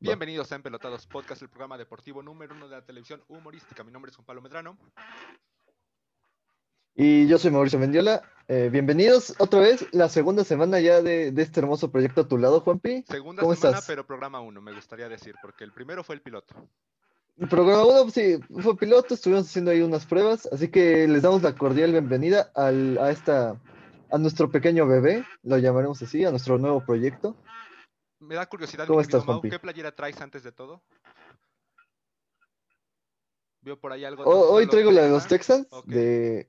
Bienvenidos 0.00 0.52
a 0.52 0.54
Empelotados 0.54 1.08
Podcast, 1.08 1.42
el 1.42 1.48
programa 1.48 1.76
deportivo 1.76 2.22
número 2.22 2.54
uno 2.54 2.68
de 2.68 2.76
la 2.76 2.82
televisión 2.84 3.20
humorística. 3.26 3.82
Mi 3.82 3.90
nombre 3.90 4.10
es 4.10 4.16
Juan 4.16 4.26
Pablo 4.26 4.40
Medrano. 4.42 4.78
Y 6.94 7.26
yo 7.26 7.36
soy 7.36 7.50
Mauricio 7.50 7.80
Mendiola. 7.80 8.22
Eh, 8.46 8.68
bienvenidos 8.70 9.34
otra 9.40 9.58
vez, 9.58 9.86
la 9.90 10.08
segunda 10.08 10.44
semana 10.44 10.78
ya 10.78 11.02
de, 11.02 11.32
de 11.32 11.42
este 11.42 11.58
hermoso 11.58 11.90
proyecto 11.90 12.20
a 12.20 12.28
tu 12.28 12.38
lado, 12.38 12.60
Juanpi. 12.60 13.02
Segunda 13.08 13.42
¿Cómo 13.42 13.56
semana, 13.56 13.78
estás? 13.78 13.88
pero 13.88 14.06
programa 14.06 14.40
uno, 14.40 14.60
me 14.60 14.72
gustaría 14.72 15.08
decir, 15.08 15.34
porque 15.42 15.64
el 15.64 15.72
primero 15.72 16.04
fue 16.04 16.14
el 16.14 16.22
piloto. 16.22 16.54
El 17.36 17.48
programa 17.48 17.84
uno, 17.84 18.08
sí, 18.10 18.38
fue 18.62 18.76
piloto, 18.76 19.14
estuvimos 19.14 19.46
haciendo 19.46 19.72
ahí 19.72 19.80
unas 19.80 20.06
pruebas, 20.06 20.48
así 20.52 20.68
que 20.68 21.08
les 21.08 21.22
damos 21.22 21.42
la 21.42 21.56
cordial 21.56 21.90
bienvenida 21.90 22.52
al, 22.54 22.98
a 22.98 23.10
esta, 23.10 23.60
a 24.10 24.18
nuestro 24.18 24.48
pequeño 24.48 24.86
bebé, 24.86 25.24
lo 25.42 25.58
llamaremos 25.58 26.00
así, 26.02 26.24
a 26.24 26.30
nuestro 26.30 26.56
nuevo 26.58 26.84
proyecto. 26.84 27.36
Me 28.20 28.34
da 28.34 28.46
curiosidad, 28.46 28.86
¿Cómo 28.86 29.00
estás, 29.00 29.24
Mau? 29.26 29.40
¿qué 29.40 29.58
playera 29.58 29.94
traes 29.94 30.20
antes 30.20 30.42
de 30.42 30.52
todo? 30.52 30.82
Veo 33.60 33.78
por 33.78 33.92
ahí 33.92 34.04
algo. 34.04 34.24
Hoy 34.24 34.66
traigo 34.68 34.90
la 34.90 35.02
de 35.02 35.10
los 35.10 35.26
Texans. 35.26 35.68
De, 35.84 36.48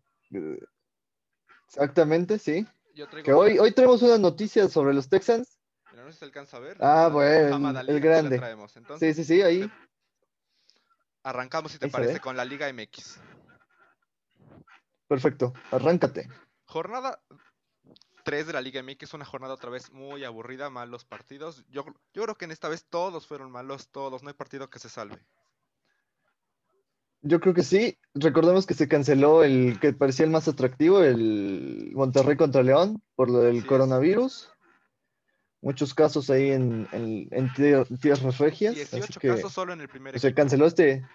exactamente, 1.67 2.39
sí. 2.39 2.67
Yo 2.95 3.07
traigo. 3.07 3.25
Que 3.25 3.33
hoy, 3.33 3.59
hoy 3.59 3.71
tenemos 3.71 4.01
una 4.01 4.17
noticia 4.17 4.67
sobre 4.67 4.93
los 4.93 5.09
Texans. 5.09 5.59
Mira, 5.91 6.03
no 6.03 6.09
sé 6.09 6.13
si 6.13 6.19
se 6.19 6.25
alcanza 6.25 6.57
a 6.57 6.59
ver. 6.59 6.77
Ah, 6.79 7.09
bueno, 7.11 7.79
el 7.81 7.99
grande. 7.99 8.37
traemos. 8.37 8.71
Sí, 8.71 8.79
Entonces, 8.79 9.15
sí, 9.15 9.23
sí, 9.23 9.41
ahí. 9.41 9.71
arrancamos, 11.23 11.71
si 11.71 11.77
te 11.79 11.85
Ahí 11.85 11.91
parece, 11.91 12.19
con 12.19 12.35
la 12.35 12.45
Liga 12.45 12.67
MX. 12.71 13.19
Perfecto, 15.07 15.53
arráncate. 15.71 16.29
Jornada 16.65 17.19
3 18.23 18.47
de 18.47 18.53
la 18.53 18.61
Liga 18.61 18.81
MX, 18.83 19.13
una 19.13 19.25
jornada 19.25 19.53
otra 19.53 19.69
vez 19.69 19.91
muy 19.91 20.23
aburrida, 20.23 20.69
malos 20.69 21.05
partidos. 21.05 21.63
Yo, 21.69 21.85
yo 22.13 22.23
creo 22.23 22.35
que 22.35 22.45
en 22.45 22.51
esta 22.51 22.69
vez 22.69 22.85
todos 22.89 23.27
fueron 23.27 23.51
malos, 23.51 23.89
todos, 23.89 24.23
no 24.23 24.29
hay 24.29 24.35
partido 24.35 24.69
que 24.69 24.79
se 24.79 24.89
salve. 24.89 25.17
Yo 27.21 27.39
creo 27.41 27.53
que 27.53 27.63
sí. 27.63 27.97
Recordemos 28.13 28.65
que 28.65 28.73
se 28.73 28.87
canceló 28.87 29.43
el 29.43 29.77
que 29.81 29.91
parecía 29.93 30.25
el 30.25 30.31
más 30.31 30.47
atractivo, 30.47 31.03
el 31.03 31.91
Monterrey 31.93 32.37
contra 32.37 32.63
León, 32.63 33.01
por 33.15 33.29
lo 33.29 33.39
del 33.39 33.65
coronavirus. 33.65 34.49
Muchos 35.61 35.93
casos 35.93 36.29
ahí 36.29 36.51
en, 36.51 36.87
en, 36.93 37.27
en 37.31 37.49
tier- 37.49 37.85
tierras 37.99 38.37
regias. 38.37 38.73
así 38.73 38.95
18 38.95 39.19
que 39.19 39.27
casos 39.27 39.51
solo 39.51 39.73
en 39.73 39.81
el 39.81 39.89
primer 39.89 40.17
se 40.17 40.27
equipo. 40.27 40.37
canceló 40.37 40.65
este. 40.65 41.05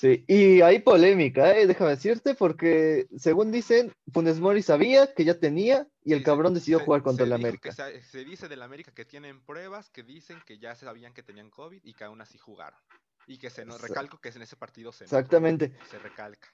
Sí, 0.00 0.24
y 0.28 0.62
hay 0.62 0.78
polémica, 0.78 1.54
¿eh? 1.58 1.66
déjame 1.66 1.90
decirte, 1.90 2.34
porque 2.34 3.06
según 3.18 3.52
dicen, 3.52 3.92
Funes 4.14 4.40
Mori 4.40 4.62
sabía 4.62 5.12
que 5.12 5.26
ya 5.26 5.38
tenía 5.38 5.86
y 6.02 6.14
el 6.14 6.20
Sí, 6.20 6.24
cabrón 6.24 6.54
decidió 6.54 6.78
se- 6.78 6.86
jugar 6.86 7.02
contra 7.02 7.26
el 7.26 7.34
América. 7.34 7.70
se, 7.70 8.00
se 8.02 8.24
dice 8.24 8.48
del 8.48 8.62
América 8.62 8.92
que 8.94 9.04
tienen 9.04 9.44
pruebas 9.44 9.90
que 9.90 10.02
dicen 10.02 10.38
que 10.46 10.58
ya 10.58 10.74
sabían 10.74 11.12
que 11.12 11.22
tenían 11.22 11.50
COVID 11.50 11.80
y 11.84 11.92
que 11.92 12.04
aún 12.04 12.22
así 12.22 12.38
jugaron. 12.38 12.80
Y 13.26 13.36
que 13.36 13.50
se 13.50 13.66
nos 13.66 13.78
recalco 13.82 14.16
que 14.16 14.30
en 14.30 14.40
ese 14.40 14.56
partido 14.56 14.90
se 14.90 15.04
notó, 15.04 15.16
Exactamente. 15.16 15.76
se 15.90 15.98
recalca. 15.98 16.48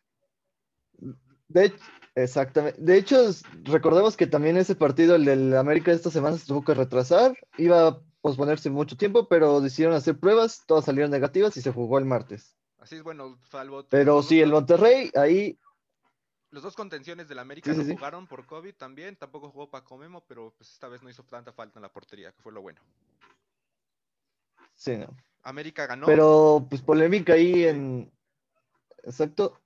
De 1.46 1.66
hecho, 1.66 1.84
exactamente. 2.16 2.80
De 2.82 2.96
hecho, 2.98 3.30
recordemos 3.62 4.16
que 4.16 4.26
también 4.26 4.56
ese 4.56 4.74
partido, 4.74 5.14
el 5.14 5.24
del 5.24 5.54
América 5.56 5.92
de 5.92 5.98
esta 5.98 6.10
semana, 6.10 6.36
se 6.36 6.46
tuvo 6.46 6.64
que 6.64 6.74
retrasar. 6.74 7.38
Iba 7.58 7.86
a 7.86 8.00
posponerse 8.20 8.70
mucho 8.70 8.96
tiempo, 8.96 9.28
pero 9.28 9.60
decidieron 9.60 9.94
hacer 9.94 10.18
pruebas, 10.18 10.64
todas 10.66 10.84
salieron 10.86 11.12
negativas 11.12 11.56
y 11.56 11.62
se 11.62 11.70
jugó 11.72 12.00
el 12.00 12.04
martes. 12.06 12.56
Así 12.86 12.94
es, 12.94 13.02
bueno, 13.02 13.36
salvo 13.50 13.84
Pero 13.88 14.22
sí, 14.22 14.40
el 14.40 14.52
Monterrey, 14.52 15.10
ahí, 15.16 15.58
Los 16.50 16.62
dos 16.62 16.76
contenciones 16.76 17.26
del 17.26 17.40
América 17.40 17.72
Sí, 17.72 17.78
no 17.78 17.82
sí. 17.82 17.96
jugaron 17.96 18.28
por 18.28 18.46
COVID 18.46 18.76
también, 18.76 19.16
tampoco 19.16 19.50
jugó 19.50 19.68
Paco 19.68 19.98
Memo, 19.98 20.24
pero 20.28 20.54
pues 20.56 20.70
esta 20.70 20.86
vez 20.86 21.02
no 21.02 21.10
hizo 21.10 21.24
tanta 21.24 21.52
falta 21.52 21.80
en 21.80 21.82
la 21.82 21.92
portería, 21.92 22.30
que 22.30 22.40
fue 22.40 22.52
lo 22.52 22.62
bueno. 22.62 22.80
sí, 24.76 24.96
no. 24.98 25.08
América 25.42 25.88
ganó. 25.88 26.06
Pero, 26.06 26.64
pues, 26.70 26.80
polémica 26.80 27.32
ahí 27.32 27.64
en. 27.64 28.12
Exacto. 29.02 29.60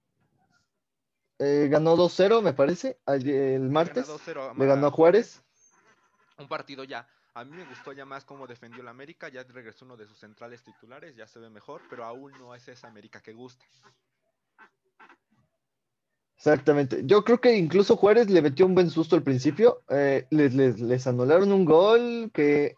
Eh, 1.38 1.68
ganó 1.70 1.96
2-0, 1.96 2.40
me 2.40 2.54
parece, 2.54 2.98
el 3.06 3.68
martes. 3.68 4.08
2-0 4.08 4.56
Le 4.56 4.64
ganó 4.64 4.86
a 4.86 4.90
Juárez. 4.90 5.44
Un 6.38 6.48
partido 6.48 6.84
ya. 6.84 7.06
A 7.34 7.44
mí 7.44 7.56
me 7.56 7.64
gustó 7.64 7.92
ya 7.92 8.04
más 8.04 8.24
cómo 8.24 8.46
defendió 8.46 8.82
la 8.82 8.90
América. 8.90 9.28
Ya 9.28 9.42
regresó 9.44 9.84
uno 9.84 9.96
de 9.96 10.06
sus 10.06 10.18
centrales 10.18 10.62
titulares. 10.64 11.14
Ya 11.16 11.26
se 11.26 11.38
ve 11.38 11.48
mejor. 11.50 11.82
Pero 11.88 12.04
aún 12.04 12.32
no 12.38 12.54
es 12.54 12.66
esa 12.68 12.88
América 12.88 13.20
que 13.20 13.32
gusta. 13.32 13.64
Exactamente. 16.36 17.02
Yo 17.04 17.22
creo 17.22 17.40
que 17.40 17.54
incluso 17.56 17.96
Juárez 17.96 18.30
le 18.30 18.40
metió 18.42 18.64
un 18.66 18.74
buen 18.74 18.90
susto 18.90 19.14
al 19.14 19.22
principio. 19.22 19.82
Eh, 19.90 20.26
les, 20.30 20.54
les- 20.54 20.80
les 20.80 21.06
anularon 21.06 21.52
un 21.52 21.64
gol 21.66 22.30
que, 22.32 22.74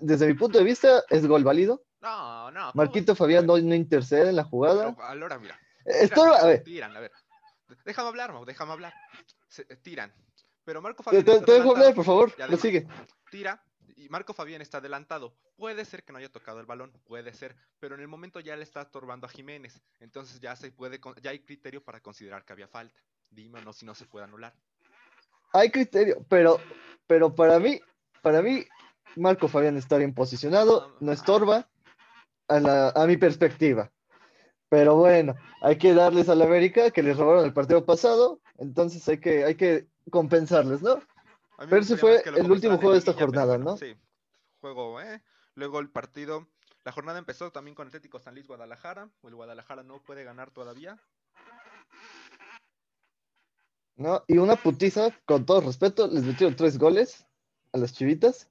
desde 0.00 0.26
mi 0.26 0.34
punto 0.34 0.58
de 0.58 0.64
vista, 0.64 1.02
es 1.08 1.26
gol 1.26 1.44
válido. 1.44 1.84
No, 2.00 2.50
no. 2.50 2.60
¿cómo 2.60 2.72
Marquito? 2.74 3.14
Fabián 3.14 3.46
no, 3.46 3.56
no 3.56 3.74
intercede 3.74 4.30
en 4.30 4.36
la 4.36 4.44
jugada. 4.44 4.92
Pero, 4.94 5.02
Ahora 5.06 5.38
mira. 5.38 5.58
Esto, 5.84 6.22
tiran, 6.24 6.40
a 6.40 6.46
ver, 6.46 6.62
Tiran, 6.64 6.96
a 6.96 7.00
ver. 7.00 7.12
Déjame 7.84 8.08
hablar, 8.08 8.32
Mau, 8.32 8.44
déjame 8.44 8.72
hablar. 8.72 8.92
Se- 9.48 9.66
eh, 9.68 9.76
tiran. 9.76 10.12
Pero 10.64 10.82
Marco 10.82 11.02
Fabián. 11.02 11.24
te- 11.24 11.40
dejo 11.40 11.70
hablar, 11.70 11.94
por 11.94 12.04
favor. 12.04 12.32
Lo 12.48 12.56
sigue. 12.56 12.86
tira 13.30 13.62
y 13.96 14.08
Marco 14.08 14.34
Fabián 14.34 14.62
está 14.62 14.78
adelantado. 14.78 15.34
Puede 15.56 15.84
ser 15.84 16.04
que 16.04 16.12
no 16.12 16.18
haya 16.18 16.30
tocado 16.30 16.60
el 16.60 16.66
balón, 16.66 16.92
puede 17.04 17.32
ser, 17.32 17.56
pero 17.78 17.94
en 17.94 18.00
el 18.00 18.08
momento 18.08 18.40
ya 18.40 18.56
le 18.56 18.62
está 18.62 18.82
estorbando 18.82 19.26
a 19.26 19.30
Jiménez. 19.30 19.82
Entonces 20.00 20.40
ya 20.40 20.56
se 20.56 20.70
puede 20.70 21.00
ya 21.22 21.30
hay 21.30 21.40
criterio 21.40 21.82
para 21.82 22.00
considerar 22.00 22.44
que 22.44 22.52
había 22.52 22.68
falta. 22.68 23.00
Dime 23.30 23.60
o 23.60 23.62
no 23.62 23.72
si 23.72 23.84
no 23.86 23.94
se 23.94 24.06
puede 24.06 24.24
anular. 24.24 24.54
Hay 25.52 25.70
criterio, 25.70 26.24
pero, 26.28 26.60
pero 27.06 27.34
para 27.34 27.58
mí, 27.58 27.80
para 28.22 28.42
mí, 28.42 28.64
Marco 29.16 29.48
Fabián 29.48 29.76
está 29.76 29.96
bien 29.98 30.12
posicionado, 30.12 30.96
no 31.00 31.12
estorba 31.12 31.68
a, 32.48 32.60
la, 32.60 32.88
a 32.90 33.06
mi 33.06 33.16
perspectiva. 33.16 33.90
Pero 34.68 34.96
bueno, 34.96 35.36
hay 35.62 35.78
que 35.78 35.94
darles 35.94 36.28
a 36.28 36.34
la 36.34 36.46
América 36.46 36.90
que 36.90 37.02
les 37.02 37.16
robaron 37.16 37.44
el 37.44 37.52
partido 37.52 37.84
pasado, 37.84 38.40
entonces 38.58 39.06
hay 39.08 39.18
que, 39.18 39.44
hay 39.44 39.54
que 39.54 39.86
compensarles, 40.10 40.82
¿no? 40.82 41.00
Pero 41.58 41.78
ese 41.78 41.96
fue 41.96 42.22
el 42.24 42.50
último 42.50 42.76
juego 42.76 42.92
de 42.92 42.98
esta 42.98 43.12
jornada, 43.12 43.58
¿no? 43.58 43.76
Sí, 43.76 43.96
juego, 44.60 45.00
¿eh? 45.00 45.22
Luego 45.54 45.80
el 45.80 45.90
partido. 45.90 46.48
La 46.84 46.92
jornada 46.92 47.18
empezó 47.18 47.50
también 47.50 47.74
con 47.74 47.86
Atlético 47.86 48.18
San 48.18 48.34
Luis 48.34 48.46
Guadalajara. 48.46 49.08
El 49.22 49.34
Guadalajara 49.34 49.82
no 49.82 50.02
puede 50.02 50.24
ganar 50.24 50.50
todavía. 50.50 51.00
¿no? 53.96 54.24
Y 54.26 54.38
una 54.38 54.56
putiza, 54.56 55.10
con 55.24 55.46
todo 55.46 55.60
respeto, 55.60 56.08
les 56.08 56.24
metieron 56.24 56.56
tres 56.56 56.78
goles 56.78 57.26
a 57.72 57.78
las 57.78 57.92
chivitas. 57.92 58.50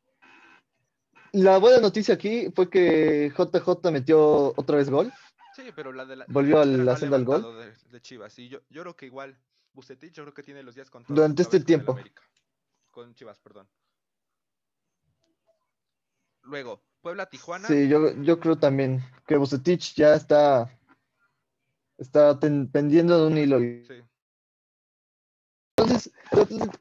La 1.31 1.57
buena 1.57 1.79
noticia 1.79 2.13
aquí 2.13 2.51
fue 2.55 2.69
que 2.69 3.31
JJ 3.35 3.91
metió 3.91 4.53
otra 4.55 4.77
vez 4.77 4.89
gol. 4.89 5.11
Sí, 5.55 5.63
pero 5.75 5.91
la 5.91 6.05
de 6.05 6.15
la. 6.15 6.25
Volvió 6.27 6.59
a 6.61 6.65
la 6.65 6.95
senda 6.95 7.17
del 7.17 7.25
gol. 7.25 7.57
De, 7.57 7.73
de 7.89 8.01
Chivas. 8.01 8.37
Y 8.39 8.49
yo, 8.49 8.59
yo 8.69 8.81
creo 8.81 8.95
que 8.95 9.07
igual, 9.07 9.37
Bucetich, 9.73 10.13
yo 10.13 10.23
creo 10.23 10.33
que 10.33 10.43
tiene 10.43 10.63
los 10.63 10.75
días 10.75 10.89
contados. 10.89 11.15
Durante 11.15 11.41
este 11.41 11.57
con 11.57 11.65
tiempo. 11.65 11.91
América. 11.93 12.23
Con 12.93 13.15
Chivas, 13.15 13.39
perdón. 13.39 13.67
Luego, 16.43 16.83
Puebla 17.01 17.25
Tijuana. 17.25 17.67
Sí, 17.67 17.87
yo, 17.87 18.13
yo 18.21 18.39
creo 18.39 18.59
también 18.59 19.01
que 19.25 19.35
Bucetich 19.35 19.95
ya 19.95 20.13
está, 20.13 20.69
está 21.97 22.39
ten- 22.39 22.69
pendiendo 22.71 23.19
de 23.19 23.27
un 23.27 23.37
hilo. 23.39 23.59
Sí. 23.59 24.03
Entonces, 25.75 26.13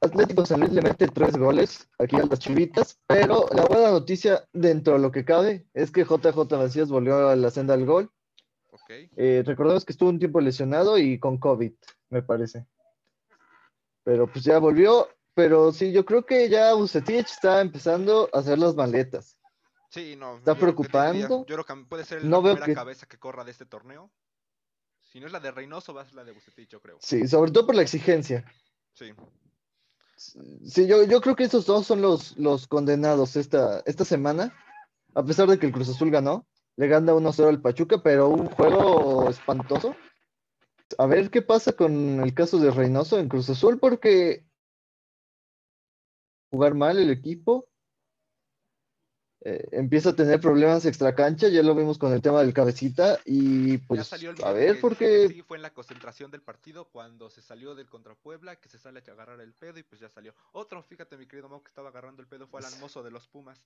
Atlético 0.03 0.45
San 0.45 0.61
Luis 0.61 0.73
le 0.75 0.83
mete 0.83 1.09
tres 1.09 1.35
goles 1.39 1.89
aquí 1.99 2.17
a 2.17 2.27
las 2.27 2.39
chivitas, 2.41 3.01
pero 3.07 3.47
la 3.55 3.65
buena 3.65 3.91
noticia 3.91 4.47
dentro 4.53 4.93
de 4.93 4.99
lo 4.99 5.11
que 5.11 5.25
cabe 5.25 5.67
es 5.73 5.91
que 5.91 6.05
JJ 6.05 6.59
Macías 6.59 6.91
volvió 6.91 7.31
a 7.31 7.37
la 7.37 7.51
senda 7.51 7.75
del 7.75 7.87
gol. 7.87 8.13
Ok. 8.71 8.91
Eh, 9.17 9.43
recordemos 9.47 9.87
que 9.87 9.93
estuvo 9.93 10.11
un 10.11 10.19
tiempo 10.19 10.43
lesionado 10.43 10.99
y 10.99 11.19
con 11.19 11.39
COVID, 11.39 11.73
me 12.11 12.23
parece. 12.23 12.67
Pero 14.05 14.31
pues 14.31 14.45
ya 14.45 14.59
volvió. 14.59 15.09
Pero 15.35 15.73
sí, 15.73 15.93
yo 15.93 16.05
creo 16.05 16.25
que 16.27 16.49
ya 16.49 16.75
Bucetich 16.75 17.27
está 17.27 17.61
empezando 17.61 18.29
a 18.33 18.39
hacer 18.41 18.59
las 18.59 18.75
maletas. 18.75 19.39
Sí, 19.91 20.15
no. 20.17 20.37
¿Está 20.39 20.53
yo 20.53 20.59
creo 20.59 20.75
preocupando? 20.75 21.47
Yo 21.47 21.55
creo 21.57 21.65
que 21.65 21.85
puede 21.89 22.05
ser 22.05 22.25
No 22.25 22.39
la 22.39 22.43
veo 22.43 22.53
primera 22.55 22.67
que- 22.67 22.75
cabeza 22.75 23.07
que 23.07 23.19
corra 23.19 23.45
de 23.45 23.51
este 23.51 23.67
torneo. 23.67 24.11
Si 25.01 25.21
no 25.21 25.27
es 25.27 25.33
la 25.33 25.41
de 25.41 25.51
Reynoso, 25.51 25.93
va 25.93 26.03
a 26.03 26.05
ser 26.07 26.15
la 26.15 26.25
de 26.25 26.33
Bucetich, 26.33 26.69
yo 26.71 26.81
creo. 26.81 26.97
Sí, 27.01 27.27
sobre 27.29 27.51
todo 27.51 27.67
por 27.67 27.75
la 27.75 27.83
exigencia. 27.83 28.45
Sí. 28.95 29.13
Sí, 30.17 30.87
yo, 30.87 31.05
yo 31.05 31.21
creo 31.21 31.35
que 31.37 31.45
esos 31.45 31.67
dos 31.67 31.87
son 31.87 32.01
los, 32.01 32.37
los 32.39 32.67
condenados 32.67 33.37
esta, 33.37 33.83
esta 33.87 34.05
semana. 34.05 34.55
A 35.15 35.23
pesar 35.25 35.49
de 35.49 35.59
que 35.59 35.67
el 35.67 35.73
Cruz 35.73 35.89
Azul 35.89 36.11
ganó, 36.11 36.47
le 36.77 36.89
gana 36.89 37.13
1-0 37.13 37.49
al 37.49 37.61
Pachuca, 37.61 38.03
pero 38.03 38.29
un 38.29 38.47
juego 38.47 39.29
espantoso. 39.29 39.95
A 40.99 41.07
ver 41.07 41.31
qué 41.31 41.43
pasa 41.43 41.73
con 41.73 42.21
el 42.23 42.35
caso 42.35 42.59
de 42.59 42.71
Reynoso 42.71 43.19
en 43.19 43.29
Cruz 43.29 43.51
Azul, 43.51 43.79
porque 43.79 44.47
jugar 46.53 46.75
mal 46.75 46.99
el 46.99 47.11
equipo 47.11 47.67
eh, 49.45 49.69
empieza 49.73 50.11
a 50.11 50.15
tener 50.15 50.39
problemas 50.39 50.85
extracancha, 50.85 51.49
ya 51.49 51.65
lo 51.65 51.75
vimos 51.75 51.99
con 51.99 52.13
el 52.13 52.23
tema 52.23 52.43
del 52.43 52.55
cabecita, 52.55 53.19
y 53.25 53.79
pues 53.79 54.07
salió 54.07 54.33
a 54.45 54.53
ver, 54.53 54.77
que 54.77 54.81
porque 54.81 55.29
sí 55.29 55.43
fue 55.43 55.57
en 55.57 55.63
la 55.63 55.75
concentración 55.75 56.31
del 56.31 56.43
partido 56.43 56.85
cuando 56.85 57.29
se 57.29 57.43
salió 57.43 57.75
del 57.75 57.89
contra 57.89 58.15
Puebla, 58.15 58.55
que 58.55 58.69
se 58.69 58.79
sale 58.79 59.03
a 59.05 59.11
agarrar 59.11 59.41
el 59.41 59.53
pedo 59.55 59.81
y 59.81 59.83
pues 59.83 60.01
ya 60.01 60.09
salió. 60.09 60.33
Otro, 60.53 60.81
fíjate 60.85 61.17
mi 61.17 61.27
querido 61.27 61.49
Mau, 61.49 61.61
que 61.61 61.71
estaba 61.71 61.89
agarrando 61.89 62.23
el 62.23 62.29
pedo 62.29 62.47
fue 62.47 62.61
Alan 62.61 62.79
Mozo 62.79 63.03
de 63.03 63.11
los 63.11 63.27
Pumas. 63.27 63.61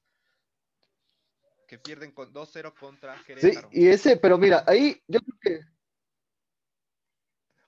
que 1.69 1.79
pierden 1.79 2.13
con 2.13 2.33
2-0 2.33 2.73
contra 2.79 3.19
Sí, 3.19 3.25
Querétaro. 3.25 3.69
y 3.73 3.89
ese, 3.89 4.17
pero 4.17 4.39
mira, 4.39 4.65
ahí 4.67 5.03
yo 5.09 5.21
creo 5.21 5.39
que 5.43 5.61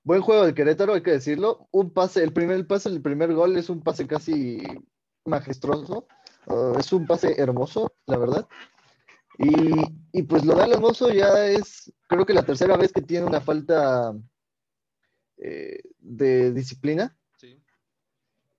buen 0.02 0.22
juego 0.22 0.46
del 0.46 0.54
Querétaro, 0.54 0.94
hay 0.94 1.02
que 1.02 1.10
decirlo. 1.10 1.68
Un 1.72 1.92
pase, 1.92 2.22
el 2.22 2.32
primer 2.32 2.66
pase, 2.66 2.88
el 2.88 3.02
primer 3.02 3.34
gol 3.34 3.58
es 3.58 3.68
un 3.68 3.82
pase 3.82 4.06
casi 4.06 4.62
majestuoso. 5.28 6.06
Uh, 6.46 6.78
es 6.78 6.92
un 6.92 7.06
pase 7.06 7.40
hermoso, 7.40 7.92
la 8.06 8.16
verdad. 8.16 8.48
Y, 9.38 9.72
y 10.12 10.22
pues 10.22 10.44
lo 10.44 10.56
de 10.56 10.64
Alan 10.64 10.80
Mozo 10.80 11.10
ya 11.10 11.46
es, 11.46 11.92
creo 12.08 12.26
que 12.26 12.32
la 12.32 12.42
tercera 12.42 12.76
vez 12.76 12.92
que 12.92 13.02
tiene 13.02 13.26
una 13.26 13.40
falta 13.40 14.12
eh, 15.36 15.80
de 15.98 16.52
disciplina. 16.52 17.16
Sí. 17.36 17.62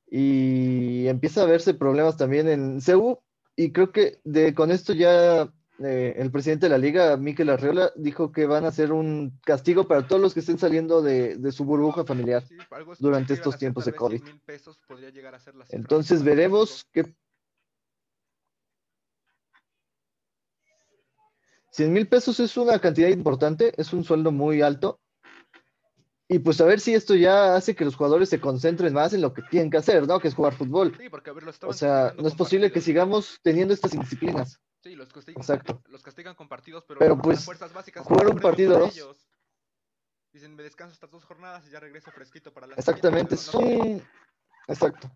Y 0.10 1.08
empieza 1.08 1.42
a 1.42 1.46
verse 1.46 1.74
problemas 1.74 2.16
también 2.16 2.48
en 2.48 2.80
CEU. 2.80 3.20
Y 3.58 3.74
creo 3.74 3.92
que 3.92 4.22
de, 4.24 4.54
con 4.54 4.72
esto 4.72 4.94
ya 4.94 5.52
eh, 5.84 6.16
el 6.18 6.32
presidente 6.32 6.66
de 6.66 6.72
la 6.72 6.78
liga, 6.78 7.16
Miquel 7.18 7.50
Arreola, 7.50 7.92
dijo 7.96 8.32
que 8.32 8.46
van 8.46 8.66
a 8.66 8.70
hacer 8.70 8.92
un 8.92 9.40
castigo 9.46 9.88
para 9.88 10.08
todos 10.08 10.22
los 10.22 10.34
que 10.34 10.42
estén 10.42 10.58
saliendo 10.58 11.02
de, 11.02 11.36
de 11.36 11.52
su 11.52 11.64
burbuja 11.64 12.04
familiar. 12.06 12.44
Sí, 12.46 12.58
durante 13.00 13.34
estos 13.34 13.58
tiempos 13.58 13.86
de 13.86 13.94
COVID. 13.94 14.22
100,000 14.22 14.42
pesos, 14.42 14.80
podría 14.88 15.10
llegar 15.10 15.36
a 15.36 15.40
ser 15.40 15.56
la 15.56 15.66
Entonces 15.70 16.24
veremos 16.24 16.86
qué. 16.92 17.16
100 21.72 21.94
mil 21.94 22.08
pesos 22.08 22.40
es 22.40 22.58
una 22.58 22.80
cantidad 22.80 23.10
importante, 23.10 23.74
es 23.78 23.94
un 23.94 24.04
sueldo 24.04 24.32
muy 24.32 24.62
alto. 24.62 25.00
Y 26.28 26.40
pues 26.40 26.60
a 26.62 26.66
ver 26.66 26.80
si 26.80 26.94
esto 26.94 27.16
ya 27.16 27.56
hace 27.56 27.76
que 27.76 27.86
los 27.86 27.96
jugadores 27.96 28.30
se 28.30 28.40
concentren 28.42 28.94
más 28.94 29.14
en 29.14 29.22
lo 29.22 29.34
que 29.34 29.42
tienen 29.44 29.72
que 29.72 29.78
hacer, 29.78 30.08
¿no? 30.08 30.20
Que 30.20 30.28
es 30.28 30.36
jugar 30.36 30.54
fútbol. 30.54 30.96
Sí, 31.00 31.10
porque 31.10 31.30
a 31.30 31.34
ver, 31.34 31.44
lo 31.44 31.52
O 31.64 31.74
sea, 31.74 32.14
no 32.20 32.28
es 32.28 32.36
posible 32.36 32.72
que 32.72 32.82
sigamos 32.82 33.40
teniendo 33.42 33.74
estas 33.74 33.94
indisciplinas. 33.94 34.60
Sí, 34.82 34.96
los 34.96 35.12
castigan, 35.12 35.42
Exacto. 35.42 35.82
los 35.90 36.02
castigan 36.04 36.36
con 36.36 36.48
partidos, 36.48 36.86
pero, 36.86 37.00
Pero, 37.00 37.16
las 37.16 37.24
pues, 37.24 37.46
fuerzas 37.46 37.74
básicas 37.74 38.06
jugar 38.06 38.28
son 38.28 38.36
un 38.36 38.40
premio 38.40 38.50
partido, 38.50 38.74
para 38.74 38.86
dos. 38.86 38.96
ellos. 38.96 39.30
Dicen, 40.32 40.56
me 40.56 40.64
descanso 40.64 40.94
estas 40.94 41.12
dos 41.12 41.26
jornadas 41.26 41.68
y 41.68 41.72
ya 41.72 41.80
regreso 41.80 42.12
fresquito 42.12 42.54
para 42.54 42.68
la 42.68 42.76
Exactamente, 42.76 43.36
es 43.36 43.42
siguiente, 43.42 43.76
no 43.76 43.90
un... 43.94 44.08
Exacto. 44.68 45.10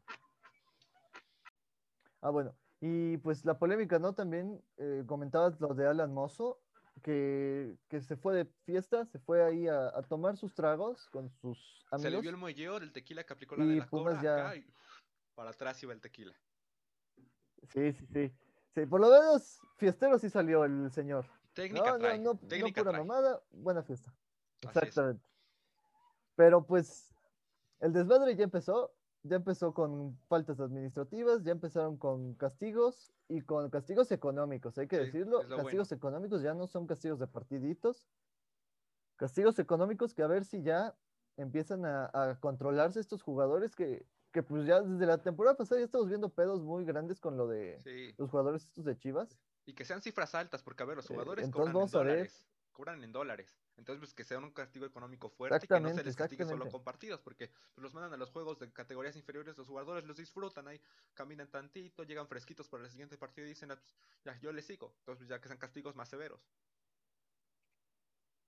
Ah, 2.22 2.30
bueno. 2.30 2.56
Y 2.82 3.18
pues 3.18 3.46
la 3.46 3.58
polémica, 3.58 4.00
¿no? 4.00 4.14
También 4.14 4.62
eh, 4.78 5.04
comentabas 5.06 5.62
lo 5.62 5.74
de 5.74 5.88
Alan 5.88 6.14
Mozo, 6.14 6.62
que, 7.02 7.78
que 7.88 8.02
se 8.02 8.18
fue 8.18 8.36
de 8.36 8.46
fiesta, 8.66 9.06
se 9.06 9.20
fue 9.20 9.44
ahí 9.44 9.68
a, 9.68 9.88
a 9.88 10.02
tomar 10.04 10.36
sus 10.36 10.54
tragos 10.54 11.08
con 11.10 11.30
sus 11.30 11.86
Se 11.92 11.98
le 12.00 12.08
amigos. 12.08 12.22
vio 12.24 12.32
el 12.32 12.38
muelleo 12.38 12.80
del 12.80 12.92
tequila 12.92 13.24
que 13.24 13.32
aplicó 13.34 13.56
la 13.56 13.64
Y 13.64 13.70
de 13.70 13.76
la 13.76 13.88
Pumas 13.88 14.16
cobra 14.16 14.24
ya- 14.24 14.50
acá 14.50 14.56
y 14.58 14.66
para 15.36 15.52
atrás 15.52 15.82
iba 15.84 15.94
el 15.94 16.02
tequila. 16.02 16.34
Sí, 17.72 17.94
sí, 17.94 18.06
sí. 18.12 18.32
Sí, 18.76 18.86
por 18.86 19.02
lo 19.02 19.10
menos 19.10 19.60
fiestero 19.78 20.18
sí 20.18 20.30
salió 20.30 20.64
el 20.66 20.92
señor. 20.92 21.26
Técnica 21.54 21.92
No, 21.92 22.00
trae, 22.00 22.18
no, 22.20 22.34
no, 22.34 22.40
no 22.40 22.40
pura 22.50 22.84
trae. 22.84 23.04
mamada, 23.04 23.42
buena 23.52 23.84
fiesta. 23.84 24.12
Exactamente. 24.62 25.24
Pero 26.36 26.66
pues 26.66 27.14
el 27.80 27.94
desmadre 27.94 28.36
ya 28.36 28.44
empezó, 28.46 28.92
ya 29.22 29.36
empezó 29.36 29.74
con 29.74 30.18
faltas 30.28 30.60
administrativas, 30.60 31.44
ya 31.44 31.52
empezaron 31.52 31.98
con 31.98 32.34
castigos 32.34 33.14
y 33.30 33.42
con 33.42 33.70
castigos 33.70 34.12
económicos, 34.12 34.78
hay 34.80 34.88
que 34.88 34.98
Sí, 34.98 35.06
decirlo. 35.06 35.48
Castigos 35.48 35.92
económicos 35.92 36.42
ya 36.42 36.56
no 36.56 36.66
son 36.66 36.88
castigos 36.88 37.20
de 37.20 37.28
partiditos. 37.28 38.10
Castigos 39.18 39.60
económicos 39.60 40.14
que 40.16 40.24
a 40.24 40.28
ver 40.28 40.44
si 40.46 40.64
ya 40.64 40.96
empiezan 41.38 41.86
a, 41.86 42.10
a 42.14 42.40
controlarse 42.40 43.00
estos 43.00 43.22
jugadores 43.22 43.76
que, 43.76 44.08
que 44.34 44.44
pues 44.44 44.66
ya 44.66 44.82
desde 44.82 45.06
la 45.06 45.22
temporada 45.24 45.56
pasada 45.58 45.80
ya 45.82 45.86
estamos 45.86 46.10
viendo 46.10 46.34
pedos 46.34 46.62
muy 46.64 46.86
grandes 46.86 47.20
con 47.22 47.38
lo 47.38 47.48
de 47.48 47.86
Sí. 47.86 48.18
los 48.18 48.30
jugadores 48.32 48.66
estos 48.66 48.86
de 48.86 48.98
Chivas. 48.98 49.40
Y 49.68 49.74
que 49.76 49.86
sean 49.86 50.02
cifras 50.02 50.36
altas, 50.36 50.62
porque 50.62 50.84
a 50.84 50.86
ver, 50.86 50.98
los 50.98 51.08
Eh, 51.10 51.10
jugadores 51.10 51.48
entonces 51.48 51.50
cobran 51.50 51.80
en 51.80 51.90
vamos 51.90 51.96
a 51.96 52.00
ver. 52.02 52.30
dólares. 52.30 52.48
Cobran 52.74 53.04
en 53.04 53.12
dólares. 53.14 53.62
Entonces, 53.78 54.00
pues 54.00 54.14
que 54.14 54.24
sea 54.24 54.40
un 54.40 54.52
castigo 54.52 54.86
económico 54.86 55.30
fuerte 55.30 55.68
y 55.68 55.70
que 55.70 55.80
no 55.80 55.90
se 55.92 56.04
les 56.04 56.16
castigue 56.16 56.44
solo 56.46 56.68
con 56.70 56.84
partidos, 56.84 57.22
porque 57.22 57.48
pues, 57.74 57.84
los 57.84 57.94
mandan 57.94 58.14
a 58.14 58.18
los 58.18 58.32
juegos 58.32 58.60
de 58.60 58.72
categorías 58.74 59.16
inferiores, 59.16 59.56
los 59.58 59.68
jugadores 59.68 60.06
los 60.06 60.18
disfrutan 60.18 60.68
ahí, 60.68 60.82
caminan 61.14 61.50
tantito, 61.52 62.04
llegan 62.04 62.28
fresquitos 62.28 62.68
para 62.68 62.84
el 62.84 62.90
siguiente 62.90 63.18
partido 63.18 63.46
y 63.48 63.52
dicen, 63.52 63.72
"Ah, 63.72 63.76
pues, 63.76 63.94
ya, 64.26 64.38
yo 64.40 64.52
les 64.52 64.66
sigo. 64.66 64.96
Entonces, 65.00 65.20
pues, 65.28 65.30
ya 65.30 65.40
que 65.40 65.48
sean 65.48 65.60
castigos 65.60 65.96
más 65.96 66.10
severos. 66.10 66.50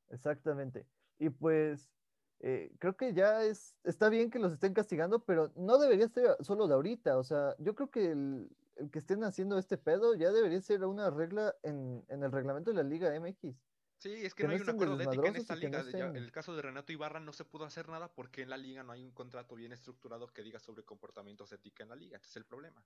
Exactamente. 0.09 0.87
Y 1.17 1.29
pues 1.29 1.91
eh, 2.39 2.71
creo 2.79 2.95
que 2.97 3.13
ya 3.13 3.43
es, 3.43 3.77
está 3.83 4.09
bien 4.09 4.29
que 4.29 4.39
los 4.39 4.51
estén 4.53 4.73
castigando, 4.73 5.23
pero 5.25 5.51
no 5.55 5.77
debería 5.77 6.07
ser 6.09 6.35
solo 6.41 6.67
de 6.67 6.73
ahorita. 6.75 7.17
O 7.17 7.23
sea, 7.23 7.55
yo 7.59 7.75
creo 7.75 7.89
que 7.89 8.11
el, 8.11 8.49
el 8.75 8.91
que 8.91 8.99
estén 8.99 9.23
haciendo 9.23 9.57
este 9.57 9.77
pedo 9.77 10.15
ya 10.15 10.31
debería 10.31 10.61
ser 10.61 10.83
una 10.85 11.09
regla 11.09 11.55
en, 11.63 12.05
en 12.09 12.23
el 12.23 12.31
reglamento 12.31 12.71
de 12.71 12.77
la 12.77 12.83
Liga 12.83 13.13
MX. 13.15 13.55
Sí, 13.97 14.25
es 14.25 14.35
que, 14.35 14.43
Que 14.43 14.47
no 14.47 14.49
no 14.49 14.55
hay 14.55 14.61
un 14.61 14.69
acuerdo 14.69 14.97
de 14.97 15.03
ética 15.05 15.27
en 15.29 15.35
esta 15.37 15.53
no 15.55 15.59
liga. 15.61 15.71
Ya, 15.71 15.89
estén- 15.89 16.17
En 16.17 16.23
el 16.23 16.31
caso 16.31 16.55
de 16.55 16.61
Renato 16.61 16.91
Ibarra 16.91 17.19
no 17.21 17.31
se 17.33 17.45
pudo 17.45 17.65
hacer 17.65 17.87
nada 17.89 18.13
porque 18.13 18.41
en 18.43 18.49
la 18.49 18.57
liga 18.57 18.83
no 18.83 18.91
hay 18.91 19.03
un 19.03 19.11
contrato 19.11 19.55
bien 19.55 19.71
estructurado 19.71 20.27
que 20.27 20.43
diga 20.43 20.59
sobre 20.59 20.83
comportamientos 20.83 21.49
de 21.49 21.55
ética 21.55 21.83
en 21.83 21.89
la 21.89 21.95
liga. 21.95 22.17
Ese 22.17 22.27
es 22.27 22.35
el 22.35 22.45
problema. 22.45 22.85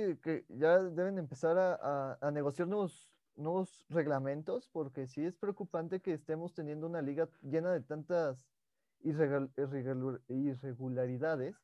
Que- 0.00 0.18
que 0.20 0.44
ya 0.48 0.78
deben 0.78 1.18
empezar 1.18 1.56
a, 1.58 1.74
a- 1.74 2.18
a 2.20 2.30
negociar 2.30 2.68
nuevos, 2.68 3.10
nuevos 3.36 3.84
reglamentos, 3.88 4.68
porque 4.68 5.06
sí 5.06 5.24
es 5.24 5.36
preocupante 5.36 6.00
que 6.00 6.12
estemos 6.14 6.54
teniendo 6.54 6.86
una 6.86 7.02
liga 7.02 7.28
llena 7.42 7.72
de 7.72 7.80
tantas 7.80 8.48
irregularidades 10.38 11.56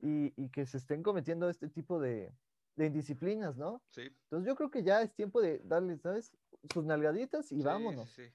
y, 0.00 0.32
y 0.42 0.48
que 0.50 0.66
se 0.66 0.78
estén 0.78 1.02
cometiendo 1.02 1.48
este 1.48 1.68
tipo 1.68 2.00
de, 2.00 2.34
de 2.76 2.86
indisciplinas, 2.86 3.56
¿no? 3.56 3.82
Sí. 3.90 4.02
Entonces 4.24 4.46
yo 4.48 4.56
creo 4.56 4.70
que 4.70 4.82
ya 4.82 5.02
es 5.02 5.14
tiempo 5.14 5.40
de 5.40 5.60
darles, 5.64 6.00
¿sabes? 6.02 6.32
Sus 6.72 6.84
nalgaditas 6.84 7.50
y 7.52 7.56
Sí, 7.58 7.62
vámonos. 7.62 8.10
sí, 8.10 8.26
sí. 8.26 8.32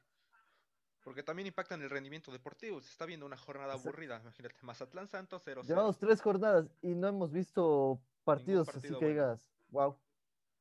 Porque 1.04 1.24
también 1.24 1.48
impactan 1.48 1.82
el 1.82 1.90
rendimiento 1.90 2.32
deportivo. 2.34 2.82
Se 2.82 2.90
está 2.90 3.06
viendo 3.06 3.26
una 3.26 3.38
jornada 3.38 3.74
Exacto. 3.74 3.90
aburrida. 3.90 4.20
Imagínate, 4.22 4.56
Mazatlán 4.62 5.08
Santos 5.08 5.42
0-0. 5.46 5.64
Llevamos 5.66 5.98
tres 6.00 6.22
jornadas 6.22 6.68
y 6.82 6.96
no 6.96 7.08
hemos 7.08 7.32
visto 7.32 8.02
partidos 8.36 8.70
así 8.70 8.82
que 8.88 8.94
bueno. 8.94 9.08
digas, 9.08 9.50
wow. 9.70 9.98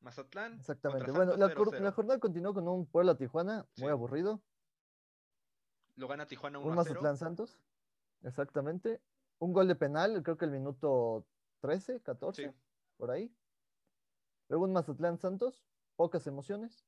Mazatlán. 0.01 0.55
Exactamente. 0.55 1.11
Bueno, 1.11 1.37
la, 1.37 1.49
Santos, 1.49 1.57
cor- 1.65 1.75
0-0. 1.75 1.81
la 1.83 1.93
jornada 1.93 2.21
continuó 2.21 2.55
con 2.55 2.69
un 2.69 2.87
Puebla 2.87 3.17
Tijuana, 3.17 3.67
muy 3.79 3.89
aburrido. 3.91 4.41
Lo 5.97 6.07
gana 6.09 6.27
Tijuana 6.27 6.59
1 6.59 6.69
Un 6.69 6.75
0. 6.75 6.77
Mazatlán 6.95 7.17
Santos. 7.17 7.59
Exactamente. 8.23 9.01
Un 9.39 9.53
gol 9.53 9.69
de 9.69 9.75
penal, 9.75 10.23
creo 10.23 10.37
que 10.37 10.45
el 10.45 10.51
minuto 10.51 11.27
13, 11.61 12.01
14, 12.03 12.51
Sí. 12.51 12.57
por 12.97 13.11
ahí. 13.11 13.35
Luego 14.49 14.65
un 14.65 14.73
Mazatlán 14.73 15.19
Santos, 15.19 15.67
pocas 15.97 16.27
emociones. 16.27 16.87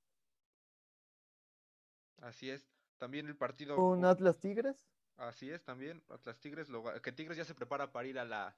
Así 2.21 2.51
es. 2.51 2.71
También 2.99 3.27
el 3.27 3.37
partido. 3.37 3.77
Un 3.83 4.05
Atlas 4.05 4.39
Tigres. 4.39 4.89
Así 5.17 5.51
es, 5.51 5.65
también. 5.65 6.03
Atlas 6.09 6.39
Tigres. 6.39 6.69
lo 6.69 6.85
que 7.03 7.13
Tigres 7.13 7.37
ya 7.37 7.45
se 7.45 7.55
prepara 7.55 7.91
para 7.93 8.07
ir 8.09 8.19
a 8.19 8.25
la, 8.25 8.57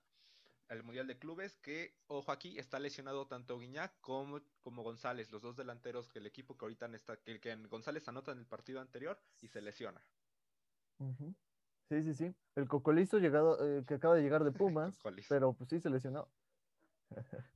al 0.70 0.84
Mundial 0.84 1.06
de 1.06 1.18
Clubes. 1.18 1.58
Que, 1.58 1.94
ojo 2.06 2.32
aquí, 2.32 2.58
está 2.58 2.78
lesionado 2.78 3.26
tanto 3.26 3.58
Guiñac 3.58 3.92
como, 4.00 4.40
como 4.62 4.82
González. 4.82 5.30
Los 5.30 5.42
dos 5.42 5.56
delanteros 5.56 6.12
del 6.14 6.26
equipo 6.26 6.56
que 6.56 6.64
ahorita 6.64 6.86
está. 6.94 7.16
Que, 7.16 7.40
que 7.40 7.54
González 7.66 8.08
anota 8.08 8.32
en 8.32 8.38
el 8.38 8.46
partido 8.46 8.80
anterior 8.80 9.20
y 9.40 9.48
se 9.48 9.60
lesiona. 9.60 10.00
Sí, 11.88 12.02
sí, 12.02 12.14
sí. 12.14 12.34
El 12.54 12.68
Cocolizo 12.68 13.18
llegado, 13.18 13.58
eh, 13.66 13.84
que 13.84 13.94
acaba 13.94 14.14
de 14.14 14.22
llegar 14.22 14.44
de 14.44 14.52
Pumas, 14.58 14.98
pero 15.28 15.52
pues 15.52 15.68
sí 15.70 15.80
se 15.80 15.90
lesionó. 15.90 16.28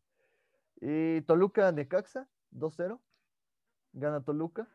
y 0.80 1.20
Toluca 1.22 1.70
Necaxa, 1.72 2.28
2-0. 2.52 3.00
Gana 3.92 4.24
Toluca. 4.24 4.68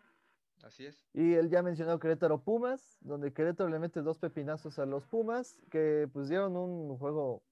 Así 0.64 0.86
es. 0.86 1.06
Y 1.14 1.34
el 1.34 1.50
ya 1.50 1.62
mencionado 1.62 2.00
Querétaro 2.00 2.42
Pumas, 2.42 2.98
donde 3.02 3.34
Querétaro 3.34 3.70
le 3.70 3.80
mete 3.80 4.02
dos 4.02 4.18
pepinazos 4.18 4.80
a 4.80 4.86
los 4.86 5.06
Pumas, 5.06 5.58
que 5.70 6.10
pues 6.14 6.30
dieron 6.30 6.56
un 6.56 6.98
juego 6.98 7.44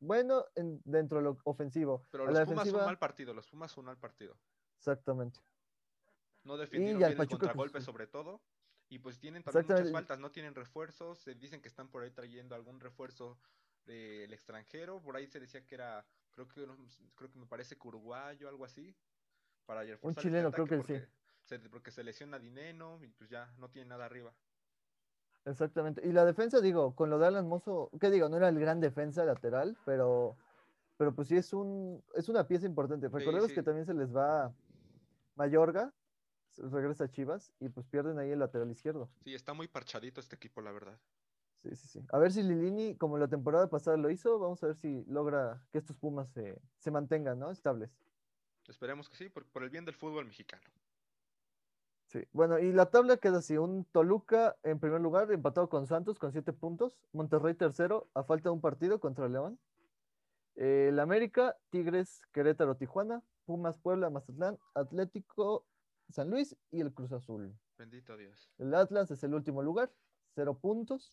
bueno 0.00 0.44
en- 0.54 0.80
dentro 0.84 1.18
de 1.18 1.24
lo 1.24 1.38
ofensivo. 1.44 2.06
Pero 2.10 2.24
a 2.24 2.26
los 2.26 2.34
la 2.38 2.44
Pumas 2.44 2.64
defensiva, 2.64 2.78
un 2.80 2.86
mal 2.86 2.98
partido. 2.98 3.34
Los 3.34 3.46
Pumas 3.48 3.76
un 3.76 3.84
mal 3.86 3.98
partido. 3.98 4.38
exactamente. 4.78 5.40
No 6.44 6.56
defendieron 6.56 6.98
bien 6.98 7.10
el 7.10 7.16
Pachuca, 7.16 7.38
pues, 7.38 7.48
contragolpe 7.50 7.80
sobre 7.80 8.06
todo. 8.06 8.42
Y 8.90 9.00
pues 9.00 9.18
tienen 9.18 9.42
también 9.44 9.66
muchas 9.66 9.92
faltas, 9.92 10.18
no 10.18 10.30
tienen 10.30 10.54
refuerzos. 10.54 11.18
Se 11.18 11.34
dicen 11.34 11.60
que 11.60 11.68
están 11.68 11.90
por 11.90 12.02
ahí 12.02 12.10
trayendo 12.10 12.54
algún 12.54 12.80
refuerzo 12.80 13.38
del 13.84 14.32
extranjero. 14.32 15.02
Por 15.02 15.16
ahí 15.16 15.26
se 15.26 15.40
decía 15.40 15.66
que 15.66 15.74
era, 15.74 16.06
creo 16.30 16.48
que 16.48 16.66
creo 17.14 17.30
que 17.30 17.38
me 17.38 17.46
parece 17.46 17.76
que 17.76 17.86
uruguayo, 17.86 18.48
algo 18.48 18.64
así. 18.64 18.96
Para 19.66 19.82
reforzar 19.82 20.10
este 20.10 20.22
chileno, 20.22 20.52
creo 20.52 20.66
que 20.66 20.82
sí. 20.82 21.06
Se, 21.42 21.58
porque 21.68 21.90
se 21.90 22.02
lesiona 22.02 22.38
Dineno 22.38 23.02
y 23.02 23.08
pues 23.08 23.28
ya 23.28 23.52
no 23.58 23.70
tiene 23.70 23.88
nada 23.90 24.06
arriba. 24.06 24.34
Exactamente. 25.48 26.06
Y 26.06 26.12
la 26.12 26.24
defensa, 26.24 26.60
digo, 26.60 26.94
con 26.94 27.10
lo 27.10 27.18
de 27.18 27.26
Alan 27.26 27.48
Mozo, 27.48 27.90
¿qué 28.00 28.10
digo? 28.10 28.28
No 28.28 28.36
era 28.36 28.48
el 28.48 28.58
gran 28.58 28.80
defensa 28.80 29.24
lateral, 29.24 29.76
pero, 29.84 30.36
pero 30.96 31.14
pues 31.14 31.28
sí 31.28 31.36
es 31.36 31.52
un 31.52 32.02
es 32.14 32.28
una 32.28 32.46
pieza 32.46 32.66
importante. 32.66 33.08
Recordemos 33.08 33.48
sí. 33.48 33.54
que 33.54 33.62
también 33.62 33.86
se 33.86 33.94
les 33.94 34.14
va 34.14 34.52
Mayorga, 35.36 35.92
regresa 36.56 37.04
a 37.04 37.10
Chivas 37.10 37.52
y 37.60 37.68
pues 37.68 37.86
pierden 37.86 38.18
ahí 38.18 38.30
el 38.30 38.40
lateral 38.40 38.70
izquierdo. 38.70 39.08
Sí, 39.24 39.34
está 39.34 39.54
muy 39.54 39.68
parchadito 39.68 40.20
este 40.20 40.36
equipo, 40.36 40.60
la 40.60 40.72
verdad. 40.72 40.98
Sí, 41.62 41.74
sí, 41.74 41.88
sí. 41.88 42.06
A 42.12 42.18
ver 42.18 42.32
si 42.32 42.42
Lilini, 42.42 42.96
como 42.96 43.18
la 43.18 43.28
temporada 43.28 43.68
pasada 43.68 43.96
lo 43.96 44.10
hizo, 44.10 44.38
vamos 44.38 44.62
a 44.62 44.68
ver 44.68 44.76
si 44.76 45.04
logra 45.06 45.60
que 45.72 45.78
estos 45.78 45.96
Pumas 45.96 46.30
se, 46.30 46.60
se 46.78 46.90
mantengan, 46.90 47.38
¿no? 47.38 47.50
Estables. 47.50 47.90
Esperemos 48.68 49.08
que 49.08 49.16
sí, 49.16 49.28
por, 49.28 49.46
por 49.46 49.64
el 49.64 49.70
bien 49.70 49.84
del 49.84 49.94
fútbol 49.94 50.26
mexicano. 50.26 50.62
Sí, 52.08 52.24
bueno, 52.32 52.58
y 52.58 52.72
la 52.72 52.86
tabla 52.86 53.18
queda 53.18 53.38
así, 53.38 53.58
un 53.58 53.84
Toluca 53.84 54.56
en 54.62 54.80
primer 54.80 55.02
lugar, 55.02 55.30
empatado 55.30 55.68
con 55.68 55.86
Santos 55.86 56.18
con 56.18 56.32
siete 56.32 56.54
puntos, 56.54 56.98
Monterrey 57.12 57.52
tercero, 57.52 58.08
a 58.14 58.24
falta 58.24 58.48
de 58.48 58.54
un 58.54 58.62
partido 58.62 58.98
contra 58.98 59.28
León, 59.28 59.60
eh, 60.56 60.86
el 60.88 61.00
América, 61.00 61.58
Tigres, 61.68 62.22
Querétaro, 62.32 62.76
Tijuana, 62.76 63.22
Pumas, 63.44 63.76
Puebla, 63.76 64.08
Mazatlán, 64.08 64.58
Atlético, 64.72 65.66
San 66.08 66.30
Luis 66.30 66.56
y 66.70 66.80
el 66.80 66.94
Cruz 66.94 67.12
Azul. 67.12 67.54
Bendito 67.76 68.16
Dios. 68.16 68.50
El 68.56 68.74
Atlas 68.74 69.10
es 69.10 69.22
el 69.22 69.34
último 69.34 69.62
lugar, 69.62 69.92
cero 70.34 70.58
puntos. 70.58 71.12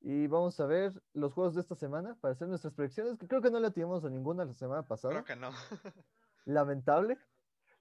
Y 0.00 0.28
vamos 0.28 0.58
a 0.60 0.66
ver 0.66 0.92
los 1.12 1.34
juegos 1.34 1.54
de 1.54 1.60
esta 1.60 1.74
semana 1.74 2.16
para 2.22 2.32
hacer 2.32 2.48
nuestras 2.48 2.72
predicciones, 2.72 3.18
que 3.18 3.28
creo 3.28 3.42
que 3.42 3.50
no 3.50 3.60
le 3.60 3.70
teníamos 3.70 4.02
a 4.04 4.08
ninguna 4.08 4.46
la 4.46 4.54
semana 4.54 4.82
pasada. 4.82 5.22
Creo 5.22 5.24
que 5.24 5.36
no. 5.36 5.50
Lamentable. 6.46 7.18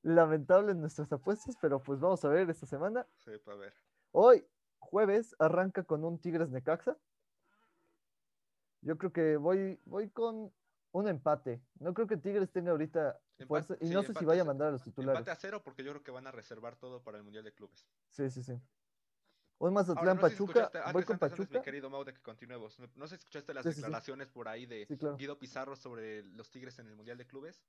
Lamentable 0.03 0.71
en 0.73 0.81
nuestras 0.81 1.11
apuestas, 1.13 1.55
pero 1.61 1.81
pues 1.81 1.99
vamos 1.99 2.23
a 2.25 2.27
ver 2.29 2.49
esta 2.49 2.65
semana. 2.65 3.07
Sí, 3.15 3.31
para 3.43 3.57
ver. 3.57 3.73
Hoy, 4.11 4.45
jueves, 4.79 5.33
arranca 5.39 5.83
con 5.83 6.03
un 6.03 6.19
Tigres 6.19 6.49
Necaxa. 6.49 6.97
Yo 8.81 8.97
creo 8.97 9.13
que 9.13 9.37
voy, 9.37 9.79
voy 9.85 10.09
con 10.09 10.53
un 10.91 11.07
empate. 11.07 11.63
No 11.79 11.93
creo 11.93 12.05
que 12.05 12.17
Tigres 12.17 12.51
tenga 12.51 12.71
ahorita 12.71 13.17
Empate- 13.37 13.47
fuerza 13.47 13.75
y 13.79 13.87
sí, 13.87 13.93
no 13.93 14.03
sé 14.03 14.13
si 14.13 14.25
vaya 14.25 14.41
a 14.41 14.45
mandar 14.45 14.67
a 14.67 14.71
los 14.71 14.83
titulares. 14.83 15.19
Empate 15.19 15.31
a 15.31 15.35
cero 15.37 15.61
porque 15.63 15.83
yo 15.85 15.91
creo 15.91 16.03
que 16.03 16.11
van 16.11 16.27
a 16.27 16.31
reservar 16.31 16.75
todo 16.75 17.01
para 17.01 17.17
el 17.17 17.23
Mundial 17.23 17.45
de 17.45 17.53
Clubes. 17.53 17.87
Sí, 18.09 18.29
sí, 18.29 18.43
sí. 18.43 18.59
Un 19.59 19.73
Mazatlán 19.73 20.17
no 20.17 20.27
si 20.27 20.35
Pachuca, 20.35 20.69
voy 20.91 21.03
con 21.05 21.13
antes, 21.13 21.23
antes, 21.23 21.37
Pachuca. 21.37 21.59
mi 21.59 21.63
querido 21.63 21.89
Mau, 21.89 22.03
de 22.03 22.13
que 22.13 22.21
continuemos. 22.21 22.77
No- 22.77 22.89
No 22.95 23.07
sé 23.07 23.15
si 23.15 23.19
escuchaste 23.19 23.53
las 23.53 23.63
Sí, 23.63 23.69
sí, 23.69 23.75
sí. 23.75 23.81
declaraciones 23.83 24.27
por 24.27 24.49
ahí 24.49 24.65
de 24.65 24.85
claro. 24.99 25.15
Guido 25.15 25.39
Pizarro 25.39 25.77
sobre 25.77 26.23
los 26.25 26.51
Tigres 26.51 26.77
en 26.79 26.87
el 26.87 26.95
Mundial 26.97 27.17
de 27.17 27.25
Clubes. 27.25 27.63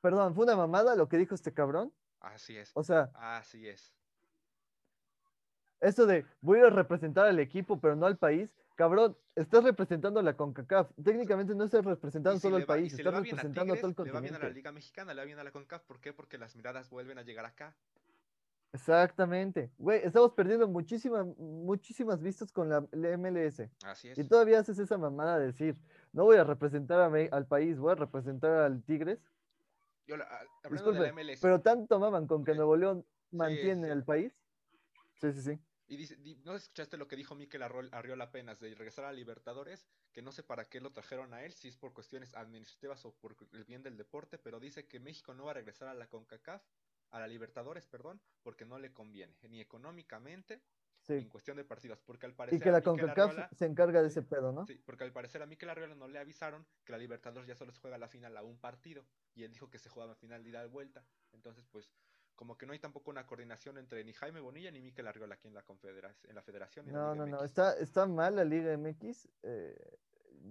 Perdón, 0.00 0.34
fue 0.34 0.44
una 0.44 0.56
mamada 0.56 0.96
lo 0.96 1.08
que 1.08 1.18
dijo 1.18 1.34
este 1.34 1.52
cabrón. 1.52 1.92
Así 2.20 2.56
es. 2.56 2.70
O 2.74 2.82
sea, 2.82 3.10
Así 3.14 3.66
es. 3.68 3.92
eso 5.80 6.06
de 6.06 6.26
voy 6.40 6.60
a 6.60 6.70
representar 6.70 7.26
al 7.26 7.38
equipo, 7.38 7.80
pero 7.80 7.96
no 7.96 8.06
al 8.06 8.18
país. 8.18 8.54
Cabrón, 8.76 9.16
estás 9.34 9.62
representando 9.64 10.20
a 10.20 10.22
la 10.22 10.36
CONCACAF. 10.36 10.90
Técnicamente 11.02 11.54
no 11.54 11.64
estás 11.64 11.84
representando 11.84 12.38
si 12.38 12.42
solo 12.42 12.56
al 12.56 12.62
va- 12.62 12.66
país, 12.66 12.92
estás 12.94 13.12
a 13.14 13.18
representando 13.20 13.74
a 13.74 13.76
todo 13.76 13.88
el 13.90 13.94
Tigres, 13.94 14.06
le 14.06 14.12
va 14.12 14.20
bien 14.20 14.34
a 14.34 14.38
la 14.38 14.40
continente. 14.40 14.54
Liga 14.58 14.72
Mexicana, 14.72 15.14
le 15.14 15.20
va 15.20 15.24
bien 15.26 15.38
a 15.38 15.44
la 15.44 15.50
CONCAF. 15.52 15.82
¿Por 15.84 16.00
qué? 16.00 16.12
Porque 16.14 16.38
las 16.38 16.56
miradas 16.56 16.88
vuelven 16.88 17.18
a 17.18 17.22
llegar 17.22 17.44
acá. 17.44 17.76
Exactamente. 18.72 19.70
Güey, 19.78 20.00
estamos 20.04 20.32
perdiendo 20.32 20.68
muchísimas, 20.68 21.26
muchísimas 21.38 22.22
vistas 22.22 22.52
con 22.52 22.68
la, 22.68 22.86
la 22.92 23.08
MLS. 23.18 23.68
Así 23.84 24.08
es. 24.08 24.18
Y 24.18 24.24
todavía 24.24 24.60
haces 24.60 24.78
esa 24.78 24.96
mamada 24.96 25.38
de 25.38 25.46
decir, 25.46 25.76
no 26.12 26.24
voy 26.24 26.36
a 26.36 26.44
representar 26.44 27.00
a 27.00 27.10
Me- 27.10 27.28
al 27.32 27.46
país, 27.46 27.78
voy 27.78 27.92
a 27.92 27.96
representar 27.96 28.50
al 28.52 28.82
Tigres. 28.82 29.18
Yo, 30.10 30.16
la- 30.16 30.24
a- 30.24 30.40
hablando 30.64 30.92
de 30.92 30.98
Disculpe, 30.98 31.00
la 31.02 31.08
MLS, 31.12 31.40
pero 31.40 31.60
tanto 31.60 32.00
maman 32.00 32.26
con 32.26 32.44
que. 32.44 32.52
Nuevo 32.54 32.76
León 32.76 33.06
mantiene 33.30 33.86
sí. 33.86 33.92
al 33.92 34.04
país. 34.04 34.32
Sí, 35.20 35.32
sí, 35.32 35.42
sí. 35.42 35.58
y 35.86 35.96
dice, 35.96 36.16
di- 36.16 36.36
¿no 36.44 36.54
escuchaste 36.56 36.96
lo 36.96 37.06
que 37.06 37.14
dijo 37.16 37.34
Mikel 37.36 37.62
Arriola 37.62 38.24
apenas 38.24 38.58
de 38.58 38.74
regresar 38.74 39.04
a 39.04 39.12
Libertadores? 39.12 39.86
Que 40.12 40.20
no 40.22 40.32
sé 40.32 40.42
para 40.42 40.68
qué 40.68 40.80
lo 40.80 40.92
trajeron 40.92 41.32
a 41.32 41.44
él, 41.44 41.52
si 41.52 41.68
es 41.68 41.76
por 41.76 41.92
cuestiones 41.92 42.34
administrativas 42.34 43.04
o 43.04 43.14
por 43.14 43.36
el 43.52 43.64
bien 43.64 43.82
del 43.84 43.96
deporte, 43.96 44.36
pero 44.38 44.58
dice 44.58 44.86
que 44.88 44.98
México 44.98 45.32
no 45.34 45.44
va 45.44 45.52
a 45.52 45.54
regresar 45.54 45.86
a 45.88 45.94
la 45.94 46.08
CONCACAF, 46.08 46.62
a 47.10 47.20
la 47.20 47.28
Libertadores, 47.28 47.86
perdón, 47.86 48.20
porque 48.42 48.64
no 48.64 48.78
le 48.80 48.92
conviene, 48.92 49.36
ni 49.42 49.60
económicamente, 49.60 50.60
en 51.18 51.28
cuestión 51.28 51.56
de 51.56 51.64
partidos, 51.64 52.00
porque 52.00 52.26
al 52.26 52.32
Y 52.32 52.34
parecer 52.36 52.60
que 52.62 52.68
a 52.68 52.72
la 52.72 52.82
CONCACAF 52.82 53.52
se 53.52 53.66
encarga 53.66 54.02
de 54.02 54.08
ese 54.08 54.22
pedo, 54.22 54.52
¿no? 54.52 54.66
Sí, 54.66 54.80
porque 54.84 55.04
al 55.04 55.12
parecer 55.12 55.42
a 55.42 55.46
Mikel 55.46 55.68
Arriola 55.70 55.94
no 55.94 56.08
le 56.08 56.18
avisaron 56.18 56.66
que 56.84 56.92
la 56.92 56.98
Libertadores 56.98 57.48
ya 57.48 57.54
solo 57.54 57.72
se 57.72 57.80
juega 57.80 57.98
la 57.98 58.08
final 58.08 58.36
a 58.36 58.42
un 58.42 58.58
partido 58.58 59.04
y 59.34 59.44
él 59.44 59.52
dijo 59.52 59.70
que 59.70 59.78
se 59.78 59.88
jugaba 59.88 60.14
final 60.14 60.42
de 60.42 60.50
ida 60.50 60.64
y 60.64 60.68
vuelta. 60.68 61.04
Entonces, 61.32 61.64
pues, 61.70 61.92
como 62.36 62.56
que 62.56 62.66
no 62.66 62.72
hay 62.72 62.78
tampoco 62.78 63.10
una 63.10 63.26
coordinación 63.26 63.76
entre 63.78 64.02
ni 64.04 64.12
Jaime 64.14 64.40
Bonilla 64.40 64.70
ni 64.70 64.80
Mikel 64.80 65.06
Arriola 65.06 65.34
aquí 65.34 65.48
en 65.48 65.54
la 65.54 65.64
en 66.28 66.34
la 66.34 66.42
federación. 66.42 66.86
y 66.88 66.90
la 66.90 66.98
No, 66.98 67.12
Liga 67.12 67.26
no, 67.26 67.36
no. 67.38 67.44
Está, 67.44 67.74
está 67.78 68.06
mal 68.06 68.36
la 68.36 68.44
Liga 68.44 68.72
MX. 68.76 69.28
eh, 69.42 69.98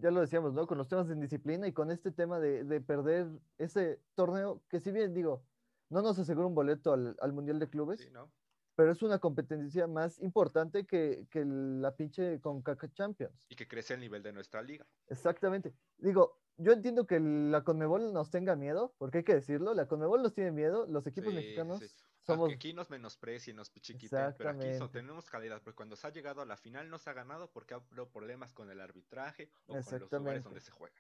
ya 0.02 0.12
lo 0.12 0.22
decíamos, 0.22 0.54
¿no? 0.54 0.68
Con 0.68 0.78
los 0.78 0.88
temas 0.88 1.08
de 1.08 1.16
indisciplina 1.16 1.68
y 1.68 1.74
con 1.74 1.90
este 1.90 2.12
tema 2.12 2.40
de, 2.40 2.64
de 2.64 2.80
perder 2.80 3.28
ese 3.58 4.00
torneo, 4.14 4.62
que 4.70 4.80
si 4.80 4.92
bien 4.92 5.14
digo, 5.16 5.44
no 5.90 6.02
nos 6.04 6.20
asegura 6.20 6.46
un 6.46 6.54
boleto 6.54 6.94
al, 6.94 7.18
al 7.20 7.34
Mundial 7.34 7.58
de 7.58 7.70
Clubes, 7.70 8.02
Sí, 8.02 8.10
¿no? 8.12 8.30
Pero 8.80 8.94
es 8.94 9.02
una 9.02 9.20
competencia 9.20 9.88
más 9.88 10.20
importante 10.20 10.86
que, 10.86 11.28
que 11.30 11.44
la 11.44 11.98
pinche 11.98 12.40
CONCACAF 12.40 12.94
Champions. 12.94 13.46
Y 13.50 13.58
que 13.58 13.68
crece 13.68 13.96
el 13.96 14.00
nivel 14.00 14.24
de 14.24 14.32
nuestra 14.32 14.62
liga. 14.62 14.88
Exactamente. 15.10 15.74
Digo, 15.98 16.40
yo 16.56 16.72
entiendo 16.72 17.06
que 17.06 17.20
la 17.20 17.66
Conmebol 17.66 18.14
nos 18.14 18.32
tenga 18.32 18.56
miedo, 18.56 18.96
porque 18.98 19.18
hay 19.18 19.24
que 19.26 19.34
decirlo, 19.34 19.74
la 19.74 19.90
Conmebol 19.90 20.24
nos 20.24 20.34
tiene 20.34 20.54
miedo, 20.54 20.88
los 20.88 21.06
equipos 21.08 21.32
Sí, 21.32 21.36
mexicanos 21.36 21.80
sí. 21.80 21.88
somos... 22.22 22.44
Aunque 22.44 22.56
aquí 22.56 22.74
nos 22.74 22.90
menosprecien, 22.90 23.58
nos 23.58 23.70
pichiquiten, 23.70 24.34
pero 24.38 24.52
aquí 24.52 24.70
tenemos 24.94 25.30
calidad, 25.30 25.62
porque 25.62 25.76
cuando 25.76 25.98
se 25.98 26.08
ha 26.08 26.12
llegado 26.12 26.42
a 26.42 26.46
la 26.46 26.56
final 26.56 26.90
no 26.90 27.00
se 27.00 27.10
ha 27.10 27.14
ganado 27.14 27.52
porque 27.52 27.74
ha 27.74 27.78
habido 27.78 28.08
problemas 28.10 28.54
con 28.54 28.70
el 28.70 28.80
arbitraje 28.80 29.52
o 29.68 29.74
con 29.74 30.00
los 30.00 30.12
lugares 30.14 30.46
donde 30.46 30.62
se 30.62 30.72
juega. 30.72 30.96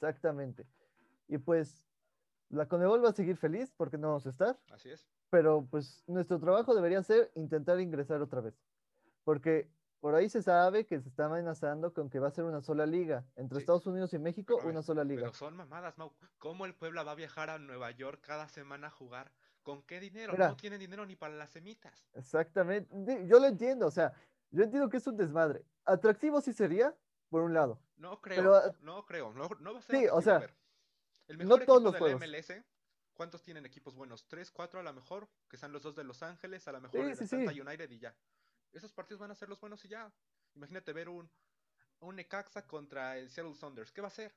Exactamente. 0.00 0.66
Y 1.28 1.38
pues 1.38 1.84
la 2.48 2.66
Conmebol 2.66 3.04
va 3.04 3.10
a 3.10 3.14
seguir 3.14 3.36
feliz 3.36 3.72
porque 3.76 3.98
no 3.98 4.08
vamos 4.08 4.26
a 4.26 4.30
estar, 4.30 4.58
Así 4.72 4.90
es. 4.90 5.08
Pero 5.34 5.66
pues 5.68 6.04
nuestro 6.06 6.38
trabajo 6.38 6.76
debería 6.76 7.02
ser 7.02 7.32
intentar 7.34 7.80
ingresar 7.80 8.22
otra 8.22 8.40
vez. 8.40 8.54
Porque 9.24 9.68
por 9.98 10.14
ahí 10.14 10.28
se 10.28 10.42
sabe 10.42 10.86
que 10.86 11.00
se 11.00 11.08
está 11.08 11.24
amenazando 11.24 11.92
con 11.92 12.08
que 12.08 12.20
va 12.20 12.28
a 12.28 12.30
ser 12.30 12.44
una 12.44 12.60
sola 12.60 12.86
liga. 12.86 13.24
Entre 13.34 13.56
Sí. 13.56 13.62
Estados 13.62 13.84
Unidos 13.88 14.14
y 14.14 14.20
México, 14.20 14.58
Pero 14.58 14.70
una 14.70 14.82
sola 14.82 15.02
liga. 15.02 15.22
Pero 15.22 15.32
son 15.34 15.56
mamadas, 15.56 15.98
Mau. 15.98 16.12
¿Cómo 16.38 16.66
el 16.66 16.74
Puebla 16.76 17.02
va 17.02 17.10
a 17.10 17.14
viajar 17.16 17.50
a 17.50 17.58
Nueva 17.58 17.90
York 17.90 18.20
cada 18.24 18.46
semana 18.46 18.86
a 18.86 18.90
jugar? 18.90 19.32
¿Con 19.64 19.82
qué 19.82 19.98
dinero? 19.98 20.34
Mira. 20.34 20.50
No 20.50 20.56
tienen 20.56 20.78
dinero 20.78 21.04
ni 21.04 21.16
para 21.16 21.34
las 21.34 21.50
semitas. 21.50 22.06
Exactamente. 22.12 23.26
Yo 23.26 23.40
lo 23.40 23.46
entiendo, 23.46 23.88
o 23.88 23.90
sea, 23.90 24.12
yo 24.52 24.62
entiendo 24.62 24.88
que 24.88 24.98
es 24.98 25.06
un 25.08 25.16
desmadre. 25.16 25.64
Atractivo 25.84 26.40
sí 26.42 26.52
sería, 26.52 26.94
por 27.28 27.42
un 27.42 27.54
lado. 27.54 27.80
No 27.96 28.20
creo, 28.20 28.36
Pero, 28.36 28.74
no 28.82 29.04
creo, 29.04 29.32
no, 29.32 29.48
no 29.58 29.72
va 29.72 29.78
a 29.80 29.82
ser 29.82 29.96
sí, 29.96 30.06
o 30.06 30.22
sea. 30.22 30.48
El 31.26 31.38
no 31.38 31.44
mejor 31.56 31.64
todos 31.64 31.78
equipo 31.78 31.80
los 31.80 31.92
de 31.94 31.98
juegos. 31.98 32.20
la 32.20 32.26
MLS, 32.38 32.64
¿cuántos 33.14 33.42
tienen 33.42 33.66
equipos 33.66 33.94
buenos? 33.94 34.26
¿Tres, 34.28 34.50
cuatro 34.50 34.80
a 34.80 34.82
lo 34.82 34.92
mejor? 34.92 35.28
Que 35.48 35.56
sean 35.56 35.72
los 35.72 35.82
dos 35.82 35.94
de 35.96 36.04
Los 36.04 36.22
Ángeles, 36.22 36.68
a 36.68 36.72
lo 36.72 36.80
mejor 36.80 37.08
Sí, 37.08 37.10
el 37.10 37.18
sí, 37.18 37.26
Atlanta 37.26 37.50
sí. 37.52 37.52
United 37.52 37.90
y 37.90 37.98
ya. 37.98 38.16
Esos 38.72 38.92
partidos 38.92 39.20
van 39.20 39.30
a 39.30 39.34
ser 39.34 39.48
los 39.48 39.60
buenos 39.60 39.84
y 39.84 39.88
ya. 39.88 40.12
Imagínate 40.54 40.92
ver 40.92 41.08
un, 41.08 41.30
un 42.00 42.16
Necaxa 42.16 42.66
contra 42.66 43.18
el 43.18 43.30
Seattle 43.30 43.54
Saunders. 43.54 43.92
¿Qué 43.92 44.00
va 44.02 44.08
a 44.08 44.10
ser? 44.10 44.34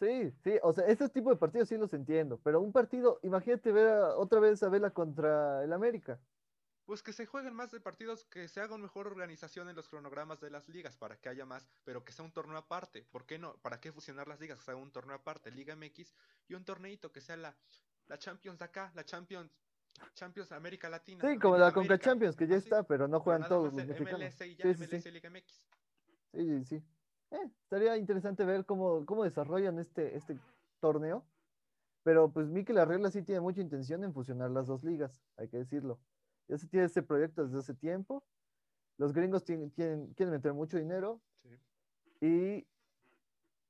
Sí, 0.00 0.30
sí, 0.44 0.58
o 0.62 0.72
sea, 0.72 0.86
este 0.86 1.08
tipo 1.08 1.28
de 1.30 1.36
partidos 1.36 1.68
sí 1.68 1.76
los 1.76 1.92
entiendo, 1.92 2.40
pero 2.40 2.60
un 2.60 2.70
partido, 2.72 3.18
imagínate 3.24 3.72
ver 3.72 3.88
a- 3.88 4.16
otra 4.16 4.38
vez 4.38 4.62
a 4.62 4.68
Vela 4.68 4.92
contra 4.92 5.64
el 5.64 5.72
América. 5.72 6.20
Pues 6.86 7.02
que 7.04 7.12
se 7.12 7.26
jueguen 7.26 7.54
más 7.54 7.70
de 7.70 7.80
partidos, 7.80 8.24
que 8.24 8.48
se 8.48 8.60
haga 8.60 8.74
una 8.74 8.82
mejor 8.84 9.06
organización 9.06 9.68
en 9.68 9.76
los 9.76 9.88
cronogramas 9.88 10.40
de 10.40 10.50
las 10.50 10.68
ligas 10.68 10.96
para 10.96 11.20
que 11.20 11.28
haya 11.28 11.44
más, 11.44 11.68
pero 11.84 12.04
que 12.04 12.12
sea 12.12 12.24
un 12.24 12.32
torneo 12.32 12.56
aparte. 12.56 13.04
¿Por 13.04 13.26
qué 13.26 13.38
no? 13.38 13.60
¿Para 13.60 13.80
qué 13.80 13.92
fusionar 13.92 14.26
las 14.26 14.40
ligas? 14.40 14.58
Que 14.58 14.64
sea 14.64 14.76
un 14.76 14.90
torneo 14.90 15.14
aparte, 15.16 15.50
Liga 15.52 15.74
MX 15.74 16.14
y 16.48 16.54
un 16.54 16.64
torneito 16.64 17.12
que 17.12 17.20
sea 17.20 17.36
la, 17.36 17.56
la 18.08 18.18
Champions 18.18 18.58
de 18.58 18.64
acá, 18.64 18.90
la 18.94 19.04
Champions, 19.04 19.50
Champions 20.14 20.52
América 20.52 20.88
Latina. 20.88 21.28
Sí, 21.28 21.38
como 21.38 21.56
la 21.56 21.72
Conca 21.72 21.98
Champions, 21.98 22.36
que 22.36 22.46
ya 22.46 22.56
así, 22.56 22.64
está, 22.68 22.82
pero 22.84 23.06
no 23.08 23.18
pero 23.18 23.20
juegan 23.24 23.40
nada 23.42 23.48
todos 23.50 23.74
los. 23.74 23.86
MLS 23.86 24.40
y 24.46 24.56
ya 24.56 24.64
Sí, 24.74 24.84
MLS 24.84 25.02
sí. 25.02 25.10
Liga 25.10 25.30
MX. 25.30 25.62
Sí, 26.32 26.46
sí, 26.46 26.64
sí. 26.64 26.82
Eh, 27.30 27.50
estaría 27.62 27.96
interesante 27.96 28.44
ver 28.44 28.64
cómo, 28.64 29.04
cómo 29.04 29.24
desarrollan 29.24 29.78
este, 29.78 30.16
este 30.16 30.38
torneo. 30.80 31.24
Pero 32.04 32.30
pues 32.32 32.46
Mikel 32.48 32.78
Arregla 32.78 33.10
sí 33.10 33.22
tiene 33.22 33.40
mucha 33.40 33.60
intención 33.60 34.02
en 34.04 34.14
fusionar 34.14 34.50
las 34.50 34.66
dos 34.66 34.82
ligas, 34.82 35.20
hay 35.36 35.48
que 35.48 35.58
decirlo. 35.58 36.00
Ya 36.46 36.56
se 36.56 36.66
tiene 36.66 36.86
este 36.86 37.02
proyecto 37.02 37.44
desde 37.44 37.58
hace 37.58 37.74
tiempo. 37.74 38.24
Los 38.96 39.12
gringos 39.12 39.44
tienen, 39.44 39.70
tienen- 39.72 40.14
quieren 40.14 40.32
meter 40.32 40.54
mucho 40.54 40.78
dinero 40.78 41.20
Sí. 41.42 42.26
y 42.26 42.66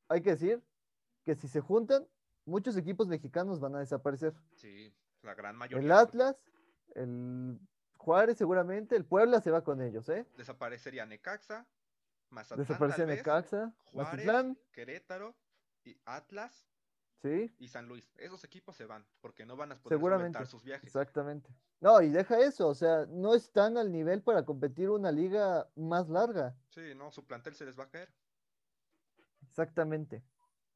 hay 0.09 0.23
que 0.23 0.31
decir 0.31 0.63
que 1.25 1.35
si 1.35 1.49
se 1.49 1.61
juntan, 1.61 2.07
muchos 2.49 2.77
equipos 2.77 3.07
mexicanos 3.07 3.61
van 3.61 3.77
a 3.77 3.81
desaparecer. 3.81 4.35
Sí, 4.55 4.93
la 5.23 5.35
gran 5.35 5.57
mayoría. 5.57 5.85
El 5.85 5.93
Atlas, 5.93 6.37
el 6.95 7.61
Juárez 7.97 8.39
seguramente, 8.39 8.97
el 8.97 9.05
Puebla 9.05 9.41
se 9.41 9.51
va 9.51 9.63
con 9.63 9.83
ellos, 9.83 10.09
¿eh? 10.09 10.27
Desaparecería 10.37 11.07
Necaxa, 11.07 11.67
Mazatlán, 12.31 12.67
tal 12.67 12.89
vez, 12.89 13.07
Necaxa, 13.07 13.73
Juárez, 13.85 14.27
Mazatlán, 14.27 14.59
Querétaro, 14.73 15.37
y 15.85 16.01
Atlas 16.05 16.69
sí, 17.23 17.55
y 17.59 17.69
San 17.69 17.87
Luis. 17.87 18.11
Esos 18.17 18.45
equipos 18.45 18.77
se 18.77 18.87
van 18.87 19.07
porque 19.21 19.45
no 19.47 19.57
van 19.57 19.73
a 19.73 19.79
poder 19.81 19.99
Seguramente. 19.99 20.45
sus 20.47 20.65
viajes. 20.65 20.87
exactamente. 20.87 21.51
No, 21.81 22.01
y 22.03 22.11
deja 22.11 22.41
eso, 22.41 22.69
o 22.69 22.75
sea, 22.75 23.07
no 23.09 23.35
están 23.35 23.77
al 23.77 23.93
nivel 23.93 24.23
para 24.23 24.45
competir 24.45 24.91
una 24.91 25.13
liga 25.13 25.69
más 25.77 26.09
larga. 26.09 26.57
Sí, 26.71 26.95
no, 26.97 27.13
su 27.13 27.25
plantel 27.25 27.55
se 27.55 27.65
les 27.65 27.79
va 27.79 27.85
a 27.85 27.91
caer. 27.91 28.13
Exactamente. 29.43 30.25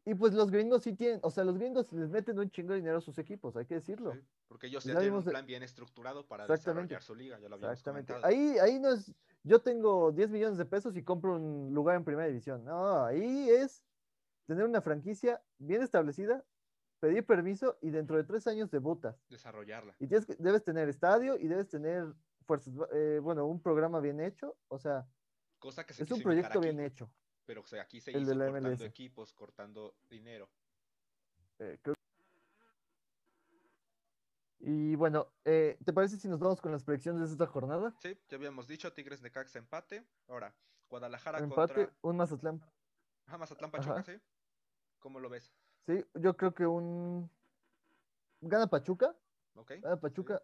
Y 0.05 0.15
pues 0.15 0.35
los 0.35 0.51
gringos 0.51 0.83
sí 0.83 0.95
tienen, 0.95 1.21
o 1.23 1.31
sea, 1.31 1.45
los 1.45 1.57
gringos 1.57 1.93
les 1.93 2.11
meten 2.11 2.39
un 2.39 2.51
chingo 2.51 2.73
de 2.73 2.81
dinero 2.81 2.99
a 2.99 3.01
sus 3.01 3.19
equipos, 3.19 3.55
hay 3.57 3.67
que 3.67 3.75
decirlo. 3.75 4.13
Sí, 4.13 4.21
porque 4.49 4.67
ellos 4.67 4.83
Ya 4.85 4.95
ya 4.95 5.01
tienen 5.01 5.17
un 5.17 5.25
plan 5.25 5.47
bien 5.47 5.63
estructurado 5.63 6.27
para 6.27 6.47
desarrollar 6.47 7.03
su 7.03 7.15
liga, 7.15 7.39
ya 7.39 7.49
lo 7.49 7.57
Exactamente. 7.57 8.13
comentado. 8.13 8.25
Ahí, 8.25 8.59
ahí 8.59 8.81
no 8.81 8.93
es, 8.93 9.15
yo 9.45 9.61
tengo 9.61 10.11
10 10.11 10.31
millones 10.31 10.59
de 10.59 10.65
pesos 10.65 10.97
y 10.97 11.05
compro 11.05 11.37
un 11.37 11.73
lugar 11.73 11.97
en 11.97 12.05
primera 12.05 12.27
división. 12.27 12.65
No, 12.65 13.05
ahí 13.05 13.49
es 13.49 13.85
tener 14.47 14.65
una 14.65 14.81
franquicia 14.81 15.41
bien 15.59 15.83
establecida, 15.83 16.45
pedir 16.99 17.25
permiso 17.25 17.79
y 17.81 17.91
dentro 17.91 18.17
de 18.17 18.25
tres 18.25 18.49
años 18.49 18.73
debutas. 18.73 19.25
Desarrollarla. 19.29 19.95
Y 20.01 20.09
tienes 20.09 20.27
que, 20.27 20.35
debes 20.35 20.65
tener 20.65 20.89
estadio 20.89 21.39
y 21.39 21.47
debes 21.47 21.69
tener 21.69 22.13
fuerzas, 22.45 22.75
eh, 22.93 23.21
bueno, 23.23 23.47
un 23.47 23.63
programa 23.63 24.01
bien 24.01 24.21
hecho. 24.21 24.57
O 24.67 24.81
sea, 24.81 25.07
Cosa 25.61 25.87
que 25.87 25.95
se 25.95 26.03
es 26.03 26.11
un 26.11 26.23
proyecto 26.23 26.61
bien 26.61 26.81
hecho. 26.81 27.09
Pero 27.53 27.61
o 27.61 27.67
sea, 27.67 27.83
aquí 27.83 28.01
se 28.01 28.13
el 28.13 28.23
hizo 28.23 28.33
cortando 28.33 28.69
MLS. 28.71 28.83
equipos, 28.87 29.35
cortando 29.35 29.95
dinero. 30.09 30.49
Eh, 31.59 31.79
creo- 31.83 31.95
Y 34.61 34.95
bueno, 34.95 35.29
eh, 35.45 35.77
¿te 35.85 35.93
parece 35.93 36.17
si 36.17 36.29
nos 36.29 36.39
vamos 36.41 36.63
con 36.63 36.73
las 36.73 36.83
predicciones 36.83 37.21
de 37.29 37.33
esta 37.35 37.47
jornada? 37.47 37.95
Sí, 38.01 38.19
ya 38.31 38.37
habíamos 38.39 38.67
dicho, 38.67 38.91
Tigres 38.95 39.21
de 39.21 39.31
Caxa 39.31 39.59
empate. 39.59 40.03
Ahora, 40.29 40.55
Guadalajara 40.89 41.41
Empate, 41.41 41.75
contra 41.75 41.97
un 42.01 42.17
Mazatlán. 42.17 42.63
ah, 43.27 43.37
Mazatlán 43.37 43.71
Pachuca, 43.71 44.01
Ajá. 44.01 44.03
¿sí? 44.05 44.19
¿Cómo 44.99 45.21
lo 45.21 45.29
ves? 45.29 45.53
Sí, 45.85 46.03
yo 46.15 46.35
creo 46.35 46.55
que 46.55 46.65
un... 46.65 47.31
Gana 48.41 48.67
Pachuca. 48.67 49.15
¿Ok? 49.57 49.73
Gana 49.83 50.01
Pachuca. 50.01 50.41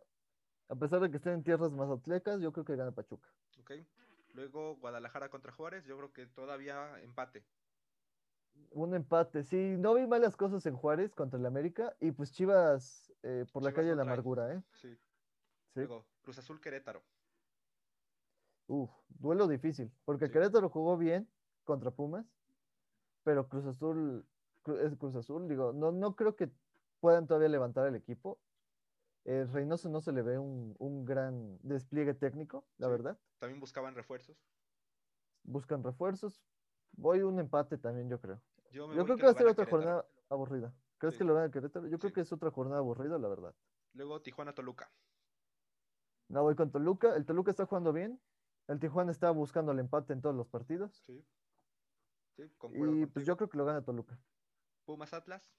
A 0.69 0.75
pesar 0.75 1.01
de 1.01 1.11
que 1.11 1.17
estén 1.17 1.33
en 1.33 1.43
tierras 1.43 1.73
mazatlecas, 1.73 2.39
yo 2.43 2.53
creo 2.53 2.67
que 2.67 2.77
gana 2.77 2.91
Pachuca. 2.93 3.31
¿Ok? 3.61 3.71
Luego 4.35 4.77
Guadalajara 4.77 5.31
contra 5.31 5.53
Juárez, 5.53 5.85
yo 5.85 5.97
creo 5.97 6.13
que 6.13 6.27
todavía 6.27 7.01
empate. 7.03 7.45
Un 8.71 8.95
empate. 8.95 9.43
Sí, 9.43 9.77
no 9.79 9.95
vi 9.95 10.07
malas 10.07 10.37
cosas 10.37 10.65
en 10.67 10.77
Juárez 10.77 11.15
contra 11.15 11.39
el 11.39 11.47
América. 11.47 11.97
Y 12.01 12.13
pues 12.13 12.33
Chivas 12.33 13.13
eh, 13.23 13.47
por 13.53 13.63
la 13.63 13.73
calle 13.73 13.91
de 13.91 13.97
la 13.97 14.03
amargura, 14.03 14.53
¿eh? 14.53 14.63
Sí. 14.73 14.95
Sí. 15.75 15.81
Luego, 15.81 16.05
Cruz 16.23 16.39
Azul 16.39 16.61
Querétaro. 16.61 17.03
Uf, 18.67 18.91
duelo 19.09 19.49
difícil. 19.49 19.91
Porque 20.05 20.27
Sí. 20.27 20.33
Querétaro 20.33 20.69
jugó 20.69 20.97
bien 20.97 21.29
contra 21.65 21.91
Pumas. 21.91 22.27
Pero 23.25 23.49
Cruz 23.49 23.67
Azul, 23.67 24.27
es 24.83 24.97
Cruz 24.97 25.15
Azul, 25.17 25.49
digo, 25.49 25.73
no, 25.73 25.93
no 25.93 26.17
creo 26.17 26.37
que 26.37 26.51
puedan 27.01 27.27
todavía 27.27 27.49
levantar 27.49 27.87
el 27.87 27.95
equipo. 27.95 28.39
Eh, 29.25 29.45
Reynoso 29.53 29.89
no 29.89 30.01
se 30.01 30.13
le 30.13 30.23
ve 30.23 30.39
un, 30.39 30.75
un 30.79 31.05
gran 31.05 31.59
despliegue 31.63 32.15
técnico, 32.15 32.67
la 32.79 32.87
Sí. 32.87 32.93
verdad. 32.93 33.19
También 33.39 33.61
buscaban 33.61 33.95
refuerzos. 33.95 34.37
Buscan 35.45 35.83
refuerzos. 35.83 36.43
Voy 36.93 37.21
un 37.23 37.39
empate 37.39 37.79
también, 37.79 38.09
yo 38.09 38.21
creo. 38.21 38.41
Yo, 38.71 38.89
creo 38.89 39.07
que 39.07 39.17
que 39.17 39.23
va 39.25 39.31
a 39.31 39.35
ser 39.35 39.47
otra 39.47 39.65
Querétaro. 39.65 39.71
jornada 39.71 40.07
aburrida. 40.31 40.75
¿Crees 40.99 41.15
Sí. 41.15 41.19
que 41.19 41.25
lo 41.25 41.35
gana 41.35 41.51
Querétaro? 41.51 41.87
Yo 41.89 41.99
creo 41.99 42.13
que 42.13 42.21
es 42.23 42.33
otra 42.33 42.51
jornada 42.51 42.79
aburrida, 42.81 43.19
la 43.19 43.29
verdad. 43.29 43.55
Luego 43.95 44.21
Tijuana 44.23 44.55
Toluca. 44.55 44.91
No 46.29 46.43
voy 46.43 46.55
con 46.57 46.71
Toluca. 46.71 47.15
El 47.17 47.25
Toluca 47.25 47.51
está 47.51 47.67
jugando 47.67 47.93
bien. 47.93 48.21
El 48.67 48.79
Tijuana 48.81 49.11
está 49.11 49.31
buscando 49.31 49.73
el 49.73 49.79
empate 49.79 50.13
en 50.13 50.21
todos 50.21 50.35
los 50.35 50.49
partidos. 50.49 50.93
Sí. 51.07 51.25
Y 52.37 53.07
pues 53.07 53.27
yo 53.27 53.37
creo 53.37 53.49
que 53.49 53.57
lo 53.59 53.65
gana 53.65 53.83
Toluca. 53.83 54.19
Pumas 54.85 55.13
Atlas. 55.13 55.51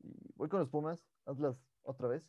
Y 0.00 0.32
voy 0.36 0.48
con 0.48 0.60
los 0.60 0.68
Pumas. 0.68 1.06
Atlas 1.26 1.56
otra 1.82 2.08
vez. 2.08 2.22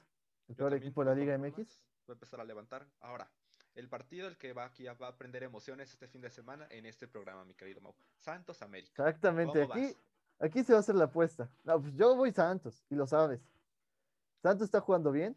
El 0.47 0.55
peor 0.55 0.73
equipo 0.73 1.03
de 1.03 1.09
la 1.11 1.15
Liga 1.15 1.35
Pumas. 1.35 1.51
MX. 1.57 1.83
Voy 2.07 2.13
a 2.13 2.15
empezar 2.15 2.41
a 2.41 2.43
levantar. 2.43 2.88
Ahora, 2.99 3.29
el 3.75 3.88
partido 3.88 4.27
el 4.27 4.38
que 4.38 4.53
va 4.53 4.65
aquí 4.65 4.85
va 4.85 5.07
a 5.07 5.09
aprender 5.09 5.43
emociones 5.43 5.91
este 5.91 6.07
fin 6.07 6.21
de 6.21 6.29
semana 6.29 6.67
en 6.69 6.85
este 6.85 7.07
programa, 7.07 7.45
mi 7.45 7.53
querido 7.53 7.81
Mau. 7.81 7.93
Santos 8.17 8.61
América. 8.61 9.07
Exactamente. 9.07 9.61
¿Cómo 9.61 9.73
Aquí, 9.73 9.85
vas? 9.85 9.95
aquí 10.39 10.63
se 10.63 10.73
va 10.73 10.77
a 10.77 10.79
hacer 10.81 10.95
la 10.95 11.05
apuesta. 11.05 11.49
No, 11.63 11.79
pues 11.81 11.93
yo 11.95 12.15
voy 12.15 12.31
Santos, 12.31 12.83
y 12.89 12.95
lo 12.95 13.05
sabes. 13.05 13.41
Santos 14.41 14.65
está 14.65 14.81
jugando 14.81 15.11
bien. 15.11 15.35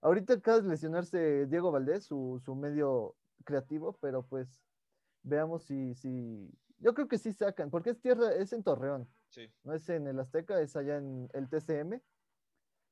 Ahorita 0.00 0.34
acaba 0.34 0.60
de 0.60 0.68
lesionarse 0.68 1.46
Diego 1.46 1.72
Valdés, 1.72 2.04
su, 2.04 2.40
su 2.44 2.54
medio 2.54 3.16
creativo, 3.44 3.94
pero 4.00 4.22
pues 4.22 4.62
veamos 5.22 5.64
si, 5.64 5.94
si. 5.94 6.50
Yo 6.78 6.94
creo 6.94 7.08
que 7.08 7.18
sí 7.18 7.32
sacan, 7.32 7.70
porque 7.70 7.90
es 7.90 8.00
tierra, 8.00 8.32
es 8.34 8.52
en 8.52 8.62
Torreón, 8.62 9.08
Sí. 9.34 9.52
no 9.64 9.74
es 9.74 9.88
en 9.88 10.06
el 10.06 10.20
Azteca, 10.20 10.60
es 10.60 10.76
allá 10.76 10.96
en 10.96 11.28
el 11.32 11.48
TCM. 11.48 12.00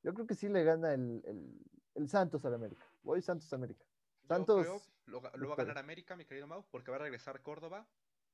Yo 0.03 0.13
creo 0.15 0.27
que 0.27 0.35
sí 0.35 0.49
le 0.49 0.65
gana 0.65 0.93
el, 0.93 1.23
el, 1.25 1.61
el 1.95 2.09
Santos 2.09 2.45
al 2.45 2.55
América. 2.55 2.85
Voy 3.03 3.23
Santos 3.23 3.53
América. 3.53 3.85
Santos. 4.27 4.67
Yo 4.67 4.81
creo 4.81 4.83
lo, 5.07 5.37
lo 5.37 5.49
va 5.49 5.55
a 5.55 5.57
ganar 5.59 5.79
América, 5.79 6.17
mi 6.17 6.25
querido 6.25 6.47
Mau, 6.47 6.65
porque 6.71 6.91
va 6.91 6.97
a 6.97 7.01
regresar 7.01 7.43
Córdoba 7.43 7.87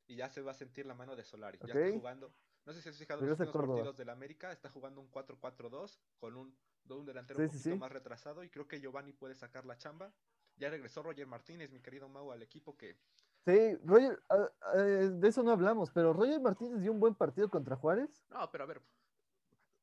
y 0.07 0.17
ya 0.17 0.29
se 0.31 0.41
va 0.41 0.53
a 0.53 0.55
sentir 0.55 0.87
la 0.87 0.95
mano 0.95 1.17
de 1.17 1.25
Solari. 1.25 1.59
Ya 1.67 1.75
está 1.75 1.99
jugando. 1.99 2.33
No 2.65 2.73
sé 2.73 2.83
si 2.83 2.89
has 2.89 2.97
fijado 2.97 3.21
en 3.21 3.29
los 3.29 3.39
Regresa 3.39 3.45
últimos 3.45 3.53
Córdoba. 3.53 3.77
partidos 3.79 3.97
del 3.99 4.09
América. 4.11 4.53
Está 4.53 4.71
jugando 4.71 5.01
un 5.01 5.11
4-4-2 5.11 5.99
con 6.19 6.37
un, 6.37 6.59
un 6.89 7.05
delantero 7.05 7.39
Sí, 7.39 7.43
un 7.45 7.51
sí, 7.51 7.57
poquito 7.59 7.75
sí. 7.75 7.79
más 7.81 7.93
retrasado. 7.93 8.43
Y 8.45 8.49
creo 8.51 8.67
que 8.69 8.81
Giovanni 8.81 9.13
puede 9.13 9.35
sacar 9.35 9.65
la 9.67 9.77
chamba. 9.77 10.15
Ya 10.57 10.71
regresó 10.71 11.03
Roger 11.03 11.27
Martínez, 11.27 11.71
mi 11.71 11.81
querido 11.81 12.09
Mau, 12.09 12.33
al 12.33 12.43
equipo 12.43 12.77
que 12.77 12.97
Sí, 13.47 13.77
Roger, 13.85 14.23
ah, 14.29 14.51
ah, 14.61 14.77
de 14.77 15.29
eso 15.29 15.43
no 15.43 15.53
hablamos, 15.53 15.91
pero 15.91 16.13
Roger 16.13 16.41
Martínez 16.41 16.81
dio 16.81 16.93
un 16.93 17.01
buen 17.01 17.15
partido 17.15 17.49
contra 17.49 17.77
Juárez. 17.77 18.25
No, 18.31 18.51
pero 18.51 18.65
a 18.65 18.67
ver. 18.67 18.83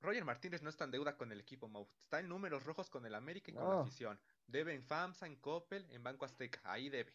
Roger 0.01 0.23
Martínez 0.23 0.61
no 0.61 0.69
está 0.69 0.83
en 0.83 0.91
deuda 0.91 1.17
con 1.17 1.31
el 1.31 1.39
equipo, 1.39 1.67
Mau. 1.67 1.89
Está 2.03 2.19
en 2.19 2.29
números 2.29 2.63
rojos 2.63 2.89
con 2.89 3.05
el 3.05 3.15
América 3.15 3.49
y 3.49 3.55
con 3.55 3.67
la 3.67 3.81
afición. 3.81 4.19
Debe 4.45 4.73
en 4.73 4.83
FAMSA, 4.83 5.25
en 5.25 5.35
Coppel, 5.37 5.87
en 5.89 6.03
Banco 6.03 6.25
Azteca. 6.25 6.61
Ahí 6.63 6.89
debe. 6.89 7.11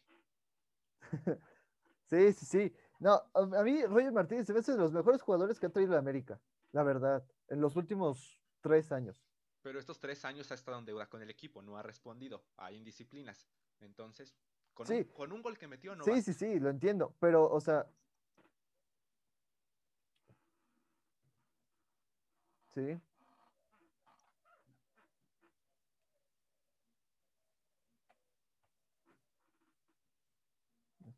Sí, 2.11 2.33
sí, 2.33 2.45
sí. 2.45 2.77
No, 2.99 3.13
a, 3.13 3.41
a 3.41 3.63
mí 3.63 3.85
Roger 3.85 4.11
Martínez 4.11 4.45
se 4.45 4.53
me 4.53 4.59
hace 4.59 4.73
de 4.73 4.79
los 4.79 4.91
mejores 4.91 5.23
jugadores 5.23 5.61
que 5.61 5.67
ha 5.67 5.71
traído 5.71 5.93
la 5.93 6.01
América, 6.01 6.41
la 6.73 6.83
verdad, 6.83 7.25
en 7.47 7.61
los 7.61 7.77
últimos 7.77 8.43
tres 8.61 8.91
años. 8.91 9.25
Pero 9.63 9.79
estos 9.79 10.01
tres 10.01 10.25
años 10.25 10.51
ha 10.51 10.55
estado 10.55 10.79
en 10.79 10.87
deuda 10.87 11.09
con 11.09 11.23
el 11.23 11.31
equipo. 11.31 11.63
No 11.63 11.77
ha 11.77 11.83
respondido. 11.83 12.45
Hay 12.57 12.77
indisciplinas. 12.77 13.47
Entonces, 13.79 14.35
con, 14.81 14.87
Sí. 14.87 14.95
un, 14.95 15.05
con 15.05 15.33
un 15.33 15.43
gol 15.43 15.59
que 15.59 15.69
metió 15.69 15.95
no 15.95 16.05
sí, 16.05 16.23
sí, 16.23 16.33
sí, 16.33 16.59
lo 16.59 16.71
entiendo, 16.71 17.15
pero, 17.21 17.51
o 17.51 17.61
sea... 17.61 17.87
Sí. 22.75 22.99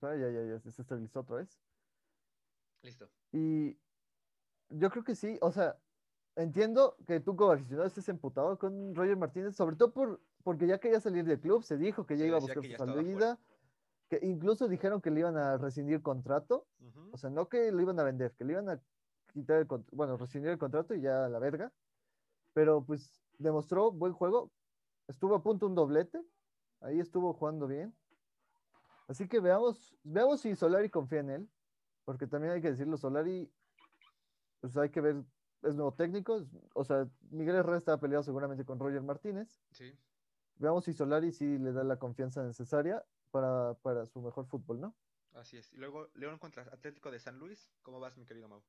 Ya, 0.01 0.17
ya, 0.17 0.29
ya, 0.31 0.59
se 0.59 0.83
estabilizó 0.83 1.21
otra 1.21 1.37
vez. 1.37 1.61
Listo. 2.83 3.09
Y 3.31 3.79
yo 4.71 4.91
creo 4.91 5.05
que 5.05 5.15
sí, 5.15 5.39
o 5.41 5.53
sea, 5.53 5.79
entiendo 6.35 6.97
que 7.07 7.21
tú 7.21 7.37
como 7.37 7.53
aficionado 7.53 7.87
estés 7.87 8.09
emputado 8.09 8.59
con 8.59 8.97
Roger 8.97 9.17
Martínez, 9.17 9.55
sobre 9.55 9.77
todo 9.77 9.93
por, 9.93 10.21
porque 10.43 10.67
ya 10.67 10.81
quería 10.81 10.99
salir 10.99 11.25
del 11.25 11.39
club, 11.39 11.63
se 11.63 11.77
dijo 11.77 12.05
que 12.05 12.17
ya 12.17 12.27
iba 12.27 12.39
a 12.39 12.41
buscar 12.41 12.65
su 12.65 12.73
salida, 12.73 13.39
que 14.13 14.27
incluso 14.27 14.69
dijeron 14.69 15.01
que 15.01 15.11
le 15.11 15.21
iban 15.21 15.39
a 15.39 15.57
rescindir 15.57 16.03
contrato, 16.03 16.67
o 17.13 17.17
sea, 17.17 17.31
no 17.31 17.49
que 17.49 17.73
lo 17.73 17.81
iban 17.81 17.99
a 17.99 18.03
vender, 18.03 18.35
que 18.35 18.45
le 18.45 18.53
iban 18.53 18.69
a 18.69 18.79
quitar 19.33 19.57
el 19.57 19.67
contrato, 19.67 19.97
bueno, 19.97 20.19
rescindir 20.19 20.51
el 20.51 20.59
contrato 20.59 20.95
y 20.95 21.01
ya 21.01 21.25
a 21.25 21.29
la 21.31 21.39
verga, 21.39 21.73
pero 22.53 22.85
pues 22.85 23.25
demostró 23.39 23.91
buen 23.91 24.13
juego, 24.13 24.51
estuvo 25.09 25.35
a 25.35 25.43
punto 25.43 25.67
un 25.67 25.75
doblete, 25.75 26.23
ahí 26.83 27.01
estuvo 27.01 27.33
jugando 27.33 27.67
bien. 27.67 27.97
Así 29.09 29.27
que 29.27 29.41
veamos, 29.41 29.97
veamos 30.03 30.43
si 30.43 30.57
Solari 30.57 30.91
confía 30.91 31.21
en 31.21 31.31
él, 31.31 31.51
porque 32.05 32.27
también 32.27 32.53
hay 32.53 32.61
que 32.61 32.73
decirlo, 32.73 32.99
Solari, 32.99 33.51
pues 34.61 34.77
hay 34.77 34.91
que 34.91 35.01
ver, 35.01 35.25
es 35.63 35.75
nuevo 35.75 35.95
técnico, 35.95 36.45
o 36.75 36.85
sea, 36.85 37.09
Miguel 37.31 37.57
Herrera 37.57 37.79
estaba 37.79 37.99
peleado 37.99 38.25
seguramente 38.25 38.67
con 38.67 38.79
Roger 38.79 39.01
Martínez. 39.01 39.59
Sí. 39.71 39.99
Veamos 40.57 40.85
si 40.85 40.93
Solari 40.93 41.33
sí 41.33 41.57
le 41.57 41.73
da 41.73 41.83
la 41.83 41.97
confianza 41.97 42.45
necesaria 42.45 43.03
para, 43.33 43.75
para 43.83 44.07
su 44.07 44.21
mejor 44.21 44.47
fútbol, 44.47 44.81
¿no? 44.81 44.95
Así 45.35 45.57
es. 45.57 45.73
Y 45.73 45.79
luego 45.79 46.09
León 46.15 46.39
contra 46.39 46.63
Atlético 46.65 47.11
de 47.11 47.19
San 47.19 47.39
Luis. 47.39 47.69
¿Cómo 47.83 47.99
vas, 47.99 48.17
mi 48.17 48.27
querido 48.27 48.49
Mau? 48.49 48.63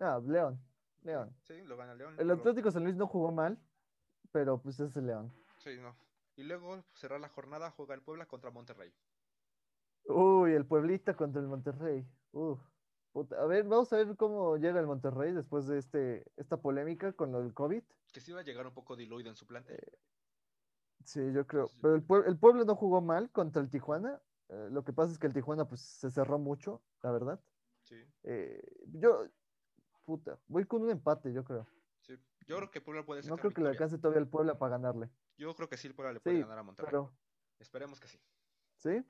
Ah, 0.00 0.20
León, 0.24 0.60
León. 1.02 1.36
Sí, 1.42 1.62
lo 1.62 1.76
gana 1.76 1.94
León. 1.94 2.16
El 2.18 2.30
Atlético 2.30 2.70
San 2.70 2.84
Luis 2.84 2.96
no 2.96 3.06
jugó 3.06 3.30
mal, 3.30 3.58
pero 4.32 4.60
pues 4.60 4.80
es 4.80 4.96
el 4.96 5.06
León. 5.06 5.32
Sí, 5.58 5.76
no. 5.78 5.94
Y 6.36 6.44
luego 6.44 6.84
cerrar 6.94 7.20
la 7.20 7.28
jornada 7.28 7.70
juega 7.70 7.94
el 7.94 8.02
Puebla 8.02 8.26
contra 8.26 8.50
Monterrey. 8.50 8.92
Uy, 10.04 10.52
el 10.52 10.64
Pueblita 10.64 11.14
contra 11.14 11.40
el 11.40 11.48
Monterrey. 11.48 12.06
Uf. 12.32 12.60
A 13.36 13.46
ver, 13.46 13.64
vamos 13.64 13.92
a 13.92 13.96
ver 13.96 14.16
cómo 14.16 14.56
llega 14.56 14.78
el 14.78 14.86
Monterrey 14.86 15.32
después 15.32 15.66
de 15.66 15.78
este, 15.78 16.24
esta 16.36 16.56
polémica 16.58 17.12
con 17.12 17.32
lo 17.32 17.40
del 17.40 17.52
COVID. 17.52 17.82
Que 18.12 18.20
sí 18.20 18.32
va 18.32 18.40
a 18.40 18.44
llegar 18.44 18.66
un 18.66 18.72
poco 18.72 18.96
diluido 18.96 19.28
en 19.28 19.36
su 19.36 19.46
plantel. 19.46 19.80
Sí, 21.04 21.20
yo 21.32 21.46
creo. 21.46 21.70
Pero 21.80 21.94
el, 21.94 22.06
Pue- 22.06 22.26
el 22.26 22.36
Puebla 22.38 22.64
no 22.64 22.74
jugó 22.74 23.00
mal 23.00 23.30
contra 23.30 23.62
el 23.62 23.70
Tijuana. 23.70 24.20
Eh, 24.48 24.68
lo 24.70 24.84
que 24.84 24.92
pasa 24.92 25.12
es 25.12 25.18
que 25.18 25.26
el 25.26 25.32
Tijuana 25.32 25.66
pues 25.66 25.80
se 25.80 26.10
cerró 26.10 26.38
mucho, 26.38 26.82
la 27.02 27.10
verdad. 27.12 27.40
Sí, 27.82 28.04
Eh, 28.24 28.62
yo, 28.92 29.26
puta, 30.04 30.38
voy 30.48 30.64
con 30.64 30.82
un 30.82 30.90
empate, 30.90 31.32
yo 31.32 31.44
creo. 31.44 31.66
sí. 32.02 32.18
Yo 32.46 32.56
creo 32.56 32.70
que 32.70 32.80
Puebla 32.80 33.04
puede 33.04 33.22
No 33.22 33.28
sacar 33.30 33.40
creo 33.40 33.54
que 33.54 33.60
le 33.62 33.68
alcance 33.70 33.98
todavía 33.98 34.20
el 34.20 34.28
Puebla 34.28 34.58
para 34.58 34.72
ganarle. 34.78 35.10
Yo 35.36 35.54
creo 35.54 35.68
que 35.68 35.76
sí 35.76 35.86
el 35.86 35.94
Puebla 35.94 36.12
le 36.12 36.20
puede 36.20 36.36
Sí, 36.36 36.42
ganar 36.42 36.58
a 36.58 36.62
Monterrey. 36.62 36.90
pero, 36.90 37.10
Esperemos 37.60 38.00
que 38.00 38.08
sí. 38.08 38.18
¿sí? 38.76 39.04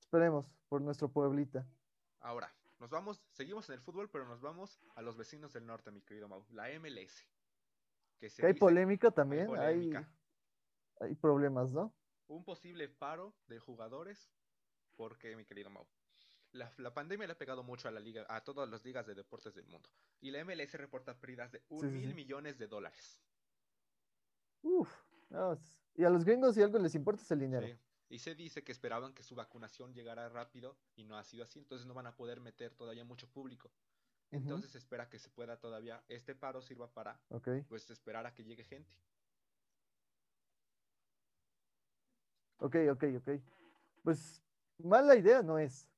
Esperemos 0.00 0.46
por 0.68 0.80
nuestro 0.82 1.08
Pueblita. 1.08 1.66
Ahora, 2.20 2.52
Nos 2.80 2.90
vamos, 2.90 3.22
seguimos 3.32 3.68
en 3.70 3.74
el 3.76 3.80
fútbol, 3.80 4.10
pero 4.10 4.26
nos 4.26 4.42
vamos 4.42 4.78
a 4.96 5.00
los 5.02 5.16
vecinos 5.16 5.52
del 5.52 5.64
norte, 5.66 5.90
mi 5.90 6.02
querido 6.02 6.28
Mau, 6.28 6.44
la 6.52 6.68
MLS. 6.70 7.24
Que, 8.20 8.46
hay 8.46 8.54
polémica 8.54 9.10
también, 9.10 9.48
hay, 9.56 9.92
hay, 9.92 10.06
problemas, 11.20 11.72
¿no? 11.72 11.94
Un 12.26 12.44
posible 12.44 12.88
paro 12.88 13.34
de 13.46 13.58
jugadores, 13.58 14.32
porque, 14.96 15.36
mi 15.36 15.44
querido 15.44 15.70
Mau, 15.70 15.86
la, 16.52 16.94
pandemia 16.94 17.26
le 17.26 17.32
ha 17.32 17.38
pegado 17.38 17.62
mucho 17.62 17.88
a 17.88 17.90
la 17.90 18.00
liga, 18.00 18.24
a 18.28 18.42
todas 18.42 18.68
las 18.68 18.84
ligas 18.84 19.06
de 19.06 19.14
deportes 19.14 19.54
del 19.54 19.66
mundo. 19.66 19.88
Y 20.20 20.30
la 20.30 20.44
MLS 20.44 20.72
reporta 20.74 21.18
pérdidas 21.18 21.52
de 21.52 21.62
un 21.68 21.92
mil 21.92 22.14
millones 22.14 22.58
de 22.58 22.68
dólares. 22.68 23.20
Uf, 24.62 24.88
y 25.94 26.04
a 26.04 26.10
los 26.10 26.24
gringos 26.24 26.54
si 26.54 26.62
algo 26.62 26.78
les 26.78 26.94
importa 26.94 27.22
es 27.22 27.30
el 27.30 27.40
dinero. 27.40 27.66
Y 28.08 28.18
se 28.18 28.34
dice 28.34 28.62
que 28.62 28.72
esperaban 28.72 29.12
que 29.12 29.22
su 29.22 29.34
vacunación 29.34 29.92
llegara 29.92 30.28
rápido 30.28 30.76
y 30.94 31.04
no 31.04 31.16
ha 31.18 31.24
sido 31.24 31.44
así, 31.44 31.58
entonces 31.58 31.86
no 31.86 31.94
van 31.94 32.06
a 32.06 32.16
poder 32.16 32.40
meter 32.40 32.74
todavía 32.74 33.04
mucho 33.04 33.28
público. 33.28 33.72
Entonces 34.30 34.74
espera 34.74 35.08
que 35.08 35.18
se 35.18 35.30
pueda 35.30 35.58
todavía, 35.58 36.02
este 36.08 36.34
paro 36.34 36.60
sirva 36.60 36.92
para, 36.92 37.20
pues, 37.68 37.88
esperar 37.90 38.26
a 38.26 38.34
que 38.34 38.44
llegue 38.44 38.64
gente. 38.64 38.92
Ok, 42.58 42.76
ok, 42.92 43.04
ok. 43.18 43.40
Pues 44.02 44.42
mala 44.78 45.16
idea 45.16 45.42
no 45.42 45.58
es. 45.58 45.88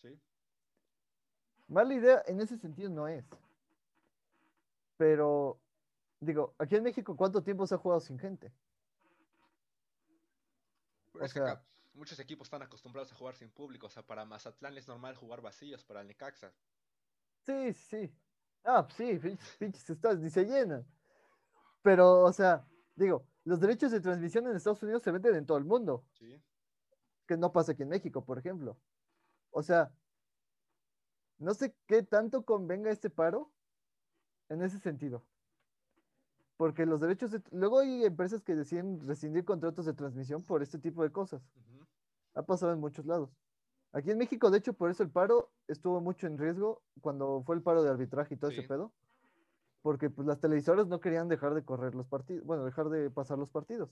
Sí. 0.00 0.18
Mala 1.68 1.94
idea 1.94 2.22
en 2.26 2.40
ese 2.40 2.56
sentido 2.56 2.90
no 2.90 3.08
es. 3.08 3.24
Pero, 4.96 5.60
digo, 6.20 6.54
aquí 6.58 6.76
en 6.76 6.84
México, 6.84 7.16
¿cuánto 7.16 7.42
tiempo 7.42 7.66
se 7.66 7.74
ha 7.74 7.78
jugado 7.78 8.00
sin 8.00 8.18
gente? 8.18 8.52
muchos 11.94 12.18
equipos 12.18 12.46
están 12.46 12.62
acostumbrados 12.62 13.12
a 13.12 13.14
jugar 13.14 13.36
sin 13.36 13.50
público. 13.50 13.86
O 13.86 13.90
sea, 13.90 14.02
para 14.02 14.24
Mazatlán 14.24 14.76
es 14.76 14.88
normal 14.88 15.16
jugar 15.16 15.40
vacíos, 15.40 15.84
para 15.84 16.00
el 16.00 16.08
Necaxa. 16.08 16.52
Sí, 17.46 17.72
sí. 17.72 18.12
Ah, 18.64 18.86
pues 18.86 18.94
sí, 18.96 19.38
pinches 19.58 19.88
estás, 19.90 20.18
ni 20.18 20.30
se 20.30 20.44
llenan. 20.44 20.86
Pero, 21.82 22.22
o 22.22 22.32
sea, 22.32 22.66
digo, 22.96 23.26
los 23.44 23.60
derechos 23.60 23.92
de 23.92 24.00
transmisión 24.00 24.46
en 24.46 24.56
Estados 24.56 24.82
Unidos 24.82 25.02
se 25.02 25.12
venden 25.12 25.34
en 25.34 25.46
todo 25.46 25.58
el 25.58 25.64
mundo. 25.64 26.04
Sí. 26.12 26.42
Que 27.26 27.36
no 27.36 27.52
pasa 27.52 27.72
aquí 27.72 27.82
en 27.82 27.88
México, 27.88 28.24
por 28.24 28.38
ejemplo. 28.38 28.78
O 29.50 29.62
sea, 29.62 29.92
no 31.38 31.54
sé 31.54 31.74
qué 31.86 32.02
tanto 32.02 32.44
convenga 32.44 32.90
este 32.90 33.10
paro 33.10 33.52
en 34.48 34.62
ese 34.62 34.78
sentido 34.78 35.24
porque 36.56 36.86
los 36.86 37.00
derechos 37.00 37.30
de... 37.30 37.42
Luego 37.50 37.80
hay 37.80 38.04
empresas 38.04 38.42
que 38.42 38.54
deciden 38.54 39.00
rescindir 39.06 39.44
contratos 39.44 39.86
de 39.86 39.94
transmisión 39.94 40.42
por 40.42 40.62
este 40.62 40.78
tipo 40.78 41.02
de 41.02 41.10
cosas. 41.10 41.42
Ha 42.34 42.42
pasado 42.42 42.72
en 42.72 42.80
muchos 42.80 43.06
lados. 43.06 43.30
Aquí 43.92 44.10
en 44.10 44.18
México, 44.18 44.50
de 44.50 44.58
hecho, 44.58 44.72
por 44.72 44.90
eso 44.90 45.02
el 45.02 45.10
paro 45.10 45.52
estuvo 45.68 46.00
mucho 46.00 46.26
en 46.26 46.38
riesgo 46.38 46.82
cuando 47.00 47.42
fue 47.44 47.56
el 47.56 47.62
paro 47.62 47.82
de 47.82 47.90
arbitraje 47.90 48.34
y 48.34 48.36
todo 48.36 48.50
ese 48.50 48.62
pedo, 48.62 48.92
porque 49.84 50.08
pues 50.08 50.26
las 50.26 50.40
televisoras 50.40 50.86
no 50.86 50.98
querían 50.98 51.28
dejar 51.28 51.52
de 51.52 51.62
correr 51.62 51.94
los 51.94 52.06
partidos, 52.06 52.42
bueno, 52.46 52.64
dejar 52.64 52.88
de 52.88 53.10
pasar 53.10 53.38
los 53.38 53.50
partidos. 53.50 53.90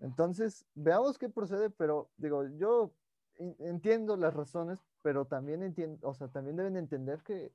Entonces, 0.00 0.66
veamos 0.74 1.16
qué 1.16 1.30
procede, 1.30 1.70
pero 1.70 2.10
digo, 2.18 2.46
yo 2.58 2.92
entiendo 3.38 4.18
las 4.18 4.34
razones, 4.34 4.84
pero 5.00 5.24
también 5.24 5.62
entiendo, 5.62 6.06
o 6.06 6.12
sea, 6.12 6.28
también 6.28 6.56
deben 6.56 6.76
entender 6.76 7.22
que, 7.22 7.54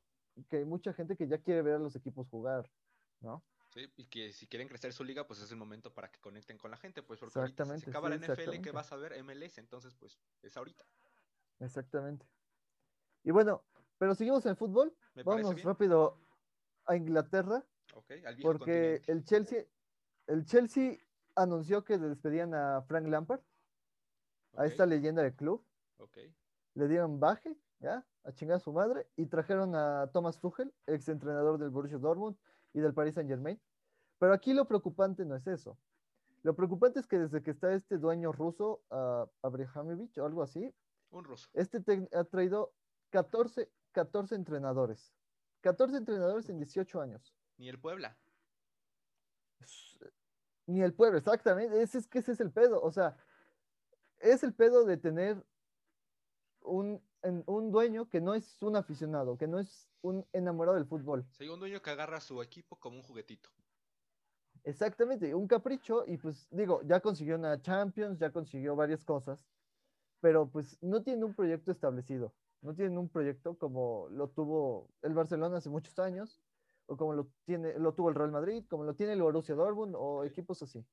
que 0.50 0.58
hay 0.58 0.65
mucha 0.65 0.93
gente 0.93 1.15
que 1.15 1.28
ya 1.28 1.38
quiere 1.38 1.62
ver 1.62 1.76
a 1.76 1.80
los 1.80 1.96
equipos 1.96 2.28
jugar. 2.28 2.67
¿no? 3.20 3.43
Sí, 3.70 3.88
y 3.96 4.08
que 4.08 4.34
si 4.34 4.48
quieren 4.48 4.67
crecer 4.67 4.93
su 4.93 5.04
liga, 5.04 5.28
pues 5.28 5.39
es 5.41 5.52
el 5.52 5.58
momento 5.58 5.93
para 5.93 6.10
que 6.10 6.20
conecten 6.20 6.58
con 6.58 6.72
la 6.72 6.78
gente, 6.78 7.04
pues 7.04 7.20
porque 7.20 7.38
ahorita 7.38 7.65
se 7.78 7.91
acaba 7.91 8.10
la 8.10 8.17
NFL, 8.17 8.62
que 8.63 8.72
vas 8.72 8.91
a 8.91 8.96
ver? 8.96 9.24
MLS, 9.24 9.60
entonces 9.60 9.93
pues 9.93 10.17
es 10.41 10.58
ahorita. 10.58 10.84
Exactamente. 11.60 12.26
Y 13.24 13.30
bueno, 13.30 13.63
pero 14.00 14.15
seguimos 14.15 14.43
en 14.48 14.52
el 14.52 14.58
fútbol. 14.58 14.91
Vamos 15.24 15.62
rápido 15.62 16.17
a 16.88 16.95
Inglaterra. 16.95 17.63
porque 18.41 19.02
el 19.08 19.23
Chelsea, 19.23 19.65
el 20.28 20.45
Chelsea 20.45 20.97
anunció 21.36 21.84
que 21.84 21.97
despedían 21.97 22.54
a 22.54 22.82
Frank 22.84 23.08
Lampard, 23.08 23.41
a 24.56 24.65
esta 24.65 24.86
leyenda 24.86 25.21
del 25.21 25.36
club. 25.36 25.63
Le 26.73 26.88
dieron 26.88 27.19
baje, 27.19 27.58
ya, 27.80 28.06
a 28.23 28.32
chingar 28.34 28.58
a 28.58 28.60
su 28.60 28.71
madre, 28.71 29.08
y 29.15 29.26
trajeron 29.28 29.76
a 29.76 30.10
Thomas 30.13 30.39
Tuchel, 30.39 30.73
ex 30.86 31.10
entrenador 31.10 31.58
del 31.58 31.69
Borussia 31.69 31.97
Dortmund, 31.97 32.38
y 32.73 32.80
del 32.80 32.93
Paris 32.93 33.15
Saint 33.15 33.30
Germain. 33.30 33.60
Pero 34.19 34.34
aquí 34.34 34.54
lo 34.54 34.67
preocupante 34.67 35.26
no 35.26 35.36
es 35.36 35.47
eso. 35.47 35.78
Lo 36.43 36.56
preocupante 36.56 37.00
es 37.00 37.08
que 37.08 37.19
desde 37.19 37.41
que 37.41 37.52
está 37.52 37.73
este 37.73 37.97
dueño 37.97 38.32
ruso, 38.32 38.82
uh, 38.91 39.28
o 39.41 40.26
algo 40.26 40.43
así, 40.43 40.73
un 41.10 41.23
ruso. 41.23 41.50
Este 41.54 41.82
ha 42.13 42.23
traído 42.26 42.73
14, 43.10 43.71
14 43.91 44.36
entrenadores. 44.36 45.13
14 45.62 45.98
entrenadores 45.98 46.50
en 46.50 46.60
18 46.60 47.02
años. 47.02 47.36
Ni 47.58 47.70
el 47.70 47.80
Puebla. 47.80 48.17
Ni 50.65 50.82
el 50.82 50.93
Puebla, 50.93 51.17
exactamente. 51.20 51.82
Ese 51.82 51.98
es 51.98 52.08
que 52.08 52.20
ese 52.20 52.34
es 52.34 52.39
el 52.39 52.52
pedo. 52.52 52.82
O 52.82 52.91
sea, 52.91 53.17
es 54.20 54.43
el 54.43 54.54
pedo 54.54 54.86
de 54.86 54.98
tener 54.98 55.43
un, 56.62 57.02
un 57.46 57.72
dueño 57.72 58.10
que 58.10 58.22
no 58.22 58.34
es 58.34 58.62
un 58.62 58.76
aficionado, 58.76 59.38
que 59.38 59.48
no 59.48 59.60
es 59.60 59.89
un 60.02 60.26
enamorado 60.34 60.78
del 60.78 60.86
fútbol. 60.86 61.26
Sí, 61.32 61.48
un 61.48 61.60
dueño 61.60 61.82
que 61.82 61.89
agarra 61.89 62.17
a 62.17 62.22
su 62.22 62.41
equipo 62.41 62.78
como 62.78 62.98
un 62.98 63.04
juguetito. 63.04 63.50
Exactamente, 64.63 65.34
un 65.34 65.48
capricho 65.48 66.04
y 66.06 66.17
pues 66.17 66.48
digo, 66.52 66.82
ya 66.84 67.00
consiguió 67.00 67.36
una 67.36 67.62
Champions, 67.62 68.20
ya 68.20 68.32
consiguió 68.32 68.76
varias 68.76 69.06
cosas, 69.06 69.48
pero 70.20 70.50
pues 70.50 70.78
no 70.82 71.02
tiene 71.04 71.24
un 71.24 71.34
proyecto 71.34 71.72
establecido, 71.72 72.34
no 72.62 72.74
tiene 72.74 72.98
un 72.98 73.10
proyecto 73.10 73.58
como 73.58 74.08
lo 74.10 74.30
tuvo 74.30 74.89
el 75.02 75.13
Barcelona 75.13 75.58
hace 75.58 75.70
muchos 75.70 75.98
años, 76.00 76.41
o 76.88 76.98
como 76.98 77.13
lo, 77.13 77.28
tiene, 77.46 77.78
lo 77.78 77.93
tuvo 77.93 78.10
el 78.10 78.15
Real 78.15 78.32
Madrid, 78.32 78.63
como 78.70 78.84
lo 78.84 78.96
tiene 78.96 79.13
el 79.13 79.22
Borussia 79.22 79.56
Dortmund 79.56 79.96
o 79.98 80.24
equipos 80.24 80.63
así. 80.63 80.86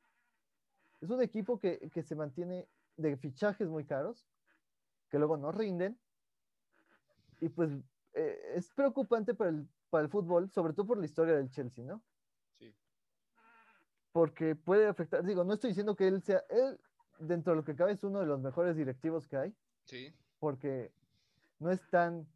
Es 1.00 1.10
un 1.10 1.22
equipo 1.22 1.58
que, 1.58 1.90
que 1.92 2.02
se 2.02 2.16
mantiene 2.16 2.68
de 2.96 3.16
fichajes 3.16 3.68
muy 3.68 3.84
caros, 3.84 4.26
que 5.08 5.18
luego 5.18 5.36
no 5.36 5.52
rinden, 5.52 5.98
y 7.40 7.48
pues 7.48 7.70
eh, 8.14 8.52
es 8.54 8.70
preocupante 8.72 9.34
para 9.34 9.50
el, 9.50 9.68
para 9.90 10.04
el 10.04 10.10
fútbol, 10.10 10.50
sobre 10.50 10.72
todo 10.72 10.86
por 10.86 10.98
la 10.98 11.04
historia 11.04 11.36
del 11.36 11.50
Chelsea, 11.50 11.84
¿no? 11.84 12.02
Sí. 12.58 12.74
Porque 14.12 14.56
puede 14.56 14.86
afectar, 14.86 15.24
digo, 15.24 15.44
no 15.44 15.54
estoy 15.54 15.70
diciendo 15.70 15.94
que 15.94 16.08
él 16.08 16.22
sea, 16.22 16.42
él 16.48 16.80
dentro 17.18 17.52
de 17.52 17.56
lo 17.56 17.64
que 17.64 17.76
cabe 17.76 17.92
es 17.92 18.04
uno 18.04 18.20
de 18.20 18.26
los 18.26 18.40
mejores 18.40 18.76
directivos 18.76 19.28
que 19.28 19.36
hay. 19.36 19.54
Sí. 19.84 20.14
Porque 20.38 20.92
no 21.58 21.70
es 21.70 21.80
tan, 21.90 22.26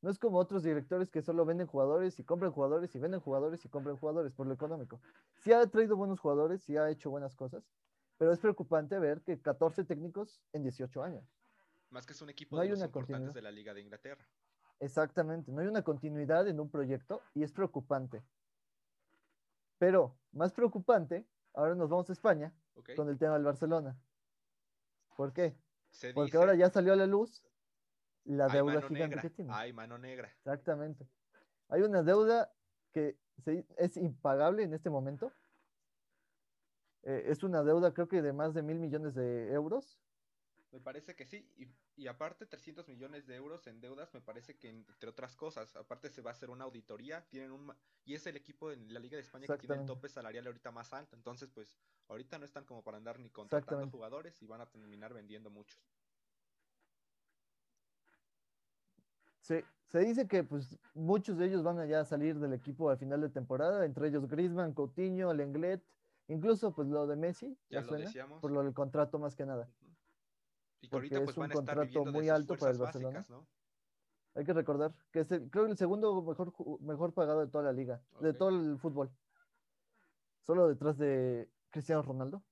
no 0.00 0.10
es 0.10 0.18
como 0.18 0.38
otros 0.38 0.62
directores 0.62 1.10
que 1.10 1.22
solo 1.22 1.44
venden 1.44 1.66
jugadores 1.66 2.18
y 2.18 2.24
compran 2.24 2.52
jugadores 2.52 2.94
y 2.94 2.98
venden 2.98 3.20
jugadores 3.20 3.64
y 3.64 3.68
compran 3.68 3.96
jugadores 3.96 4.32
por 4.32 4.46
lo 4.46 4.54
económico. 4.54 5.00
Sí 5.36 5.52
ha 5.52 5.66
traído 5.66 5.96
buenos 5.96 6.20
jugadores, 6.20 6.62
sí 6.62 6.76
ha 6.76 6.90
hecho 6.90 7.10
buenas 7.10 7.34
cosas, 7.34 7.64
pero 8.16 8.32
es 8.32 8.38
preocupante 8.38 8.98
ver 8.98 9.22
que 9.22 9.40
14 9.40 9.84
técnicos 9.84 10.42
en 10.52 10.62
18 10.62 11.02
años. 11.02 11.24
Más 11.90 12.06
que 12.06 12.12
es 12.12 12.22
un 12.22 12.30
equipo 12.30 12.58
de 12.60 12.68
los 12.68 12.82
importantes 12.82 13.32
de 13.34 13.42
la 13.42 13.50
Liga 13.50 13.72
de 13.72 13.80
Inglaterra. 13.80 14.26
Exactamente, 14.80 15.50
no 15.50 15.60
hay 15.60 15.66
una 15.66 15.82
continuidad 15.82 16.46
en 16.46 16.60
un 16.60 16.70
proyecto 16.70 17.22
y 17.34 17.42
es 17.42 17.52
preocupante. 17.52 18.22
Pero 19.78 20.16
más 20.32 20.52
preocupante, 20.52 21.26
ahora 21.54 21.74
nos 21.74 21.88
vamos 21.88 22.08
a 22.10 22.12
España 22.12 22.52
con 22.96 23.08
el 23.08 23.18
tema 23.18 23.34
del 23.34 23.44
Barcelona. 23.44 23.98
¿Por 25.16 25.32
qué? 25.32 25.56
Porque 26.14 26.36
ahora 26.36 26.54
ya 26.54 26.70
salió 26.70 26.92
a 26.92 26.96
la 26.96 27.06
luz 27.06 27.42
la 28.34 28.48
deuda 28.48 28.82
gigante 28.82 29.20
que 29.20 29.30
tiene. 29.30 29.52
Hay 29.52 29.72
mano 29.72 29.98
negra. 29.98 30.28
Exactamente. 30.28 31.08
Hay 31.68 31.82
una 31.82 32.02
deuda 32.02 32.52
que 32.92 33.18
es 33.76 33.96
impagable 33.96 34.62
en 34.62 34.74
este 34.74 34.90
momento. 34.90 35.32
Eh, 37.02 37.24
es 37.26 37.42
una 37.42 37.62
deuda 37.62 37.94
creo 37.94 38.08
que 38.08 38.22
de 38.22 38.32
más 38.32 38.54
de 38.54 38.62
mil 38.62 38.78
millones 38.78 39.14
de 39.14 39.52
euros 39.52 39.98
me 40.70 40.80
parece 40.80 41.14
que 41.14 41.24
sí. 41.24 41.48
Y, 41.96 42.06
aparte, 42.06 42.46
300 42.46 42.88
millones 42.88 43.26
de 43.26 43.36
euros 43.36 43.66
en 43.66 43.80
deudas, 43.80 44.12
me 44.12 44.20
parece 44.20 44.56
que 44.56 44.68
entre 44.68 45.08
otras 45.08 45.34
cosas, 45.34 45.74
aparte 45.76 46.10
se 46.10 46.20
va 46.22 46.30
a 46.30 46.34
hacer 46.34 46.50
una 46.50 46.64
auditoría, 46.64 47.26
tienen 47.28 47.52
un 47.52 47.74
y 48.04 48.14
es 48.14 48.26
el 48.26 48.36
equipo 48.36 48.70
en 48.70 48.92
la 48.92 49.00
Liga 49.00 49.16
de 49.16 49.22
España 49.22 49.46
que 49.46 49.58
tiene 49.58 49.80
el 49.80 49.86
tope 49.86 50.08
salarial 50.08 50.46
ahorita 50.46 50.70
más 50.70 50.92
alto. 50.92 51.16
Entonces, 51.16 51.50
pues, 51.50 51.78
ahorita 52.08 52.38
no 52.38 52.44
están 52.44 52.64
como 52.64 52.82
para 52.82 52.98
andar 52.98 53.18
ni 53.18 53.30
contratando 53.30 53.90
jugadores 53.90 54.40
y 54.42 54.46
van 54.46 54.60
a 54.60 54.66
terminar 54.66 55.14
vendiendo 55.14 55.50
muchos. 55.50 55.82
Sí, 59.48 59.64
se 59.86 60.00
dice 60.00 60.28
que 60.28 60.44
pues 60.44 60.78
muchos 60.92 61.38
de 61.38 61.46
ellos 61.46 61.62
van 61.62 61.78
a 61.78 61.86
ya 61.86 62.04
salir 62.04 62.38
del 62.38 62.52
equipo 62.52 62.90
al 62.90 62.98
final 62.98 63.22
de 63.22 63.30
temporada, 63.30 63.86
entre 63.86 64.08
ellos 64.08 64.28
Griezmann, 64.28 64.74
Coutinho, 64.74 65.32
Lenglet, 65.32 65.82
incluso 66.26 66.74
pues 66.74 66.86
lo 66.88 67.06
de 67.06 67.16
Messi, 67.16 67.56
ya, 67.70 67.80
lo 67.80 67.92
decíamos. 67.92 68.42
por 68.42 68.50
lo 68.50 68.62
del 68.62 68.74
contrato 68.74 69.18
más 69.18 69.34
que 69.34 69.46
nada. 69.46 69.66
Y 70.82 70.88
porque 70.88 71.14
ahorita, 71.16 71.24
pues, 71.24 71.30
es 71.30 71.38
un 71.38 71.48
contrato 71.48 72.04
muy 72.04 72.28
alto 72.28 72.56
para 72.58 72.72
el 72.72 72.78
Barcelona. 72.78 73.26
Hay 74.34 74.44
que 74.44 74.52
recordar 74.52 74.94
que 75.10 75.20
es 75.20 75.32
el, 75.32 75.48
creo 75.48 75.64
el 75.64 75.78
segundo 75.78 76.20
mejor, 76.20 76.52
mejor 76.82 77.14
pagado 77.14 77.40
de 77.40 77.46
toda 77.46 77.64
la 77.64 77.72
liga, 77.72 78.02
de 78.20 78.34
todo 78.34 78.50
el 78.50 78.78
fútbol. 78.78 79.10
Solo 80.42 80.68
detrás 80.68 80.98
de 80.98 81.50
Cristiano 81.70 82.02
Ronaldo. 82.02 82.42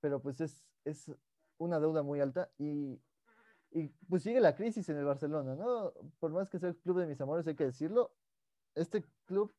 Pero 0.00 0.20
pues 0.20 0.40
es, 0.40 0.66
es 0.84 1.12
una 1.58 1.78
deuda 1.78 2.02
muy 2.02 2.20
alta 2.20 2.50
y 2.58 3.00
Y 3.70 3.88
pues 4.08 4.22
sigue 4.22 4.40
la 4.40 4.54
crisis 4.54 4.88
en 4.88 4.96
el 4.96 5.04
Barcelona, 5.04 5.54
¿no? 5.54 5.92
Por 6.18 6.30
más 6.32 6.48
que 6.48 6.58
sea 6.58 6.70
el 6.70 6.76
club 6.76 6.98
de 7.00 7.06
mis 7.06 7.20
amores, 7.20 7.46
hay 7.46 7.56
que 7.56 7.64
decirlo. 7.64 8.16
Este 8.74 9.04
club, 9.26 9.54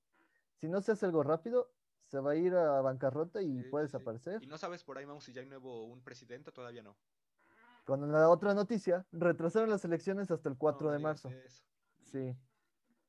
si 0.60 0.67
no 0.67 0.82
se 0.82 0.91
hace 0.93 1.06
algo 1.06 1.24
rápido, 1.24 1.74
se 2.06 2.20
va 2.20 2.32
a 2.32 2.36
ir 2.36 2.56
a 2.56 2.82
bancarrota 2.82 3.41
y 3.41 3.63
Sí, 3.63 3.70
puede 3.70 3.88
sí. 3.88 3.91
desaparecer. 3.93 4.43
Y 4.43 4.48
no 4.48 4.58
sabes 4.58 4.84
por 4.84 4.98
ahí, 4.98 5.06
Mau, 5.06 5.20
si 5.22 5.34
ya 5.34 5.41
hay 5.41 5.48
nuevo 5.48 5.86
un 5.86 6.04
presidente, 6.04 6.52
todavía 6.52 6.82
no. 6.82 6.96
Cuando 7.86 8.06
en 8.06 8.12
la 8.13 8.30
otra 8.30 8.54
noticia, 8.54 9.06
retrasaron 9.12 9.70
las 9.70 9.84
elecciones 9.86 10.30
hasta 10.32 10.50
el 10.50 10.58
4 10.58 10.88
No 10.88 10.93
de 10.93 11.00
marzo. 11.00 11.30
eso. 11.30 11.63
Sí. 12.04 12.36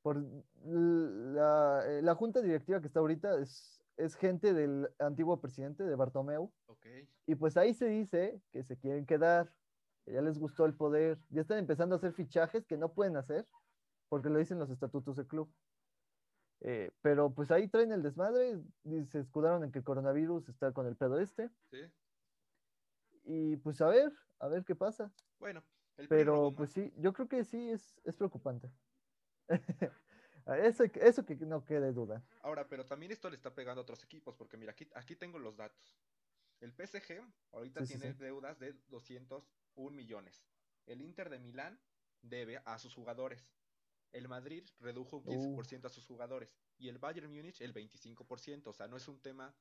Por 0.02 0.22
la, 0.64 1.82
eh, 1.86 2.02
la 2.02 2.14
junta 2.14 2.40
directiva 2.40 2.80
que 2.80 2.86
está 2.86 3.00
ahorita 3.00 3.38
es, 3.40 3.80
es 3.96 4.14
gente 4.14 4.52
del 4.52 4.88
antiguo 4.98 5.40
presidente 5.40 5.84
de 5.84 5.94
Bartomeu. 5.96 6.52
Y 7.26 7.34
pues 7.34 7.56
ahí 7.56 7.74
se 7.74 7.86
dice 7.86 8.40
que 8.52 8.62
se 8.62 8.78
quieren 8.78 9.04
quedar, 9.04 9.52
que 10.08 10.14
ya 10.14 10.22
les 10.22 10.38
gustó 10.38 10.64
el 10.64 10.74
poder. 10.74 11.18
Ya 11.28 11.42
están 11.42 11.58
empezando 11.58 11.94
a 11.94 11.98
hacer 11.98 12.12
fichajes 12.14 12.66
que 12.66 12.78
no 12.78 12.94
pueden 12.94 13.16
hacer 13.16 13.46
porque 14.08 14.30
lo 14.30 14.38
dicen 14.38 14.58
los 14.58 14.70
estatutos 14.70 15.16
del 15.16 15.26
club. 15.26 15.52
Eh, 16.60 16.90
pero 17.02 17.32
pues 17.34 17.50
ahí 17.50 17.68
traen 17.68 17.92
el 17.92 18.02
desmadre 18.02 18.58
y 18.84 19.04
se 19.04 19.20
escudaron 19.20 19.64
en 19.64 19.70
que 19.70 19.80
el 19.80 19.84
coronavirus 19.84 20.48
está 20.48 20.72
con 20.72 20.86
el 20.86 20.96
pedo 20.96 21.20
este. 21.20 21.50
Sí. 21.70 21.82
Y 23.24 23.56
pues 23.58 23.80
a 23.82 23.88
ver, 23.88 24.12
a 24.40 24.48
ver 24.48 24.64
qué 24.64 24.74
pasa. 24.74 25.12
Bueno, 25.38 25.62
el 25.98 26.08
Pero 26.08 26.52
pues 26.56 26.72
sí, 26.72 26.90
yo 26.96 27.12
creo 27.12 27.28
que 27.28 27.44
sí 27.44 27.70
es, 27.70 28.00
es 28.04 28.16
preocupante. 28.16 28.72
eso, 30.46 30.84
eso 30.84 31.24
que 31.26 31.36
no 31.36 31.64
quede 31.66 31.92
duda. 31.92 32.24
Ahora, 32.42 32.66
pero 32.66 32.86
también 32.86 33.12
esto 33.12 33.28
le 33.28 33.36
está 33.36 33.54
pegando 33.54 33.80
a 33.80 33.82
otros 33.82 34.02
equipos, 34.02 34.34
porque 34.36 34.56
mira, 34.56 34.72
aquí, 34.72 34.88
aquí 34.94 35.16
tengo 35.16 35.38
los 35.38 35.56
datos. 35.56 36.00
El 36.60 36.72
PSG 36.72 37.22
ahorita 37.52 37.84
Sí, 37.84 37.98
tiene 37.98 38.14
sí. 38.14 38.18
deudas 38.18 38.58
de 38.58 38.74
201 39.78 39.90
millones. 39.96 40.44
El 40.86 41.00
Inter 41.00 41.30
de 41.30 41.38
Milán 41.38 41.80
debe 42.22 42.60
a 42.64 42.78
sus 42.78 42.94
jugadores. 42.94 43.54
El 44.12 44.28
Madrid 44.28 44.64
redujo 44.80 45.18
un 45.18 45.24
15% 45.24 45.84
a 45.84 45.88
sus 45.90 46.06
jugadores. 46.06 46.56
Y 46.78 46.88
el 46.88 46.98
Bayern 46.98 47.30
Múnich 47.30 47.60
el 47.60 47.72
25%. 47.74 48.66
O 48.66 48.72
sea, 48.72 48.88
no 48.88 48.96
es 48.96 49.06
un 49.06 49.20
tema 49.20 49.54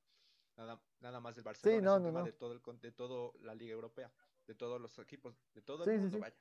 nada, 0.56 0.82
nada 0.99 1.19
más 1.19 1.36
del 1.36 1.43
Barcelona, 1.43 1.82
no, 1.82 1.91
es 1.91 1.97
un 1.97 2.03
no, 2.03 2.10
tema 2.10 2.19
no. 2.19 2.25
de 2.25 2.34
todo 2.34 2.53
el 2.53 2.80
de 2.82 2.91
toda 2.91 3.32
la 3.41 3.53
Liga 3.53 3.73
Europea, 3.73 4.12
de 4.47 4.56
todos 4.56 4.82
los 4.82 4.97
equipos, 4.99 5.36
de 5.53 5.62
todo 5.62 5.84
Sí, 5.84 5.91
el 5.91 5.95
sí, 5.97 6.01
mundo, 6.01 6.17
sí. 6.17 6.21
vaya. 6.21 6.38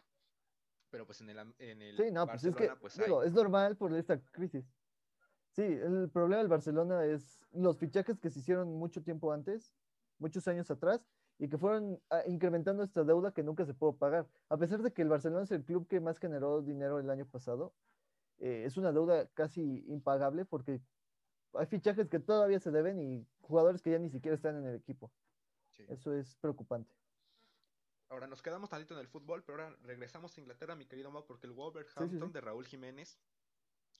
Pero 0.89 1.05
pues 1.05 1.21
en 1.21 1.31
el, 1.31 1.55
en 1.59 1.83
el 1.83 1.97
Sí, 1.97 2.11
no, 2.13 2.27
pues 2.27 2.45
es 2.45 2.55
que, 2.55 2.69
Barcelona, 2.69 2.81
pues 2.81 2.99
hay. 2.99 3.05
digo, 3.07 3.23
es 3.25 3.33
normal 3.33 3.77
por 3.77 3.93
esta 3.95 4.23
crisis. 4.31 4.65
Sí, 5.51 5.63
el 5.63 6.09
problema 6.11 6.39
del 6.39 6.49
Barcelona 6.49 7.05
es 7.05 7.41
los 7.51 7.79
fichajes 7.79 8.21
que 8.21 8.31
se 8.31 8.39
hicieron 8.39 8.73
mucho 8.79 9.03
tiempo 9.03 9.33
antes, 9.33 9.75
muchos 10.19 10.47
años 10.47 10.71
atrás, 10.71 11.01
y 11.39 11.49
que 11.49 11.59
fueron 11.59 12.03
ah, 12.11 12.23
incrementando 12.27 12.83
esta 12.83 13.05
deuda 13.05 13.33
que 13.33 13.43
nunca 13.43 13.65
se 13.65 13.75
pudo 13.75 13.97
pagar. 13.97 14.29
A 14.49 14.57
pesar 14.57 14.83
de 14.83 14.93
que 14.93 15.03
el 15.03 15.09
Barcelona 15.09 15.43
es 15.45 15.51
el 15.51 15.65
club 15.65 15.87
que 15.87 16.01
más 16.01 16.19
generó 16.19 16.63
dinero 16.63 16.99
el 16.99 17.11
año 17.11 17.27
pasado, 17.27 17.75
eh, 18.39 18.65
es 18.65 18.77
una 18.77 18.93
deuda 18.93 19.29
casi 19.35 19.85
impagable 19.89 20.45
porque 20.45 20.81
hay 21.55 21.67
fichajes 21.67 22.09
que 22.09 22.21
todavía 22.21 22.61
se 22.61 22.71
deben 22.71 23.01
y 23.01 23.27
jugadores 23.41 23.83
que 23.83 23.91
ya 23.91 23.99
ni 23.99 24.11
siquiera 24.11 24.35
están 24.35 24.57
en 24.57 24.67
el 24.67 24.77
equipo. 24.77 25.13
Sí. 25.71 25.85
Eso 25.89 26.13
es 26.13 26.37
preocupante. 26.37 26.95
Ahora 28.09 28.27
nos 28.27 28.41
quedamos 28.41 28.71
tantito 28.71 28.95
en 28.95 29.01
el 29.01 29.09
fútbol, 29.09 29.43
pero 29.43 29.63
ahora 29.63 29.77
regresamos 29.83 30.37
a 30.37 30.41
Inglaterra, 30.41 30.77
mi 30.77 30.87
querido 30.87 31.11
Mau, 31.11 31.27
porque 31.27 31.47
el 31.47 31.53
Wolverhampton 31.53 32.29
sí. 32.29 32.33
de 32.33 32.41
Raúl 32.41 32.67
Jiménez 32.67 33.19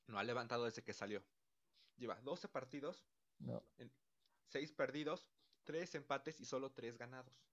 no 0.07 0.19
ha 0.19 0.25
levantado 0.25 0.65
desde 0.65 0.83
que 0.83 0.93
salió. 0.93 1.23
Lleva 1.97 2.21
12 2.21 2.49
partidos, 2.49 3.05
No. 3.39 3.63
6 4.45 4.73
perdidos, 4.73 5.29
3 5.67 5.95
empates 5.97 6.41
y 6.41 6.47
solo 6.47 6.73
3 6.73 6.97
ganados. 6.97 7.45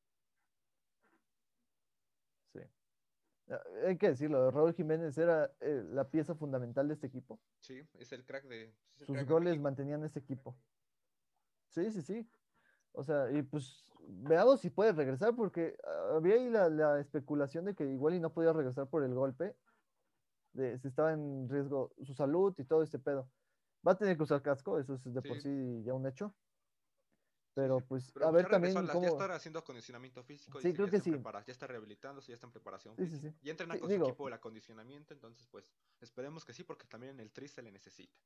Sí. 2.54 2.60
Ah, 3.49 3.62
Hay 3.86 3.97
que 3.97 4.10
decirlo, 4.10 4.49
Raúl 4.52 4.73
Jiménez 4.73 5.17
era 5.17 5.52
eh, 5.60 5.84
la 5.89 6.10
pieza 6.10 6.36
fundamental 6.36 6.88
de 6.88 6.93
este 6.93 7.08
equipo. 7.08 7.41
Sí, 7.60 7.82
es 7.95 8.13
el 8.13 8.23
crack 8.23 8.45
de. 8.45 8.73
el 8.99 9.06
Sus 9.06 9.15
crack 9.15 9.28
goles 9.28 9.60
mantenían 9.60 10.06
este 10.06 10.19
equipo. 10.19 10.56
Sí, 11.69 11.91
sí, 11.91 12.02
sí. 12.02 12.30
O 12.93 13.04
sea, 13.04 13.32
y 13.32 13.41
pues 13.41 13.84
veamos 14.08 14.62
si 14.62 14.69
puede 14.69 14.93
regresar, 14.93 15.36
porque 15.36 15.76
ah, 15.84 16.13
había 16.15 16.36
ahí 16.36 16.49
la, 16.49 16.69
la 16.69 16.99
especulación 16.99 17.65
de 17.65 17.76
que 17.76 17.84
igual 17.86 18.13
y 18.13 18.19
no 18.19 18.34
podía 18.34 18.54
regresar 18.54 18.88
por 18.88 19.04
el 19.04 19.13
golpe, 19.13 19.58
de 20.54 20.78
si 20.78 20.88
estaba 20.88 21.13
en 21.13 21.49
riesgo 21.49 21.93
su 22.04 22.13
salud 22.13 22.54
y 22.58 22.63
todo 22.63 22.84
este 22.84 22.99
pedo. 22.99 23.28
Va 23.86 23.93
a 23.93 23.97
tener 23.97 24.15
que 24.15 24.23
usar 24.23 24.41
casco, 24.41 24.80
eso 24.80 24.93
es 24.93 25.04
de 25.04 25.21
por 25.21 25.41
sí 25.41 25.84
ya 25.84 25.93
un 25.93 26.08
hecho. 26.08 26.34
Pero 27.55 27.81
pues 27.81 28.11
Pero 28.11 28.25
a 28.25 28.29
ya 28.29 28.35
ver 28.35 28.49
también 28.49 28.75
a 28.77 28.81
la- 28.81 28.93
cómo... 28.93 29.03
Ya 29.05 29.09
está 29.11 29.35
haciendo 29.35 29.59
acondicionamiento 29.59 30.23
físico. 30.23 30.59
Sí, 30.59 30.69
dice 30.69 30.75
creo 30.75 30.87
ya 30.87 30.91
que 30.91 30.99
sí. 31.01 31.11
prepara- 31.11 31.45
ya 31.45 31.51
está 31.51 31.67
rehabilitándose, 31.67 32.29
ya 32.29 32.35
está 32.35 32.47
en 32.47 32.51
preparación 32.53 32.95
Sí, 32.97 33.05
sí, 33.07 33.17
sí. 33.17 33.31
Ya 33.43 33.51
entrena 33.51 33.75
Sí, 33.75 33.79
con 33.81 33.89
digo- 33.89 34.05
su 34.05 34.09
equipo 34.11 34.27
el 34.27 34.33
acondicionamiento, 34.33 35.13
entonces 35.13 35.45
pues 35.47 35.71
esperemos 36.01 36.45
que 36.45 36.53
sí, 36.53 36.63
porque 36.63 36.87
también 36.87 37.11
en 37.13 37.19
el 37.19 37.31
tri 37.31 37.47
se 37.47 37.61
le 37.61 37.71
necesita. 37.71 38.17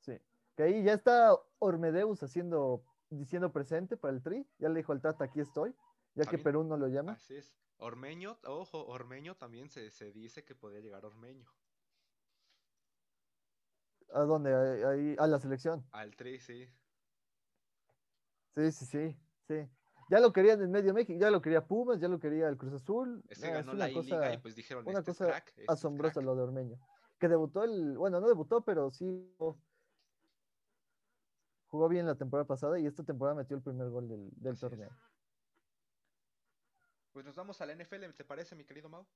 Sí. 0.00 0.18
Que 0.56 0.64
ahí 0.64 0.82
ya 0.82 0.94
está 0.94 1.32
Ormedeus 1.60 2.22
haciendo, 2.24 2.84
diciendo 3.08 3.52
presente 3.52 3.96
para 3.96 4.12
el 4.14 4.22
tri. 4.22 4.46
Ya 4.58 4.68
le 4.68 4.76
dijo 4.80 4.92
al 4.92 5.00
Tata, 5.00 5.24
aquí 5.24 5.38
estoy, 5.40 5.72
ya 6.14 6.24
que 6.24 6.38
Perú 6.38 6.64
no 6.64 6.76
lo 6.76 6.88
llama. 6.88 7.12
Así 7.12 7.36
es. 7.36 7.54
Ormeño, 7.76 8.38
ojo, 8.44 8.84
Ormeño 8.86 9.36
también 9.36 9.68
se, 9.70 9.90
se 9.90 10.12
dice 10.12 10.44
que 10.44 10.54
podría 10.54 10.80
llegar 10.80 11.04
Ormeño 11.04 11.46
¿A 14.12 14.20
dónde? 14.20 14.54
Ahí- 14.86 15.16
a 15.18 15.26
la 15.26 15.38
selección. 15.40 15.84
al 15.90 16.14
tri, 16.14 16.38
sí. 16.38 16.68
Sí, 18.54 18.72
sí, 18.72 18.86
sí, 18.86 19.18
sí. 19.48 19.68
Ya 20.10 20.20
lo 20.20 20.32
querían 20.32 20.60
en 20.62 20.70
medio 20.70 20.92
México, 20.92 21.18
ya 21.18 21.30
lo 21.30 21.40
quería 21.40 21.66
Pumas, 21.66 21.98
ya 22.00 22.08
lo 22.08 22.18
quería 22.20 22.48
el 22.48 22.56
Cruz 22.56 22.74
Azul. 22.74 23.22
Ese 23.28 23.50
ganó 23.50 23.72
es 23.72 23.78
la 23.78 23.86
una 23.86 23.90
I-Liga 23.90 24.18
cosa, 24.18 24.34
y 24.34 24.38
pues 24.38 24.54
dijeron, 24.54 24.86
una 24.86 24.98
este 24.98 25.10
es 25.12 25.18
cosa 25.18 25.30
crack, 25.30 25.48
este 25.48 25.62
es 25.62 25.68
asombrosa 25.68 26.14
crack". 26.14 26.24
lo 26.24 26.36
de 26.36 26.42
Ormeño. 26.42 26.78
Que 27.18 27.28
debutó 27.28 27.64
el, 27.64 27.96
bueno, 27.96 28.20
no 28.20 28.28
debutó, 28.28 28.60
pero 28.62 28.90
sí 28.90 29.34
jugó, 31.68 31.88
bien 31.88 32.06
la 32.06 32.14
temporada 32.14 32.46
pasada 32.46 32.78
y 32.78 32.86
esta 32.86 33.02
temporada 33.02 33.34
metió 33.36 33.56
el 33.56 33.62
primer 33.62 33.88
gol 33.90 34.08
del, 34.08 34.30
del 34.36 34.56
Así 34.56 34.66
es. 34.66 34.70
torneo. 34.70 34.90
Pues 37.12 37.24
nos 37.24 37.34
vamos 37.36 37.60
al 37.60 37.70
NFL, 37.70 38.12
¿te 38.14 38.24
parece, 38.24 38.54
mi 38.56 38.64
querido 38.64 38.88
Mau? 38.88 39.06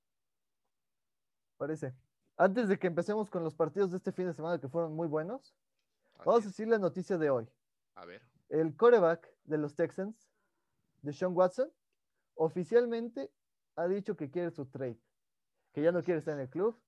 Parece. 1.57 1.94
Antes 2.37 2.68
de 2.68 2.79
que 2.79 2.87
empecemos 2.87 3.29
con 3.31 3.42
los 3.44 3.55
partidos 3.55 3.90
de 3.90 3.96
este 3.98 4.12
fin 4.12 4.27
de 4.27 4.33
semana 4.33 4.61
que 4.61 4.68
fueron 4.68 4.94
muy 4.94 5.09
buenos, 5.09 5.55
Así 6.14 6.24
vamos 6.24 6.44
a 6.44 6.48
decir 6.48 6.68
la 6.68 6.79
noticia 6.79 7.18
de 7.18 7.31
hoy. 7.31 7.48
A 7.94 8.05
ver, 8.05 8.22
El 8.49 8.77
coreback 8.77 9.29
de 9.45 9.59
los 9.59 9.75
Texans, 9.75 10.31
de 11.03 11.13
Sean 11.13 11.37
Watson, 11.37 11.71
oficialmente 12.35 13.31
ha 13.77 13.87
dicho 13.87 14.17
que 14.17 14.31
quiere 14.31 14.51
su 14.51 14.67
trade, 14.67 14.99
que 15.73 15.83
ya 15.83 15.93
no 15.93 16.03
quiere 16.03 16.19
estar 16.19 16.33
es. 16.33 16.39
en 16.39 16.43
el 16.43 16.51
club, 16.51 16.81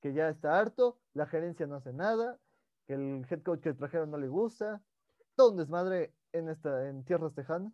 que 0.00 0.12
ya 0.12 0.28
está 0.28 0.58
harto, 0.58 0.98
la 1.14 1.26
gerencia 1.26 1.66
no 1.66 1.76
hace 1.76 1.92
nada, 1.92 2.38
que 2.86 2.94
el 2.94 3.26
head 3.30 3.42
coach 3.42 3.60
que 3.60 3.74
trajeron 3.74 4.10
no 4.10 4.18
le 4.18 4.28
gusta, 4.28 4.82
todo 5.36 5.52
un 5.52 5.56
desmadre 5.56 6.12
en, 6.32 6.48
esta, 6.48 6.88
en 6.88 7.04
tierras 7.04 7.34
tejanas 7.34 7.72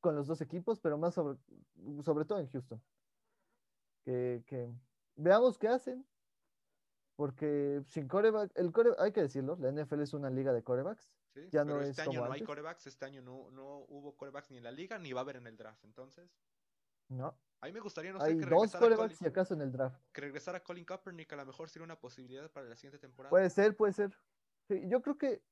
con 0.00 0.16
los 0.16 0.26
dos 0.26 0.40
equipos, 0.40 0.80
pero 0.80 0.98
más 0.98 1.14
sobre, 1.14 1.38
sobre 2.02 2.24
todo 2.24 2.40
en 2.40 2.48
Houston. 2.48 2.82
Que, 4.04 4.72
veamos 5.16 5.58
qué 5.58 5.68
hacen, 5.68 6.04
porque 7.16 7.82
sin 7.88 8.08
coreback, 8.08 8.50
el 8.56 8.72
hay 8.98 9.12
que 9.12 9.22
decirlo, 9.22 9.56
la 9.60 9.70
NFL 9.70 10.00
es 10.00 10.14
una 10.14 10.30
liga 10.30 10.52
de 10.52 10.62
corebacks, 10.62 11.08
sí. 11.34 11.48
Ya 11.50 11.64
Pero 11.64 11.76
no 11.76 11.80
este 11.82 11.92
es 12.02 12.08
año 12.08 12.18
como 12.20 12.26
no 12.28 12.32
hay 12.34 12.42
corebacks, 12.42 12.86
este 12.86 13.04
año 13.04 13.22
no, 13.22 13.50
no 13.50 13.78
hubo 13.88 14.16
corebacks 14.16 14.50
ni 14.50 14.58
en 14.58 14.64
la 14.64 14.70
liga 14.72 14.98
ni 14.98 15.12
va 15.12 15.20
a 15.20 15.22
haber 15.22 15.36
en 15.36 15.46
el 15.46 15.56
draft. 15.56 15.84
Entonces, 15.84 16.38
¿no? 17.08 17.34
a 17.62 17.66
mí 17.66 17.72
me 17.72 17.80
gustaría, 17.80 18.12
no 18.12 18.20
sé, 18.20 18.26
Hay 18.26 18.38
que 18.38 18.46
dos 18.46 18.72
corebacks 18.76 19.20
y 19.22 19.26
acaso 19.26 19.54
en 19.54 19.60
el 19.62 19.72
draft. 19.72 20.00
que 20.12 20.20
regresara 20.22 20.62
Colin 20.62 20.84
Kaepernick, 20.84 21.32
a 21.32 21.36
lo 21.36 21.46
mejor 21.46 21.68
sería 21.68 21.84
una 21.84 21.98
posibilidad 22.00 22.50
para 22.50 22.68
la 22.68 22.76
siguiente 22.76 22.98
temporada. 22.98 23.30
Puede 23.30 23.50
ser, 23.50 23.76
puede 23.76 23.92
ser. 23.92 24.16
Sí, 24.68 24.82
yo 24.88 25.02
creo 25.02 25.18
que 25.18 25.42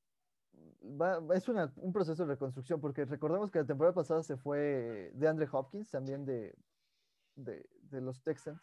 va- 0.82 1.20
es 1.34 1.48
una- 1.48 1.72
un 1.76 1.92
proceso 1.92 2.24
de 2.24 2.32
reconstrucción, 2.34 2.80
porque 2.80 3.04
recordemos 3.04 3.50
que 3.50 3.58
la 3.60 3.66
temporada 3.66 3.94
pasada 3.94 4.22
se 4.22 4.36
fue 4.36 5.10
de 5.14 5.28
Andre 5.28 5.48
Hopkins, 5.50 5.90
también 5.90 6.24
de, 6.24 6.56
de, 7.34 7.68
de 7.82 8.00
los 8.00 8.22
Texans. 8.22 8.60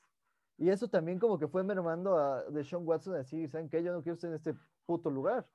Y 0.58 0.70
eso 0.70 0.88
también 0.90 1.20
como 1.20 1.38
que 1.38 1.48
fue 1.48 1.64
mermando 1.64 2.18
a 2.18 2.44
de 2.46 2.64
Sean 2.64 2.88
Watson 2.88 3.14
a 3.14 3.18
decir, 3.18 3.50
¿saben 3.50 3.70
qué? 3.70 3.84
Yo 3.84 3.92
no 3.92 4.02
quiero 4.02 4.14
estar 4.16 4.30
en 4.30 4.36
este 4.38 4.56
puto 4.86 5.10
lugar. 5.12 5.46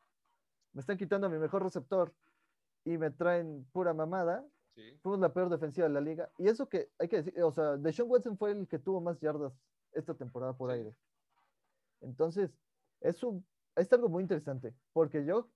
Me 0.73 0.81
están 0.81 0.97
quitando 0.99 1.27
a 1.27 1.31
mi 1.31 1.39
mejor 1.39 1.63
receptor 1.63 2.15
y 2.85 2.97
me 2.99 3.11
traen 3.11 3.65
pura 3.73 3.93
mamada. 3.95 4.47
Sí, 4.75 4.97
Fuimos 5.03 5.21
la 5.21 5.33
peor 5.33 5.51
defensiva 5.51 5.89
de 5.89 5.93
la 5.95 6.01
liga. 6.01 6.31
Y 6.39 6.49
eso 6.49 6.69
que 6.69 6.91
hay 6.99 7.09
que 7.09 7.17
decir, 7.23 7.43
o 7.43 7.51
sea, 7.53 7.77
de 7.77 7.93
Sean 7.93 8.09
Watson 8.09 8.39
fue 8.39 8.53
el 8.53 8.69
que 8.69 8.79
tuvo 8.79 9.01
más 9.01 9.21
yardas 9.21 9.53
esta 9.93 10.15
temporada 10.15 10.53
por 10.57 10.71
Sí. 10.71 10.77
aire. 10.79 10.95
Entonces, 12.01 12.57
es, 13.01 13.23
un, 13.23 13.45
es 13.77 13.93
algo 13.93 14.09
muy 14.09 14.23
interesante, 14.23 14.75
porque 14.93 15.25
yo 15.25 15.51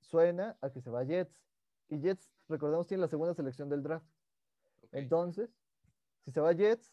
suena 0.00 0.56
a 0.60 0.70
que 0.70 0.80
se 0.80 0.90
va 0.90 1.00
a 1.00 1.04
Jets. 1.04 1.38
Y 1.88 2.00
Jets, 2.00 2.32
recordemos, 2.48 2.86
tiene 2.86 3.02
la 3.02 3.08
segunda 3.08 3.34
selección 3.34 3.68
del 3.68 3.82
draft. 3.82 4.06
Entonces, 4.92 5.50
si 6.24 6.30
se 6.32 6.40
va 6.40 6.48
a 6.50 6.52
Jets, 6.54 6.92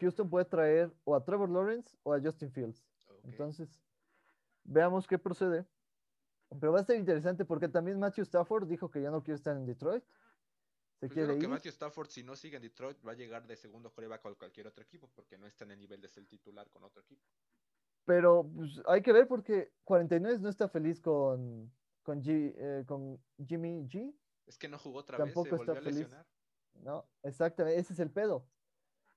Houston 0.00 0.30
puede 0.30 0.44
traer 0.44 0.94
o 1.04 1.14
a 1.16 1.24
Trevor 1.24 1.50
Lawrence 1.50 1.96
o 2.04 2.14
a 2.14 2.20
Justin 2.20 2.52
Fields. 2.52 2.86
Entonces, 3.24 3.82
veamos 4.62 5.06
qué 5.06 5.18
procede. 5.18 5.66
Pero 6.60 6.72
va 6.72 6.80
a 6.80 6.84
ser 6.84 6.96
interesante 6.98 7.44
porque 7.44 7.68
también 7.68 7.98
Matthew 7.98 8.22
Stafford 8.22 8.66
dijo 8.66 8.90
que 8.90 9.02
ya 9.02 9.10
no 9.10 9.22
quiere 9.22 9.36
estar 9.36 9.56
en 9.56 9.66
Detroit. 9.66 10.02
se 10.04 10.10
Pues 11.00 11.10
yo 11.10 11.14
quiere 11.14 11.26
creo 11.28 11.38
que 11.38 11.44
ir. 11.44 11.50
Matthew 11.50 11.70
Stafford, 11.72 12.08
si 12.08 12.22
no 12.22 12.34
sigue 12.36 12.56
en 12.56 12.62
Detroit, 12.62 12.98
va 13.06 13.12
a 13.12 13.14
llegar 13.14 13.46
de 13.46 13.56
segundo 13.56 13.92
coreback 13.92 14.22
con 14.22 14.34
cualquier 14.34 14.66
otro 14.66 14.82
equipo, 14.82 15.10
porque 15.14 15.36
no 15.36 15.46
está 15.46 15.64
en 15.64 15.72
el 15.72 15.78
nivel 15.78 16.00
de 16.00 16.08
ser 16.08 16.26
titular 16.26 16.70
con 16.70 16.82
otro 16.84 17.02
equipo. 17.02 17.22
Pero 18.04 18.50
pues, 18.54 18.80
hay 18.86 19.02
que 19.02 19.12
ver 19.12 19.28
porque 19.28 19.74
49 19.84 20.38
no 20.40 20.48
está 20.48 20.68
feliz 20.68 21.00
con, 21.00 21.70
con, 22.02 22.22
G- 22.22 22.54
eh, 22.56 22.84
con 22.86 23.22
Jimmy 23.46 23.86
G. 23.86 24.14
Es 24.46 24.56
que 24.56 24.68
no 24.68 24.78
jugó 24.78 25.00
otra 25.00 25.18
vez, 25.18 25.26
Tampoco 25.26 25.44
se 25.50 25.54
está 25.62 25.72
volvió 25.74 25.80
a 25.80 25.84
feliz. 25.84 25.98
lesionar. 26.00 26.26
No, 26.82 27.04
exactamente, 27.22 27.78
ese 27.78 27.92
es 27.92 27.98
el 27.98 28.10
pedo. 28.10 28.46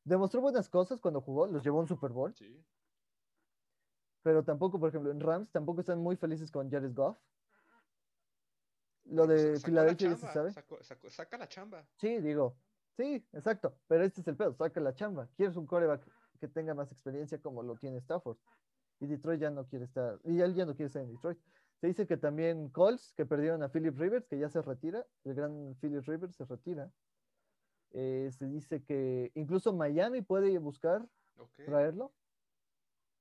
Demostró 0.03 0.41
buenas 0.41 0.67
cosas 0.67 0.99
cuando 0.99 1.21
jugó, 1.21 1.47
los 1.47 1.63
llevó 1.63 1.77
a 1.77 1.81
un 1.81 1.87
Super 1.87 2.11
Bowl, 2.11 2.33
Sí. 2.35 2.61
Pero 4.23 4.43
tampoco, 4.43 4.79
por 4.79 4.89
ejemplo, 4.89 5.11
en 5.11 5.19
Rams 5.19 5.51
tampoco 5.51 5.81
están 5.81 5.99
muy 5.99 6.15
felices 6.15 6.51
con 6.51 6.69
Jared 6.69 6.93
Goff. 6.93 7.17
Lo 9.05 9.27
de 9.27 9.59
Filadelfia 9.59 10.09
ya 10.09 10.17
se 10.17 10.27
sabe. 10.27 10.53
saca 11.09 11.37
la 11.37 11.47
chamba. 11.47 11.85
Sí, 11.97 12.19
digo, 12.19 12.55
sí, 12.95 13.25
exacto, 13.33 13.75
pero 13.87 14.03
este 14.03 14.21
es 14.21 14.27
el 14.27 14.37
pedo, 14.37 14.53
saca 14.53 14.79
la 14.79 14.93
chamba. 14.93 15.27
Quieres 15.35 15.55
un 15.57 15.65
coreback 15.65 16.05
que 16.39 16.47
tenga 16.47 16.73
más 16.73 16.91
experiencia 16.91 17.39
como 17.39 17.63
lo 17.63 17.75
tiene 17.75 17.97
Stafford. 17.97 18.37
Y 18.99 19.07
Detroit 19.07 19.41
ya 19.41 19.49
no 19.49 19.65
quiere 19.65 19.85
estar, 19.85 20.19
y 20.23 20.39
él 20.39 20.53
ya 20.53 20.65
no 20.65 20.75
quiere 20.75 20.87
estar 20.87 21.01
en 21.01 21.11
Detroit. 21.11 21.39
Se 21.79 21.87
dice 21.87 22.05
que 22.05 22.15
también 22.17 22.69
Colts, 22.69 23.13
que 23.17 23.25
perdieron 23.25 23.63
a 23.63 23.69
Philip 23.69 23.97
Rivers, 23.97 24.27
que 24.27 24.37
ya 24.37 24.49
se 24.49 24.61
retira, 24.61 25.03
el 25.23 25.33
gran 25.33 25.75
Philip 25.81 26.07
Rivers 26.07 26.35
se 26.35 26.45
retira. 26.45 26.91
Eh, 27.93 28.29
se 28.31 28.45
dice 28.45 28.83
que 28.83 29.31
incluso 29.33 29.73
Miami 29.73 30.21
puede 30.21 30.57
buscar 30.59 31.05
traerlo. 31.65 32.13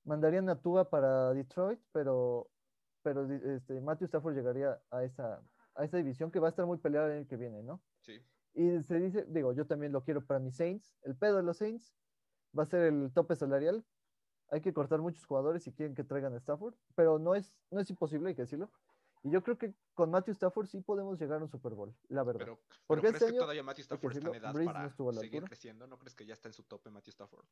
Mandarían 0.03 0.49
a 0.49 0.59
Tua 0.61 0.89
para 0.89 1.33
Detroit, 1.33 1.79
pero, 1.91 2.49
pero 3.03 3.31
este, 3.31 3.79
Matthew 3.81 4.05
Stafford 4.05 4.35
llegaría 4.35 4.81
a 4.89 5.03
esa, 5.03 5.41
a 5.75 5.83
esa 5.83 5.97
división 5.97 6.31
que 6.31 6.39
va 6.39 6.47
a 6.47 6.49
estar 6.49 6.65
muy 6.65 6.77
peleada 6.77 7.07
el 7.07 7.19
año 7.19 7.27
que 7.27 7.37
viene, 7.37 7.61
¿no? 7.63 7.81
Sí. 8.01 8.19
Y 8.53 8.81
se 8.83 8.99
dice, 8.99 9.25
digo, 9.29 9.53
yo 9.53 9.65
también 9.67 9.91
lo 9.91 10.03
quiero 10.03 10.25
para 10.25 10.39
mis 10.39 10.55
Saints. 10.55 10.95
El 11.03 11.15
pedo 11.15 11.37
de 11.37 11.43
los 11.43 11.57
Saints 11.57 11.95
va 12.57 12.63
a 12.63 12.65
ser 12.65 12.81
el 12.81 13.11
tope 13.13 13.35
salarial. 13.35 13.85
Hay 14.49 14.59
que 14.61 14.73
cortar 14.73 14.99
muchos 14.99 15.25
jugadores 15.25 15.63
si 15.63 15.71
quieren 15.71 15.95
que 15.95 16.03
traigan 16.03 16.33
a 16.33 16.37
Stafford, 16.37 16.75
pero 16.95 17.19
no 17.19 17.35
es, 17.35 17.57
no 17.69 17.79
es 17.79 17.89
imposible, 17.89 18.29
hay 18.29 18.35
que 18.35 18.41
decirlo. 18.41 18.69
Y 19.23 19.29
yo 19.29 19.43
creo 19.43 19.57
que 19.57 19.73
con 19.93 20.09
Matthew 20.09 20.33
Stafford 20.33 20.67
sí 20.67 20.81
podemos 20.81 21.19
llegar 21.19 21.39
a 21.39 21.43
un 21.43 21.49
Super 21.49 21.73
Bowl, 21.73 21.95
la 22.09 22.23
verdad. 22.23 22.39
Pero, 22.39 22.59
Porque 22.87 23.01
pero 23.01 23.01
¿crees 23.01 23.13
este 23.13 23.25
que 23.25 23.29
año, 23.31 23.39
todavía 23.39 23.63
Matthew 23.63 23.83
Stafford 23.83 24.11
está 24.17 24.29
en 24.29 24.35
edad 24.35 24.53
Breeze 24.53 24.73
para 24.73 24.89
seguir 24.89 25.43
altura. 25.43 25.47
creciendo? 25.47 25.87
¿No 25.87 25.99
crees 25.99 26.15
que 26.15 26.25
ya 26.25 26.33
está 26.33 26.49
en 26.49 26.53
su 26.53 26.63
tope 26.63 26.89
Matthew 26.89 27.11
Stafford? 27.11 27.45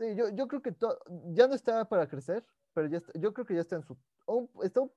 Sí, 0.00 0.16
yo, 0.16 0.30
yo 0.30 0.48
creo 0.48 0.62
que 0.62 0.74
ya 1.34 1.46
no 1.46 1.54
está 1.54 1.86
para 1.86 2.08
crecer, 2.08 2.42
pero 2.72 2.88
ya 2.88 2.96
está- 2.96 3.12
yo 3.18 3.34
creo 3.34 3.44
que 3.46 3.54
ya 3.54 3.60
está 3.60 3.76
en 3.76 3.82
su, 3.82 3.98
un- 4.26 4.50
está 4.62 4.80
un 4.80 4.90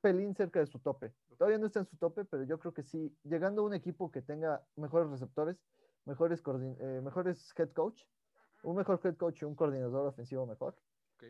pelín 0.00 0.34
cerca 0.34 0.58
de 0.58 0.66
su 0.66 0.78
tope. 0.78 1.12
Todavía 1.36 1.58
no 1.58 1.66
está 1.66 1.80
en 1.80 1.86
su 1.86 1.98
tope, 1.98 2.24
pero 2.24 2.44
yo 2.44 2.58
creo 2.58 2.72
que 2.72 2.82
sí, 2.82 3.14
llegando 3.24 3.60
a 3.60 3.66
un 3.66 3.74
equipo 3.74 4.10
que 4.10 4.22
tenga 4.22 4.66
mejores 4.74 5.10
receptores, 5.10 5.62
mejores, 6.06 6.42
eh, 6.80 7.00
mejores 7.04 7.52
head 7.58 7.72
coach, 7.74 8.04
un 8.62 8.76
mejor 8.76 8.98
head 9.04 9.16
coach 9.16 9.42
y 9.42 9.44
un 9.44 9.54
coordinador 9.54 10.06
ofensivo 10.06 10.46
mejor, 10.46 10.74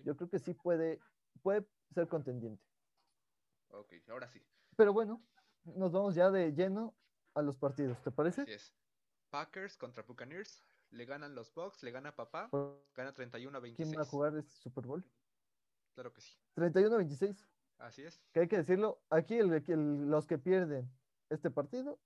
yo 0.05 0.17
creo 0.17 0.31
que 0.31 0.39
sí 0.39 0.55
puede, 0.55 1.01
puede 1.43 1.67
ser 1.93 2.07
contendiente. 2.07 2.63
ok, 3.71 3.95
ahora 4.11 4.29
sí. 4.29 4.41
Pero 4.77 4.93
bueno, 4.93 5.21
nos 5.65 5.91
vamos 5.91 6.15
ya 6.15 6.31
de 6.31 6.53
lleno 6.53 6.95
a 7.35 7.43
los 7.43 7.57
partidos, 7.57 8.01
¿te 8.05 8.13
parece? 8.13 8.43
Así 8.43 8.53
es. 8.53 8.77
Packers 9.31 9.77
contra 9.77 10.05
Buccaneers. 10.05 10.63
Le 10.91 11.05
ganan 11.05 11.35
los 11.35 11.53
Bucks, 11.55 11.83
le 11.83 11.91
gana 11.91 12.15
papá. 12.15 12.49
¿Por 12.51 12.83
Gana 12.95 13.13
31 13.13 13.57
a 13.59 13.61
¿Quién 13.61 13.75
26. 13.77 13.99
va 13.99 14.03
a 14.03 14.07
jugar 14.07 14.37
este 14.37 14.55
Super 14.57 14.87
Bowl? 14.87 15.05
Claro 15.95 16.13
que 16.13 16.21
sí. 16.21 16.37
31-26. 16.57 17.47
Así 17.79 18.03
es. 18.03 18.21
que 18.33 18.41
hay 18.41 18.49
que 18.49 18.57
decirlo, 18.57 19.01
aquí 19.09 19.37
el- 19.39 19.53
el- 19.53 20.11
los 20.11 20.27
que 20.27 20.37
pierden 20.39 20.91
este 21.31 21.49
partido 21.51 22.01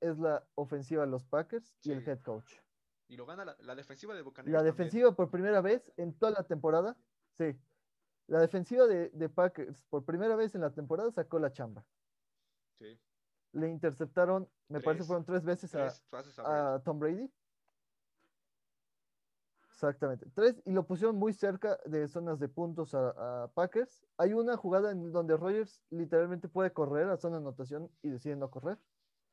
es 0.00 0.18
la 0.18 0.46
ofensiva 0.54 1.04
de 1.04 1.10
los 1.10 1.24
Packers 1.26 1.76
y 1.82 1.92
el 1.92 2.06
head 2.08 2.20
coach. 2.22 2.50
Y 3.08 3.16
lo 3.16 3.26
gana 3.26 3.44
la, 3.44 3.56
la 3.60 3.74
defensiva 3.74 4.14
de 4.14 4.22
Buccaneers. 4.22 4.52
La 4.52 4.58
también. 4.60 4.74
defensiva 4.74 5.12
por 5.12 5.30
primera 5.30 5.60
vez 5.60 5.92
en 5.98 6.14
toda 6.16 6.32
la 6.32 6.44
temporada, 6.46 6.96
sí. 7.36 7.60
La 8.28 8.38
defensiva 8.40 8.86
de, 8.86 9.10
de 9.10 9.28
Packers 9.28 9.82
por 9.90 10.04
primera 10.04 10.36
vez 10.36 10.54
en 10.54 10.60
la 10.62 10.72
temporada 10.72 11.10
sacó 11.10 11.38
la 11.38 11.52
chamba. 11.52 11.84
Sí. 12.78 12.98
Le 13.52 13.68
interceptaron, 13.68 14.48
me 14.68 14.80
parece 14.80 15.00
Tres. 15.00 15.06
fueron 15.08 15.24
tres 15.26 15.44
veces 15.44 15.74
a, 15.74 15.88
Tres 15.88 16.38
a 16.38 16.74
a 16.76 16.82
Tom 16.82 16.98
Brady. 17.00 17.30
Exactamente. 19.80 20.26
Tres, 20.34 20.60
y 20.66 20.72
lo 20.72 20.86
pusieron 20.86 21.16
muy 21.16 21.32
cerca 21.32 21.78
de 21.86 22.06
zonas 22.06 22.38
de 22.38 22.48
puntos 22.50 22.94
a, 22.94 23.44
a 23.44 23.48
Packers. 23.48 24.04
Hay 24.18 24.34
una 24.34 24.54
jugada 24.58 24.90
en 24.92 25.10
donde 25.10 25.38
Rogers 25.38 25.82
literalmente 25.88 26.48
puede 26.48 26.70
correr 26.70 27.08
a 27.08 27.16
zona 27.16 27.36
de 27.36 27.42
anotación 27.44 27.90
y 28.02 28.10
decide 28.10 28.36
no 28.36 28.50
correr. 28.50 28.78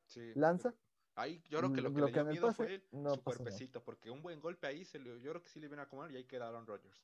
Sí. 0.05 0.31
Lanza. 0.35 0.73
Ahí 1.15 1.41
yo 1.49 1.57
creo 1.59 1.73
que 1.73 1.81
lo 1.81 1.89
que 1.89 1.95
le 1.95 2.01
bloquean 2.05 2.13
dio 2.13 2.31
el 2.31 2.33
miedo 2.35 2.47
pase, 2.47 2.55
fue 2.63 2.75
el- 2.75 2.81
no 2.91 3.09
su 3.09 3.15
nada. 3.17 3.21
cuerpecito, 3.23 3.83
porque 3.83 4.09
un 4.09 4.21
buen 4.21 4.39
golpe 4.39 4.67
ahí, 4.67 4.85
se 4.85 4.99
le- 4.99 5.19
yo 5.19 5.31
creo 5.31 5.43
que 5.43 5.49
sí 5.49 5.59
le 5.59 5.67
viene 5.67 5.81
a 5.81 5.85
acomodar 5.85 6.11
y 6.13 6.15
ahí 6.15 6.23
quedaron 6.23 6.65
Rodgers. 6.65 7.03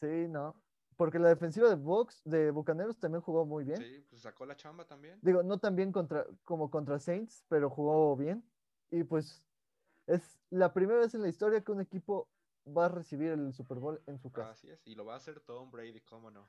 Sí, 0.00 0.26
no. 0.28 0.56
Porque 0.96 1.20
la 1.20 1.28
defensiva 1.28 1.68
de 1.68 1.76
Box, 1.76 2.22
de 2.24 2.50
Bucaneros 2.50 2.98
también 2.98 3.22
jugó 3.22 3.46
muy 3.46 3.62
bien. 3.64 3.76
Sí, 3.76 4.04
pues 4.10 4.22
sacó 4.22 4.44
la 4.46 4.56
chamba 4.56 4.84
también. 4.84 5.20
Digo, 5.22 5.44
no 5.44 5.58
tan 5.58 5.76
bien 5.76 5.92
contra, 5.92 6.26
como 6.42 6.70
contra 6.70 6.98
Saints, 6.98 7.44
pero 7.48 7.70
jugó 7.70 8.16
bien. 8.16 8.44
Y 8.90 9.04
pues 9.04 9.44
es 10.06 10.40
la 10.50 10.72
primera 10.72 11.00
vez 11.00 11.14
en 11.14 11.22
la 11.22 11.28
historia 11.28 11.62
que 11.62 11.72
un 11.72 11.80
equipo 11.80 12.28
va 12.66 12.86
a 12.86 12.88
recibir 12.88 13.30
el 13.32 13.52
Super 13.52 13.78
Bowl 13.78 14.02
en 14.06 14.18
su 14.18 14.30
casa. 14.30 14.50
Así 14.52 14.70
es. 14.70 14.80
Y 14.86 14.94
lo 14.94 15.04
va 15.04 15.14
a 15.14 15.16
hacer 15.16 15.40
Tom 15.40 15.70
Brady, 15.70 16.00
cómo 16.02 16.30
no. 16.30 16.46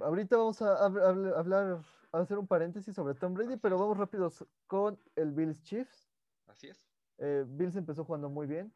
Ahorita 0.00 0.36
vamos 0.36 0.62
a 0.62 0.76
hab- 0.88 1.00
hab- 1.02 1.34
hablar, 1.36 1.84
a 2.12 2.18
hacer 2.20 2.38
un 2.38 2.46
paréntesis 2.46 2.94
sobre 2.94 3.14
Tom 3.14 3.34
Brady, 3.34 3.54
Así 3.54 3.60
pero 3.60 3.76
es. 3.76 3.80
vamos 3.80 3.98
rápidos 3.98 4.46
con 4.66 4.98
el 5.16 5.32
Bills 5.32 5.62
Chiefs. 5.62 6.10
Así 6.46 6.68
es. 6.68 6.84
Eh, 7.18 7.44
Bills 7.46 7.76
empezó 7.76 8.04
jugando 8.04 8.28
muy 8.28 8.46
bien. 8.46 8.72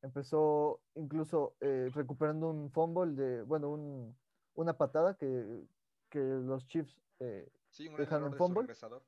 Empezó 0.00 0.80
incluso 0.94 1.56
eh, 1.60 1.90
recuperando 1.92 2.48
un 2.50 2.70
fumble 2.70 3.12
de, 3.14 3.42
bueno, 3.42 3.70
un- 3.70 4.16
una 4.54 4.76
patada 4.78 5.16
que, 5.16 5.66
que 6.08 6.20
los 6.20 6.66
Chiefs, 6.66 7.00
eh, 7.18 7.52
Sí, 7.70 7.88
un 7.88 7.96
Dejaron 7.96 8.30
su 8.32 8.38
fumble. 8.38 8.62
regresador. 8.62 9.04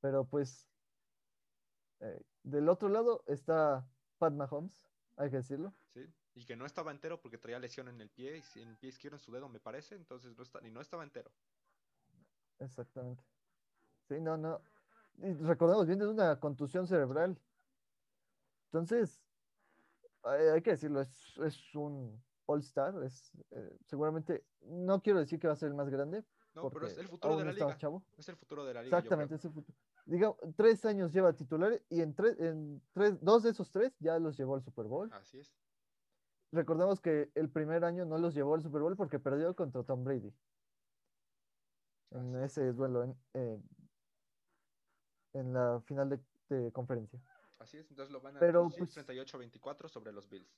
pero 0.00 0.24
pues 0.24 0.69
eh, 2.00 2.22
del 2.42 2.68
otro 2.68 2.88
lado 2.88 3.22
está 3.26 3.86
Pat 4.18 4.32
Mahomes, 4.32 4.88
hay 5.16 5.30
que 5.30 5.36
decirlo. 5.36 5.74
Sí. 5.92 6.06
Y 6.34 6.44
que 6.44 6.56
no 6.56 6.64
estaba 6.64 6.90
entero 6.90 7.20
porque 7.20 7.38
traía 7.38 7.58
lesión 7.58 7.88
en 7.88 8.00
el 8.00 8.08
pie, 8.08 8.42
en 8.54 8.68
el 8.68 8.76
pie 8.76 8.90
izquierdo 8.90 9.16
en 9.16 9.20
su 9.20 9.32
dedo, 9.32 9.48
me 9.48 9.60
parece. 9.60 9.96
Entonces 9.96 10.36
no 10.36 10.42
está, 10.42 10.64
y 10.66 10.70
no 10.70 10.80
estaba 10.80 11.02
entero. 11.02 11.30
Exactamente. 12.58 13.24
Sí, 14.08 14.20
no, 14.20 14.36
no. 14.36 14.60
Y 15.18 15.32
recordemos, 15.34 15.86
viene 15.86 16.04
de 16.04 16.10
una 16.10 16.38
contusión 16.38 16.86
cerebral. 16.86 17.38
Entonces, 18.66 19.20
hay, 20.22 20.46
hay 20.48 20.62
que 20.62 20.70
decirlo, 20.70 21.00
es, 21.00 21.36
es 21.38 21.74
un 21.74 22.22
All-Star. 22.46 23.02
Es, 23.02 23.32
eh, 23.50 23.76
seguramente, 23.84 24.44
no 24.62 25.02
quiero 25.02 25.18
decir 25.18 25.38
que 25.38 25.48
va 25.48 25.54
a 25.54 25.56
ser 25.56 25.68
el 25.68 25.74
más 25.74 25.88
grande, 25.90 26.24
No, 26.54 26.70
pero 26.70 26.86
es 26.86 26.96
el 26.98 27.08
futuro 27.08 27.36
de 27.36 27.44
la 27.44 27.52
liga. 27.52 27.76
chavo. 27.76 28.04
Es 28.16 28.28
el 28.28 28.36
futuro 28.36 28.64
de 28.64 28.74
la 28.74 28.82
liga. 28.82 28.96
Exactamente, 28.96 29.34
es 29.34 29.44
el 29.44 29.52
futuro. 29.52 29.76
Diga, 30.10 30.34
tres 30.56 30.84
años 30.84 31.12
lleva 31.12 31.32
titulares 31.34 31.84
y 31.88 32.00
en, 32.00 32.14
tres, 32.16 32.36
en 32.40 32.82
tres, 32.92 33.22
dos 33.22 33.44
de 33.44 33.50
esos 33.50 33.70
tres 33.70 33.96
ya 34.00 34.18
los 34.18 34.36
llevó 34.36 34.56
al 34.56 34.62
Super 34.62 34.86
Bowl. 34.86 35.08
Así 35.12 35.38
es. 35.38 35.54
Recordemos 36.52 37.00
que 37.00 37.30
el 37.36 37.48
primer 37.48 37.84
año 37.84 38.04
no 38.06 38.18
los 38.18 38.34
llevó 38.34 38.56
al 38.56 38.62
Super 38.62 38.80
Bowl 38.82 38.96
porque 38.96 39.20
perdió 39.20 39.54
contra 39.54 39.84
Tom 39.84 40.02
Brady. 40.02 40.34
En 42.10 42.34
Así 42.34 42.60
ese 42.60 42.72
duelo 42.72 43.04
en, 43.04 43.16
eh, 43.34 43.62
en 45.34 45.52
la 45.52 45.80
final 45.82 46.08
de, 46.08 46.18
de 46.48 46.72
conferencia. 46.72 47.22
Así 47.60 47.78
es. 47.78 47.88
Entonces 47.88 48.12
lo 48.12 48.20
van 48.20 48.36
a 48.36 48.40
Pero, 48.40 48.68
pues- 48.68 48.92
38-24 48.96 49.88
sobre 49.88 50.10
los 50.12 50.28
Bills. 50.28 50.52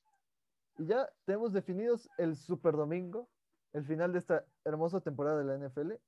Y 0.79 0.87
ya 0.87 1.13
tenemos 1.27 1.53
definidos 1.53 2.09
el 2.17 2.37
Super 2.37 2.75
Domingo, 2.75 3.29
el 3.75 3.85
final 3.85 4.15
de 4.15 4.19
esta 4.21 4.47
hermosa 4.65 5.03
temporada 5.03 5.39
de 5.41 5.45
la 5.45 5.57
NFL, 5.59 6.01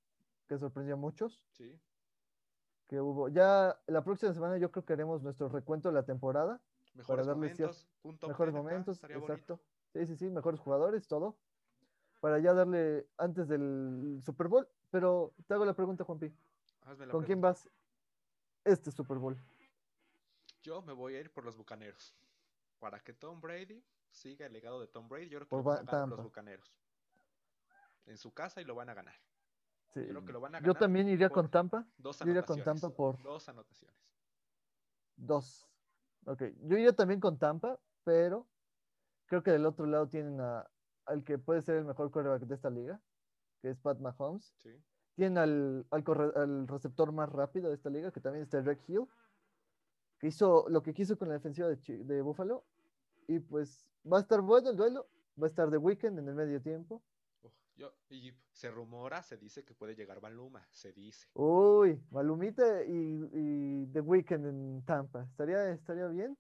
que 0.49 0.57
sorprendió 0.57 0.95
a 0.95 0.97
muchos. 0.97 1.45
Sí. 1.51 1.79
Que 2.89 3.01
hubo. 3.01 3.29
Ya 3.29 3.79
la 3.87 4.05
próxima 4.05 4.33
semana 4.35 4.59
yo 4.59 4.71
creo 4.71 4.85
que 4.85 4.93
haremos 4.93 5.23
nuestro 5.23 5.49
recuento 5.49 5.89
de 5.89 5.95
la 5.95 6.03
temporada. 6.05 6.61
Mejores 6.95 7.27
darle 7.27 7.49
cier- 7.49 7.61
momentos. 7.63 7.89
punto 8.03 8.29
mejores 8.29 8.55
acá, 8.55 8.63
momentos, 8.63 9.01
bonito. 9.01 9.19
exacto. 9.21 9.61
Sí, 9.95 10.07
sí, 10.07 10.17
sí, 10.17 10.31
mejores 10.31 10.61
jugadores, 10.61 11.07
todo. 11.09 11.37
Para 12.21 12.39
ya 12.39 12.53
darle 12.55 13.07
antes 13.19 13.49
del 13.49 14.21
Super 14.25 14.49
Bowl. 14.49 14.69
Pero 14.91 15.33
te 15.47 15.55
hago 15.55 15.65
la 15.65 15.75
pregunta, 15.75 16.05
Juanpi. 16.05 16.33
Hazme 16.83 17.07
la 17.07 17.13
¿Con 17.13 17.25
quién 17.25 17.41
vas 17.41 17.69
este 18.65 18.91
Super 18.93 19.19
Bowl? 19.19 19.37
Yo 20.63 20.83
me 20.83 20.93
voy 20.93 21.15
a 21.17 21.21
ir 21.21 21.33
por 21.33 21.45
los 21.45 21.57
Bucaneros. 21.57 22.15
Para 22.79 23.01
que 23.01 23.13
Tom 23.13 23.41
Brady 23.41 23.83
siga 24.11 24.47
el 24.47 24.53
legado 24.53 24.81
de 24.81 24.87
Tom 24.87 25.09
Brady, 25.09 25.29
yo 25.29 25.39
creo 25.39 25.47
que 25.47 25.51
Por 25.51 25.59
lo 25.61 25.65
van 25.65 25.89
a 25.89 25.91
ganar 25.91 26.09
los. 26.09 26.23
Bucaneros. 26.23 26.77
En 28.07 28.19
su 28.19 28.33
casa 28.33 28.61
y 28.61 28.65
lo 28.65 28.75
van 28.75 28.89
a 28.91 28.95
ganar. 28.95 29.15
Sí, 29.95 30.01
creo 30.09 30.25
que 30.25 30.33
lo 30.33 30.41
van 30.41 30.57
a 30.57 30.61
Yo 30.61 30.75
también 30.75 31.09
iría 31.09 31.31
con 31.31 31.49
Tampa. 31.51 31.87
Dos 31.99 32.19
Yo 32.19 32.29
iría 32.31 32.43
con. 32.43 32.61
Tampa 32.63 32.91
por- 32.91 33.23
Dos 33.23 33.49
anotaciones. 33.49 33.97
Dos. 35.17 35.69
Ok, 36.27 36.43
yo 36.63 36.77
iría 36.77 36.93
también 36.95 37.21
con 37.21 37.39
Tampa, 37.39 37.79
pero 38.03 38.47
creo 39.27 39.43
que 39.43 39.53
del 39.53 39.67
otro 39.67 39.87
lado 39.87 40.09
tienen 40.09 40.41
a, 40.41 40.69
al 41.07 41.23
que 41.25 41.39
puede 41.39 41.63
ser 41.63 41.77
el 41.77 41.85
mejor 41.85 42.11
quarterback 42.11 42.43
de 42.43 42.55
esta 42.55 42.71
liga, 42.71 43.01
que 43.61 43.71
es 43.71 43.79
Pat 43.79 43.99
Mahomes. 44.01 44.55
Sí. 44.59 44.71
Tiene 45.15 45.39
al, 45.41 45.87
al, 45.91 46.03
corre- 46.03 46.33
al 46.35 46.67
receptor 46.67 47.13
más 47.13 47.29
rápido 47.31 47.69
de 47.69 47.75
esta 47.77 47.91
liga, 47.91 48.11
que 48.11 48.21
también 48.21 48.43
es 48.45 48.51
Derek 48.51 48.81
Hill, 48.89 49.07
que 50.19 50.27
hizo 50.29 50.69
lo 50.69 50.83
que 50.83 50.93
quiso 50.95 51.17
con 51.17 51.29
la 51.29 51.35
defensiva 51.35 51.69
de, 51.69 51.77
de 52.05 52.23
Buffalo. 52.23 52.65
Y 53.29 53.39
pues 53.39 53.89
va 54.11 54.19
a 54.19 54.21
estar 54.23 54.41
bueno 54.41 54.71
el 54.71 54.77
duelo. 54.77 55.07
Va 55.41 55.47
a 55.47 55.51
estar 55.51 55.71
The 55.71 55.77
Weeknd 55.79 56.19
en 56.19 56.29
el 56.29 56.35
medio 56.35 56.61
tiempo. 56.63 57.03
Yo, 57.77 57.93
y 58.09 58.33
se 58.53 58.71
rumora, 58.71 59.23
se 59.23 59.37
dice 59.37 59.65
que 59.65 59.75
puede 59.75 59.97
llegar 59.97 60.23
Maluma, 60.23 60.65
se 60.71 60.93
dice. 60.93 61.29
Uy, 61.35 62.01
Malumita 62.11 62.85
y, 62.85 63.29
y 63.33 63.87
The 63.93 64.01
Weeknd 64.01 64.47
en 64.47 64.85
Tampa. 64.85 65.25
Estaría, 65.25 65.71
estaría 65.71 66.07
bien. 66.07 66.39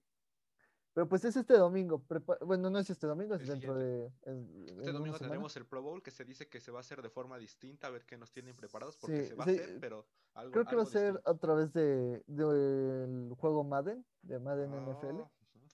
Pero 0.93 1.09
pues 1.09 1.24
es 1.24 1.35
este 1.35 1.55
domingo. 1.55 2.05
prepa- 2.07 2.39
bueno, 2.47 2.70
no 2.70 2.78
es 2.78 2.89
este 2.89 3.09
domingo, 3.09 3.35
es 3.35 3.41
El 3.43 3.49
dentro 3.49 3.74
de. 3.74 4.12
en- 4.26 4.64
Este 4.78 4.93
domingo 4.93 5.18
tendremos 5.18 5.57
el 5.57 5.66
Pro 5.66 5.82
Bowl 5.82 6.01
que 6.05 6.12
se 6.12 6.24
dice 6.24 6.49
que 6.49 6.61
se 6.61 6.70
va 6.70 6.78
a 6.78 6.80
hacer 6.82 7.03
de 7.03 7.11
forma 7.11 7.37
distinta, 7.37 7.89
a 7.89 7.91
ver 7.91 8.07
qué 8.07 8.16
nos 8.16 8.30
tienen 8.30 8.55
preparados, 8.55 8.97
porque 8.97 9.22
Sí, 9.22 9.28
se 9.30 9.35
va 9.35 9.43
a 9.43 9.47
hacer, 9.49 9.78
pero 9.80 10.07
algo 10.35 10.53
Creo 10.53 10.66
que 10.66 10.76
va 10.76 10.82
a 10.82 10.87
ser 10.87 11.14
distinto. 11.14 11.30
a 11.30 11.37
través 11.37 11.72
de, 11.72 12.22
del 12.28 13.35
juego 13.37 13.64
Madden, 13.64 14.07
de 14.22 14.39
Madden 14.39 14.70
NFL. 14.72 15.20
Ah, 15.22 15.30
ujú. 15.57 15.66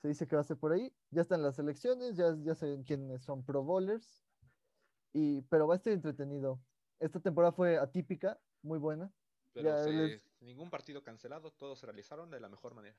Se 0.00 0.06
dice 0.06 0.28
que 0.28 0.36
va 0.36 0.42
a 0.42 0.44
ser 0.44 0.56
por 0.58 0.70
ahí. 0.70 0.94
Ya 1.10 1.22
están 1.22 1.42
las 1.42 1.58
elecciones, 1.58 2.16
ya, 2.16 2.36
ya 2.40 2.54
saben 2.54 2.84
quiénes 2.84 3.20
son 3.24 3.44
Pro 3.44 3.64
Bowlers. 3.64 4.22
Y, 5.18 5.42
pero 5.50 5.66
va 5.66 5.74
a 5.74 5.76
estar 5.78 5.92
entretenido. 5.92 6.60
Esta 7.00 7.18
temporada 7.20 7.50
fue 7.52 7.76
atípica, 7.76 8.38
muy 8.62 8.78
buena. 8.78 9.10
Pero 9.52 9.68
Ya 9.70 9.78
se- 9.82 9.90
les- 9.92 10.22
ningún 10.40 10.70
partido 10.70 11.02
cancelado, 11.02 11.50
todos 11.50 11.80
se 11.80 11.86
realizaron 11.86 12.30
de 12.30 12.38
la 12.38 12.48
mejor 12.48 12.74
manera. 12.74 12.96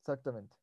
Exactamente. 0.00 0.56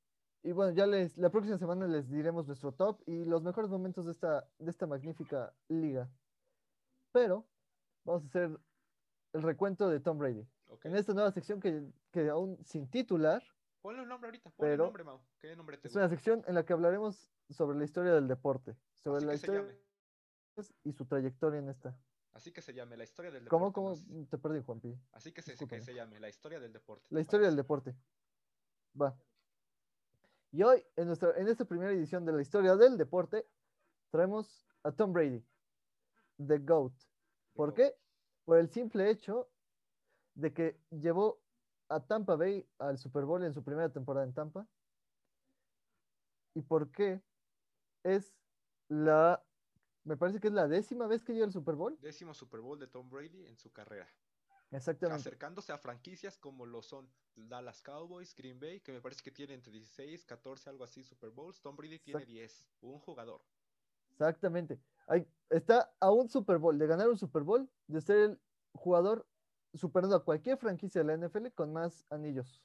Y 0.43 0.51
bueno, 0.51 0.74
ya 0.74 0.86
les, 0.86 1.18
la 1.18 1.30
próxima 1.30 1.58
semana 1.58 1.88
les 1.88 2.10
diremos 2.10 2.45
nuestro 2.47 2.74
top 2.74 3.01
y 3.05 3.24
los 3.26 3.41
mejores 3.41 3.70
momentos 3.70 4.05
de 4.05 4.12
esta, 4.12 4.45
de 4.60 4.70
esta 4.70 4.86
magnífica 4.86 5.53
liga. 5.70 6.10
Pero 7.14 7.45
vamos 8.03 8.24
a 8.24 8.28
hacer 8.28 8.60
el 9.34 9.41
recuento 9.43 9.89
de 9.89 9.99
Tom 10.01 10.18
Brady. 10.18 10.45
Ok. 10.68 10.86
En 10.86 10.95
esta 10.97 11.14
nueva 11.14 11.32
sección 11.32 11.60
que, 11.62 11.89
que 12.12 12.28
aún 12.30 12.58
sin 12.66 12.89
titular, 12.89 13.41
Ponle 13.82 14.01
un 14.01 14.10
nombre 14.10 14.28
ahorita, 14.28 14.49
ponle 14.49 14.72
Pero- 14.74 14.84
un 14.84 14.88
nombre, 14.89 15.03
Mau. 15.05 15.22
¿Qué 15.39 15.55
nombre 15.55 15.78
te 15.78 15.88
es 15.88 15.95
una 15.95 16.10
sección 16.10 16.43
en 16.47 16.55
la 16.55 16.66
que 16.66 16.74
hablaremos 16.74 17.32
sobre 17.49 17.78
la 17.78 17.86
historia 17.86 18.12
del 18.14 18.28
deporte, 18.28 18.76
sobre 18.95 19.18
Así 19.20 19.26
la 19.28 19.34
historia 19.36 19.62
llame. 19.62 19.80
Y 20.84 20.93
su 20.93 21.05
trayectoria 21.05 21.60
en 21.60 21.70
esta. 21.70 21.97
Así 22.34 22.51
que 22.51 22.62
se 22.62 22.74
llame 22.74 22.97
la 22.97 23.03
historia 23.03 23.32
del 23.32 23.45
deporte. 23.45 23.74
¿Cómo, 23.74 23.95
cómo? 23.95 24.28
Te 24.30 24.38
perdí, 24.38 24.62
Juanpi. 24.62 24.95
Así 25.12 25.32
que 25.32 25.41
se, 25.41 25.55
que 25.55 25.82
se 25.82 25.93
llame 25.93 26.20
la 26.20 26.30
historia 26.30 26.60
del 26.60 26.72
deporte. 26.72 27.05
La 27.10 27.18
¿te 27.18 27.22
historia 27.22 27.47
del 27.47 27.55
deporte. 27.55 27.95
Va. 28.99 29.18
Y 30.51 30.64
hoy, 30.64 30.84
en, 30.95 31.08
nuestra, 31.08 31.32
en 31.38 31.47
esta 31.47 31.66
primera 31.66 31.91
edición 31.91 32.26
de 32.26 32.34
la 32.34 32.41
historia 32.41 32.76
del 32.76 32.97
deporte, 32.97 33.47
traemos 34.12 34.68
a 34.84 34.91
Tom 34.91 35.14
Brady, 35.14 35.43
The 36.38 36.60
GOAT. 36.60 36.93
¿Por 37.53 37.74
qué? 37.74 37.95
Por 38.45 38.60
el 38.60 38.70
simple 38.70 39.10
hecho 39.10 39.49
de 40.36 40.53
que 40.53 40.80
llevó 40.91 41.41
a 41.89 41.99
Tampa 42.05 42.36
Bay 42.36 42.68
al 42.78 42.97
Super 42.97 43.26
Bowl 43.26 43.43
en 43.43 43.53
su 43.53 43.64
primera 43.64 43.89
temporada 43.89 44.26
en 44.26 44.34
Tampa. 44.34 44.68
¿Y 46.53 46.62
por 46.62 46.91
qué? 46.91 47.22
Es 48.03 48.36
la, 48.89 49.43
me 50.08 50.16
parece 50.16 50.39
que 50.39 50.47
es 50.47 50.53
la 50.53 50.68
décima 50.68 51.05
vez 51.05 51.24
que 51.24 51.34
llega 51.34 51.45
al 51.45 51.51
Super 51.51 51.76
Bowl. 51.76 51.97
Décimo 52.01 52.34
Super 52.34 52.62
Bowl 52.62 52.80
de 52.80 52.88
Tom 52.88 53.10
Brady 53.10 53.45
en 53.45 53.58
su 53.58 53.72
carrera. 53.72 54.08
Exactamente. 54.72 55.20
Acercándose 55.22 55.72
a 55.72 55.78
franquicias 55.78 56.38
como 56.38 56.66
lo 56.66 56.82
son 56.82 57.10
Dallas 57.36 57.82
Cowboys, 57.82 58.34
Green 58.36 58.60
Bay, 58.60 58.80
que 58.80 58.91
me 58.91 59.01
parece 59.01 59.22
que 59.22 59.32
tiene 59.32 59.53
entre 59.53 59.72
16, 59.72 60.26
14, 60.26 60.70
algo 60.70 60.84
así 60.86 61.03
Super 61.03 61.30
Bowls. 61.30 61.62
Tom 61.62 61.76
Brady 61.76 61.99
tiene 61.99 62.20
Exacto. 62.22 62.32
10. 62.34 62.68
Un 62.82 62.99
jugador. 62.99 63.41
Exactamente. 64.12 64.80
Hay- 65.08 65.28
está 65.49 65.93
a 65.99 66.12
un 66.12 66.30
Super 66.30 66.58
Bowl, 66.58 66.78
de 66.78 66.88
ganar 66.88 67.10
un 67.10 67.18
Super 67.18 67.43
Bowl, 67.43 67.70
de 67.88 68.01
ser 68.01 68.18
el 68.18 68.41
jugador 68.74 69.28
superando 69.74 70.16
a 70.16 70.24
cualquier 70.24 70.58
franquicia 70.58 71.03
de 71.03 71.08
la 71.08 71.14
NFL 71.28 71.51
con 71.53 71.72
más 71.74 72.05
anillos. 72.10 72.62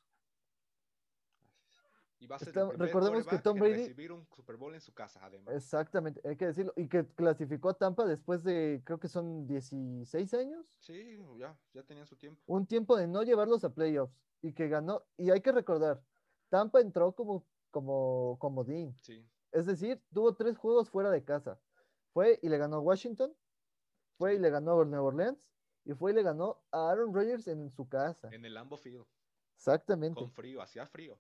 Y 2.22 2.26
va 2.28 2.36
a 2.36 2.38
ser 2.38 2.48
Está- 2.50 2.70
el 2.70 2.78
recordemos 2.78 3.26
que 3.26 3.38
Tom 3.38 3.58
Brady- 3.58 3.78
recibir 3.78 4.12
un 4.12 4.24
Super 4.28 4.56
Bowl 4.56 4.72
en 4.72 4.80
su 4.80 4.94
casa, 4.94 5.18
además. 5.24 5.52
Exactamente, 5.56 6.20
hay 6.24 6.36
que 6.36 6.46
decirlo. 6.46 6.72
Y 6.76 6.86
que 6.88 7.04
clasificó 7.04 7.70
a 7.70 7.74
Tampa 7.74 8.04
después 8.06 8.44
de, 8.44 8.80
creo 8.84 9.00
que 9.00 9.08
son 9.08 9.44
16 9.48 10.32
años, 10.32 10.64
Sí, 10.78 11.18
ya, 11.36 11.58
ya 11.74 11.82
tenían 11.82 12.06
su 12.06 12.14
tiempo. 12.16 12.40
un 12.46 12.64
tiempo 12.64 12.96
de 12.96 13.08
no 13.08 13.24
llevarlos 13.24 13.64
a 13.64 13.74
playoffs 13.74 14.14
y 14.40 14.52
que 14.52 14.68
ganó. 14.68 15.02
Y 15.16 15.30
hay 15.32 15.40
que 15.40 15.50
recordar, 15.50 16.00
Tampa 16.48 16.80
entró 16.80 17.12
como, 17.12 17.44
como 17.72 18.36
comodín. 18.38 18.94
Sí, 19.00 19.28
Es 19.50 19.66
decir, 19.66 20.00
tuvo 20.12 20.32
tres 20.36 20.56
juegos 20.56 20.90
fuera 20.90 21.10
de 21.10 21.24
casa. 21.24 21.60
Fue 22.12 22.38
y 22.40 22.48
le 22.48 22.56
ganó 22.56 22.76
a 22.76 22.80
Washington, 22.80 23.34
fue 24.16 24.36
y 24.36 24.38
le 24.38 24.48
ganó 24.48 24.80
a 24.80 24.84
Nueva 24.84 25.06
Orleans, 25.06 25.50
y 25.84 25.92
fue 25.94 26.12
y 26.12 26.14
le 26.14 26.22
ganó 26.22 26.62
a 26.70 26.88
Aaron 26.92 27.12
Rodgers 27.12 27.48
en 27.48 27.68
su 27.72 27.88
casa. 27.88 28.28
en 28.32 28.44
el 28.44 28.54
Lambo 28.54 28.76
Field, 28.76 29.04
Exactamente, 29.56 30.20
con 30.20 30.30
frío, 30.30 30.62
hacía 30.62 30.86
frío. 30.86 31.18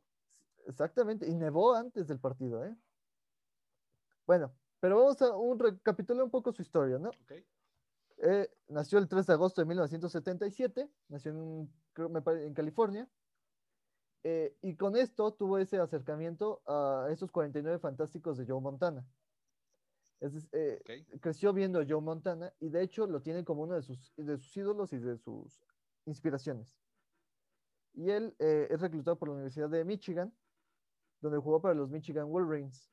Exactamente. 0.66 1.28
Y 1.28 1.34
nevó 1.34 1.74
antes 1.74 2.06
del 2.08 2.18
partido, 2.20 2.64
¿eh? 2.64 2.76
Bueno, 4.26 4.54
pero 4.80 4.96
vamos 4.98 5.20
a 5.22 5.36
un 5.36 5.58
recapitular 5.58 6.24
un 6.24 6.30
poco 6.30 6.52
su 6.52 6.62
historia, 6.62 6.98
¿no? 6.98 7.10
¿Ok? 7.10 7.32
Eh, 8.24 8.48
nació 8.68 8.98
el 8.98 9.08
3 9.08 9.26
de 9.26 9.32
agosto 9.32 9.60
de 9.60 9.66
1977, 9.66 10.88
nació 11.08 11.32
en, 11.32 11.72
creo, 11.92 12.08
me 12.08 12.22
pare- 12.22 12.46
en 12.46 12.54
California, 12.54 13.08
eh, 14.22 14.56
y 14.62 14.76
con 14.76 14.96
esto 14.96 15.32
tuvo 15.34 15.58
ese 15.58 15.78
acercamiento 15.78 16.62
a 16.66 17.08
esos 17.10 17.32
49 17.32 17.80
fantásticos 17.80 18.38
de 18.38 18.46
Joe 18.46 18.60
Montana. 18.60 19.04
Es, 20.20 20.48
eh, 20.52 20.80
creció 21.20 21.52
viendo 21.52 21.80
a 21.80 21.84
Joe 21.88 22.00
Montana 22.00 22.54
y 22.60 22.68
de 22.68 22.82
hecho 22.82 23.08
lo 23.08 23.22
tiene 23.22 23.44
como 23.44 23.62
uno 23.64 23.74
de 23.74 23.82
sus, 23.82 24.12
de 24.16 24.38
sus 24.38 24.56
ídolos 24.56 24.92
y 24.92 24.98
de 24.98 25.18
sus 25.18 25.60
inspiraciones. 26.06 26.78
Y 27.94 28.08
él 28.10 28.36
es 28.38 28.80
reclutado 28.80 29.18
por 29.18 29.28
la 29.28 29.34
Universidad 29.34 29.68
de 29.68 29.84
Michigan, 29.84 30.32
donde 31.22 31.38
jugó 31.38 31.62
para 31.62 31.74
los 31.74 31.88
Michigan 31.88 32.28
Wolverines. 32.28 32.90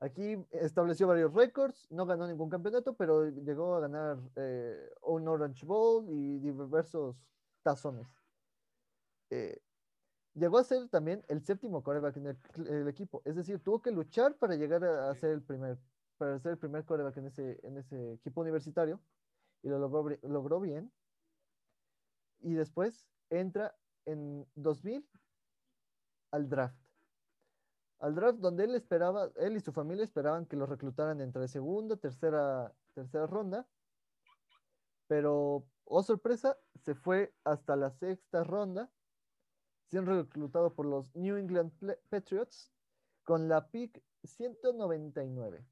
Aquí 0.00 0.36
estableció 0.52 1.06
varios 1.06 1.34
récords, 1.34 1.86
no 1.90 2.06
ganó 2.06 2.26
ningún 2.26 2.48
campeonato, 2.48 2.94
pero 2.94 3.28
llegó 3.28 3.74
a 3.74 3.80
ganar 3.80 4.18
eh, 4.36 4.90
un 5.02 5.26
Orange 5.26 5.66
Bowl 5.66 6.06
y 6.08 6.38
diversos 6.38 7.16
tazones. 7.62 8.06
Eh, 9.30 9.60
llegó 10.34 10.58
a 10.58 10.64
ser 10.64 10.88
también 10.88 11.24
el 11.28 11.42
séptimo 11.42 11.82
quarterback 11.82 12.16
en 12.16 12.26
el, 12.28 12.38
el 12.68 12.88
equipo, 12.88 13.22
es 13.24 13.34
decir, 13.34 13.58
tuvo 13.60 13.82
que 13.82 13.90
luchar 13.90 14.36
para 14.36 14.54
llegar 14.54 14.84
a, 14.84 15.12
ser 15.16 15.32
el 15.32 15.42
primer, 15.42 15.76
para 16.16 16.38
ser 16.38 16.52
el 16.52 16.58
primer 16.58 16.84
quarterback 16.84 17.16
en 17.16 17.26
ese, 17.26 17.60
en 17.64 17.76
ese 17.76 18.12
equipo 18.14 18.40
universitario 18.40 19.00
y 19.62 19.68
lo 19.68 19.80
logró, 19.80 20.16
logró 20.22 20.60
bien. 20.60 20.92
Y 22.40 22.54
después 22.54 23.08
entra 23.30 23.74
en 24.06 24.46
2000 24.54 25.04
al 26.30 26.48
draft. 26.48 26.78
Al 28.00 28.14
draft 28.14 28.38
donde 28.38 28.64
él 28.64 28.74
esperaba, 28.74 29.30
él 29.36 29.56
y 29.56 29.60
su 29.60 29.72
familia 29.72 30.04
esperaban 30.04 30.46
que 30.46 30.56
lo 30.56 30.66
reclutaran 30.66 31.20
entre 31.20 31.48
segunda, 31.48 31.96
tercera, 31.96 32.72
tercera 32.94 33.26
ronda. 33.26 33.66
Pero, 35.08 35.66
oh 35.84 36.02
sorpresa, 36.02 36.56
se 36.84 36.94
fue 36.94 37.34
hasta 37.44 37.74
la 37.74 37.90
sexta 37.90 38.44
ronda, 38.44 38.90
siendo 39.86 40.22
reclutado 40.22 40.74
por 40.74 40.86
los 40.86 41.14
New 41.16 41.36
England 41.36 41.72
Patriots 42.08 42.72
con 43.24 43.48
la 43.48 43.68
pick 43.68 44.02
199. 44.22 45.66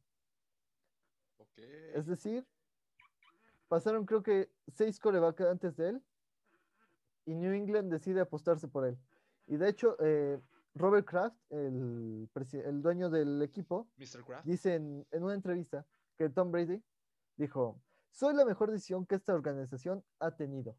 Ok. 1.38 1.58
Es 1.94 2.06
decir, 2.06 2.46
pasaron 3.68 4.04
creo 4.04 4.22
que 4.22 4.50
seis 4.68 4.98
corebacks 4.98 5.42
antes 5.42 5.76
de 5.76 5.90
él 5.90 6.02
y 7.24 7.34
New 7.34 7.52
England 7.52 7.92
decide 7.92 8.20
apostarse 8.20 8.68
por 8.68 8.86
él. 8.86 8.98
Y 9.46 9.56
de 9.56 9.68
hecho, 9.68 9.96
eh, 10.00 10.40
Robert 10.74 11.06
Kraft, 11.06 11.36
el, 11.50 12.28
el 12.52 12.82
dueño 12.82 13.08
del 13.08 13.40
equipo, 13.42 13.88
Mr. 13.96 14.24
Kraft. 14.24 14.44
dice 14.46 14.74
en, 14.74 15.06
en 15.10 15.22
una 15.22 15.34
entrevista 15.34 15.86
que 16.16 16.28
Tom 16.28 16.50
Brady 16.50 16.82
dijo, 17.36 17.80
soy 18.10 18.34
la 18.34 18.44
mejor 18.44 18.70
decisión 18.70 19.06
que 19.06 19.14
esta 19.14 19.34
organización 19.34 20.04
ha 20.18 20.36
tenido. 20.36 20.76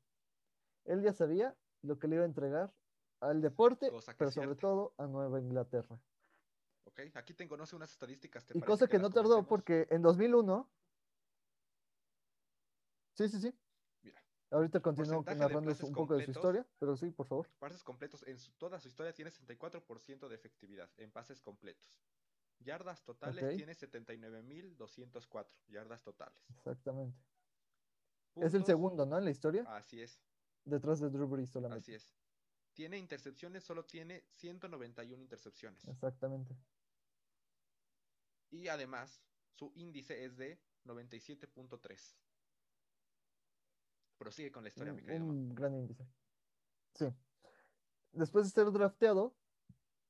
Él 0.86 1.02
ya 1.02 1.14
sabía 1.14 1.56
lo 1.82 2.00
que 2.00 2.08
le 2.08 2.16
iba 2.16 2.24
a 2.24 2.28
entregar 2.28 2.74
al 3.20 3.42
deporte, 3.42 3.92
pero 4.18 4.32
sobre 4.32 4.56
todo 4.56 4.94
a 4.98 5.08
Nueva 5.08 5.40
Inglaterra. 5.40 6.00
Ok, 6.86 7.02
aquí 7.16 7.34
tengo, 7.34 7.58
no 7.58 7.66
sé, 7.66 7.76
unas 7.76 7.92
estadísticas. 7.92 8.46
¿te 8.46 8.58
Y 8.58 8.62
cosa 8.62 8.88
que 8.88 9.00
no 9.00 9.10
tardó 9.10 9.46
porque 9.46 9.88
en 9.90 10.02
2001... 10.02 10.70
Sí, 13.14 13.30
sí, 13.30 13.40
sí. 13.42 13.54
Ahorita 14.50 14.80
continúo 14.80 15.24
narrando 15.24 15.72
un 15.84 15.94
poco 15.94 16.16
de 16.16 16.24
su 16.26 16.32
historia, 16.32 16.66
pero 16.80 16.96
sí, 16.96 17.12
por 17.12 17.28
favor. 17.28 17.50
pases 17.60 17.84
completos 17.84 18.24
en 18.28 18.40
su- 18.40 18.52
toda 18.54 18.80
su 18.80 18.88
historia 18.88 19.14
tiene 19.14 19.30
64% 19.32 20.30
de 20.30 20.36
efectividad 20.36 20.90
en 20.98 21.12
pases 21.12 21.42
completos. 21.42 22.00
Yardas 22.60 23.04
totales 23.04 23.44
Ok. 23.44 23.56
tiene 23.58 23.74
79.204 23.76 25.48
yardas 25.68 26.02
totales. 26.02 26.42
Exactamente. 26.50 27.20
Es 28.36 28.54
el 28.54 28.64
segundo, 28.66 29.06
¿no? 29.06 29.18
En 29.18 29.26
la 29.26 29.32
historia, 29.32 29.64
Así 29.68 30.02
es, 30.02 30.22
detrás 30.64 31.00
de 31.00 31.10
Drew 31.10 31.28
Brees 31.28 31.50
solamente. 31.50 31.82
así 31.82 31.94
es. 31.96 32.16
Tiene 32.74 32.98
intercepciones, 33.00 33.64
solo 33.64 33.84
tiene 33.86 34.24
191 34.36 35.22
intercepciones. 35.22 35.86
Exactamente. 35.88 36.56
Y 38.52 38.68
además, 38.70 39.22
su 39.56 39.72
índice 39.76 40.24
es 40.24 40.38
de 40.38 40.60
97.3. 40.86 42.16
Prosigue 44.18 44.52
con 44.52 44.64
la 44.64 44.70
historia, 44.70 44.94
mi 44.94 45.02
un, 45.02 45.06
querido. 45.08 45.26
un 45.26 45.56
gran 45.56 45.76
índice. 45.76 46.08
Sí. 46.94 47.08
Después 48.14 48.46
de 48.46 48.52
ser 48.52 48.72
drafteado, 48.72 49.36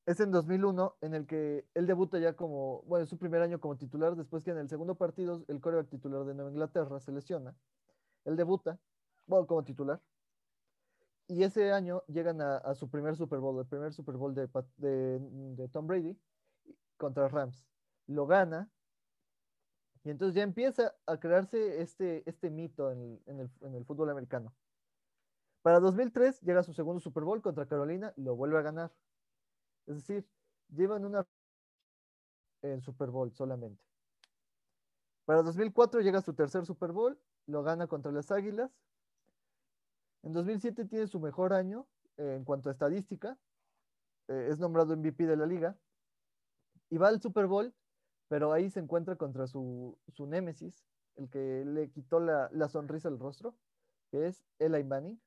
es 0.06 0.20
en 0.20 0.30
2001 0.30 0.96
en 1.02 1.14
el 1.14 1.26
que 1.26 1.68
él 1.74 1.86
debuta 1.86 2.18
ya 2.18 2.34
como, 2.34 2.82
bueno, 2.82 3.04
es 3.04 3.10
su 3.10 3.18
primer 3.18 3.42
año 3.42 3.60
como 3.60 3.76
titular, 3.76 4.16
después 4.16 4.42
que 4.44 4.50
en 4.52 4.58
el 4.58 4.68
segundo 4.68 4.94
partido 4.94 5.44
el 5.48 5.60
coreback 5.60 5.88
titular 5.90 6.24
de 6.24 6.34
Nueva 6.34 6.50
Inglaterra 6.50 6.98
se 7.00 7.12
lesiona. 7.12 7.54
Él 8.24 8.36
debuta, 8.36 8.80
bueno, 9.26 9.46
como 9.46 9.64
titular. 9.64 10.00
Y 11.26 11.42
ese 11.42 11.72
año 11.72 12.02
llegan 12.06 12.40
a, 12.40 12.56
a 12.56 12.74
su 12.74 12.88
primer 12.88 13.14
Super 13.16 13.38
Bowl, 13.38 13.58
el 13.60 13.66
primer 13.66 13.92
Super 13.92 14.16
Bowl 14.16 14.34
de, 14.34 14.48
de- 14.78 15.18
de 15.20 15.68
Tom 15.68 15.86
Brady 15.86 16.18
contra 16.96 17.28
Rams. 17.28 17.66
Lo 18.06 18.26
gana. 18.26 18.70
Y 20.08 20.10
entonces 20.10 20.34
ya 20.36 20.42
empieza 20.42 20.94
a 21.04 21.20
crearse 21.20 21.82
este, 21.82 22.22
este 22.24 22.48
mito 22.48 22.90
en 22.90 23.20
en 23.26 23.40
el- 23.40 23.50
en 23.60 23.74
el 23.74 23.84
fútbol 23.84 24.08
americano. 24.08 24.54
Para 25.60 25.80
2003 25.80 26.40
llega 26.40 26.62
su 26.62 26.72
segundo 26.72 26.98
Super 26.98 27.24
Bowl 27.24 27.42
contra 27.42 27.66
Carolina, 27.66 28.14
lo 28.16 28.34
vuelve 28.34 28.56
a 28.56 28.62
ganar. 28.62 28.90
Es 29.86 29.96
decir, 29.96 30.26
llevan 30.70 31.04
una 31.04 31.26
en 32.62 32.80
Super 32.80 33.10
Bowl 33.10 33.30
solamente. 33.34 33.82
Para 35.26 35.42
2004 35.42 36.00
llega 36.00 36.22
su 36.22 36.32
tercer 36.32 36.64
Super 36.64 36.92
Bowl, 36.92 37.20
lo 37.46 37.62
gana 37.62 37.86
contra 37.86 38.10
las 38.10 38.30
Águilas. 38.30 38.70
En 40.22 40.32
2007 40.32 40.86
tiene 40.86 41.06
su 41.06 41.20
mejor 41.20 41.52
año 41.52 41.86
eh, 42.16 42.34
en 42.34 42.44
cuanto 42.46 42.70
a 42.70 42.72
estadística. 42.72 43.36
eh, 44.28 44.48
es 44.50 44.58
nombrado 44.58 44.94
MVP 44.94 45.26
de 45.26 45.36
la 45.36 45.44
liga. 45.44 45.76
Y 46.88 46.96
va 46.96 47.08
al 47.08 47.20
Super 47.20 47.46
Bowl, 47.46 47.74
pero 48.28 48.52
ahí 48.52 48.70
se 48.70 48.80
encuentra 48.80 49.16
contra 49.16 49.46
su, 49.46 49.98
su 50.08 50.26
némesis, 50.26 50.86
el 51.16 51.28
que 51.30 51.64
le 51.64 51.90
quitó 51.90 52.20
la, 52.20 52.48
la 52.52 52.68
sonrisa 52.68 53.08
al 53.08 53.18
rostro, 53.18 53.56
que 54.10 54.26
es 54.26 54.44
Eli 54.58 54.84
Manning. 54.84 55.20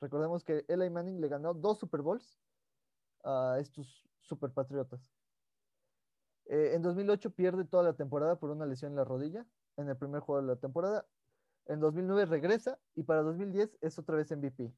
Recordemos 0.00 0.44
que 0.44 0.64
Eli 0.68 0.90
Manning 0.90 1.20
le 1.20 1.28
ganó 1.28 1.54
dos 1.54 1.78
Super 1.78 2.02
Bowls 2.02 2.38
a 3.24 3.58
estos 3.60 4.06
Super 4.20 4.50
Patriotas. 4.50 5.12
Eh, 6.46 6.72
en 6.74 6.82
2008 6.82 7.30
pierde 7.30 7.64
toda 7.64 7.82
la 7.82 7.94
temporada 7.94 8.38
por 8.38 8.50
una 8.50 8.66
lesión 8.66 8.92
en 8.92 8.96
la 8.96 9.04
rodilla, 9.04 9.46
en 9.76 9.88
el 9.88 9.96
primer 9.96 10.20
juego 10.20 10.40
de 10.42 10.48
la 10.48 10.56
temporada. 10.56 11.06
En 11.66 11.80
2009 11.80 12.26
regresa 12.26 12.78
y 12.94 13.02
para 13.02 13.22
2010 13.22 13.78
es 13.80 13.98
otra 13.98 14.16
vez 14.16 14.30
MVP. 14.30 14.72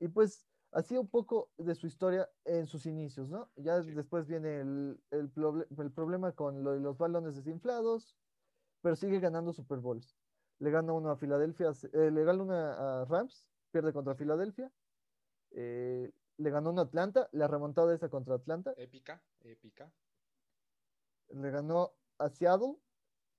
Y 0.00 0.08
pues 0.08 0.47
así 0.72 0.96
un 0.96 1.08
poco 1.08 1.50
de 1.56 1.74
su 1.74 1.86
historia 1.86 2.28
en 2.44 2.66
sus 2.66 2.86
inicios, 2.86 3.28
¿no? 3.28 3.50
Ya 3.56 3.82
Sí. 3.82 3.92
después 3.92 4.26
viene 4.26 4.60
el, 4.60 5.00
el 5.10 5.32
proble- 5.32 5.66
el 5.82 5.92
problema 5.92 6.32
con 6.32 6.62
lo 6.62 6.74
los 6.76 6.96
balones 6.98 7.36
desinflados, 7.36 8.16
pero 8.82 8.96
sigue 8.96 9.20
ganando 9.20 9.52
Super 9.52 9.78
Bowls. 9.78 10.16
Le 10.60 10.70
gana 10.70 10.92
uno 10.92 11.10
a 11.10 11.16
Filadelfia, 11.16 11.70
eh, 11.92 12.10
le 12.10 12.24
gana 12.24 12.42
una 12.42 13.00
a 13.02 13.04
Rams, 13.04 13.46
pierde 13.70 13.92
contra 13.92 14.14
Filadelfia. 14.14 14.72
eh, 15.50 16.12
le 16.36 16.50
ganó 16.50 16.70
uno 16.70 16.82
a 16.82 16.84
Atlanta, 16.84 17.28
la 17.32 17.48
remontada 17.48 17.92
esa 17.94 18.08
contra 18.10 18.34
Atlanta. 18.36 18.72
Épica, 18.76 19.20
épica. 19.40 19.90
Le 21.30 21.50
ganó 21.50 21.92
a 22.18 22.28
Seattle 22.28 22.76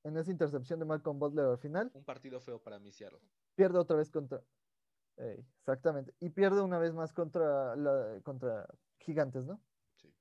en 0.04 0.18
esa 0.18 0.32
intercepción 0.32 0.80
de 0.80 0.86
Malcolm 0.86 1.20
Butler 1.20 1.46
al 1.46 1.58
final. 1.58 1.92
Un 1.94 2.04
partido 2.04 2.40
feo 2.42 2.62
para 2.62 2.80
mi 2.80 2.92
Seattle. 2.92 3.20
Pierde 3.56 3.78
otra 3.80 3.96
vez 3.98 4.10
contra. 4.12 4.44
Ey, 5.20 5.46
exactamente. 5.60 6.14
Y 6.22 6.30
pierde 6.30 6.62
una 6.62 6.80
vez 6.80 6.94
más 6.94 7.12
contra, 7.12 7.76
la, 7.76 8.22
contra 8.24 8.66
Gigantes, 9.00 9.46
¿no? 9.46 9.62
Sí. 10.02 10.14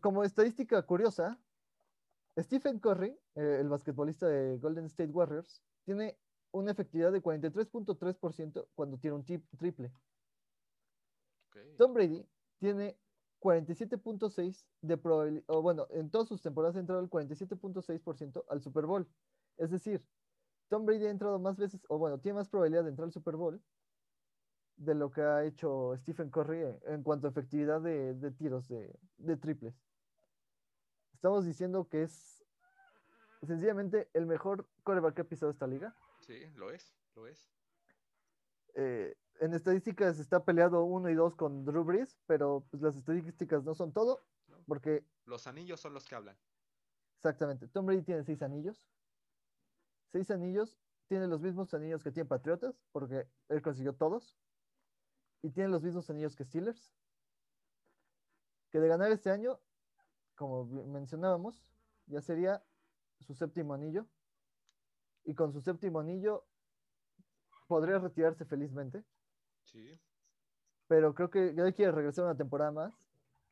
Como 0.00 0.22
estadística 0.22 0.80
curiosa, 0.82 1.38
Stephen 2.38 2.78
Curry, 2.78 3.18
eh, 3.34 3.58
el 3.60 3.68
basquetbolista 3.68 4.28
de 4.28 4.58
Golden 4.58 4.86
State 4.86 5.10
Warriors, 5.10 5.62
tiene 5.84 6.16
una 6.52 6.70
efectividad 6.70 7.12
de 7.12 7.20
43.3% 7.20 8.68
cuando 8.74 8.96
tiene 8.98 9.16
un 9.16 9.24
tip- 9.24 9.48
triple. 9.58 9.92
Tom 11.76 11.92
Brady 11.94 12.24
tiene 12.58 12.96
47.6 13.40 14.66
de 14.82 14.96
probabilidad, 14.96 15.44
o 15.48 15.62
bueno, 15.62 15.88
en 15.90 16.10
todas 16.10 16.28
sus 16.28 16.40
temporadas 16.40 16.76
ha 16.76 16.80
entrado 16.80 17.02
el 17.02 17.10
47.6% 17.10 18.44
al 18.48 18.62
Super 18.62 18.86
Bowl. 18.86 19.08
Es 19.58 19.70
decir, 19.70 20.06
Tom 20.72 20.86
Brady 20.86 21.04
ha 21.04 21.10
entrado 21.10 21.38
más 21.38 21.58
veces, 21.58 21.84
o 21.90 21.98
bueno, 21.98 22.18
tiene 22.18 22.36
más 22.36 22.48
probabilidad 22.48 22.84
de 22.84 22.88
entrar 22.88 23.04
al 23.04 23.12
Super 23.12 23.36
Bowl 23.36 23.62
de 24.76 24.94
lo 24.94 25.10
que 25.10 25.20
ha 25.20 25.44
hecho 25.44 25.94
Stephen 25.98 26.30
Curry 26.30 26.62
en, 26.86 27.02
cuanto 27.02 27.26
a 27.26 27.30
efectividad 27.30 27.82
de, 27.82 28.14
de 28.14 28.30
tiros 28.30 28.68
de, 28.68 28.98
de 29.18 29.36
triples. 29.36 29.84
Estamos 31.12 31.44
diciendo 31.44 31.86
que 31.90 32.04
es 32.04 32.42
sencillamente 33.42 34.08
el 34.14 34.24
mejor 34.24 34.66
coreback 34.82 35.14
que 35.16 35.20
ha 35.20 35.28
pisado 35.28 35.52
esta 35.52 35.66
liga. 35.66 35.94
Sí, 36.20 36.46
lo 36.54 36.70
es, 36.70 36.96
lo 37.16 37.26
es. 37.26 37.52
eh, 38.74 39.14
en 39.40 39.52
estadísticas 39.52 40.18
está 40.18 40.42
peleado 40.42 40.84
1 40.84 41.10
y 41.10 41.14
2 41.14 41.34
con 41.36 41.66
Drew 41.66 41.84
Brees, 41.84 42.18
pero 42.26 42.66
pues, 42.70 42.82
las 42.82 42.96
estadísticas 42.96 43.62
no 43.62 43.74
son 43.74 43.92
todo, 43.92 44.24
¿no? 44.48 44.64
porque 44.66 45.04
Los 45.26 45.46
anillos 45.46 45.80
son 45.80 45.92
los 45.92 46.06
que 46.06 46.14
hablan. 46.14 46.38
exactamente, 47.16 47.68
Tom 47.68 47.84
Brady 47.84 48.02
tiene 48.04 48.24
6 48.24 48.40
anillos. 48.40 48.88
6 50.12 50.30
anillos, 50.30 50.78
tiene 51.08 51.26
los 51.26 51.40
mismos 51.40 51.72
anillos 51.74 52.02
que 52.02 52.10
tiene 52.12 52.28
Patriotas, 52.28 52.74
porque 52.92 53.26
él 53.48 53.62
consiguió 53.62 53.94
todos. 53.94 54.38
Y 55.42 55.50
tiene 55.50 55.70
los 55.70 55.82
mismos 55.82 56.08
anillos 56.10 56.36
que 56.36 56.44
Steelers. 56.44 56.92
Que 58.70 58.78
de 58.80 58.88
ganar 58.88 59.10
este 59.12 59.30
año, 59.30 59.58
como 60.36 60.64
mencionábamos, 60.64 61.62
ya 62.06 62.20
sería 62.20 62.62
su 63.20 63.34
séptimo 63.34 63.74
anillo. 63.74 64.06
Y 65.24 65.34
con 65.34 65.52
su 65.52 65.60
séptimo 65.60 66.00
anillo 66.00 66.44
podría 67.66 67.98
retirarse 67.98 68.44
felizmente. 68.44 69.04
Sí. 69.64 69.98
pero 70.88 71.14
creo 71.14 71.30
que 71.30 71.54
ya 71.54 71.72
quiere 71.72 71.90
regresar 71.92 72.24
una 72.26 72.36
temporada 72.36 72.70
más. 72.70 72.92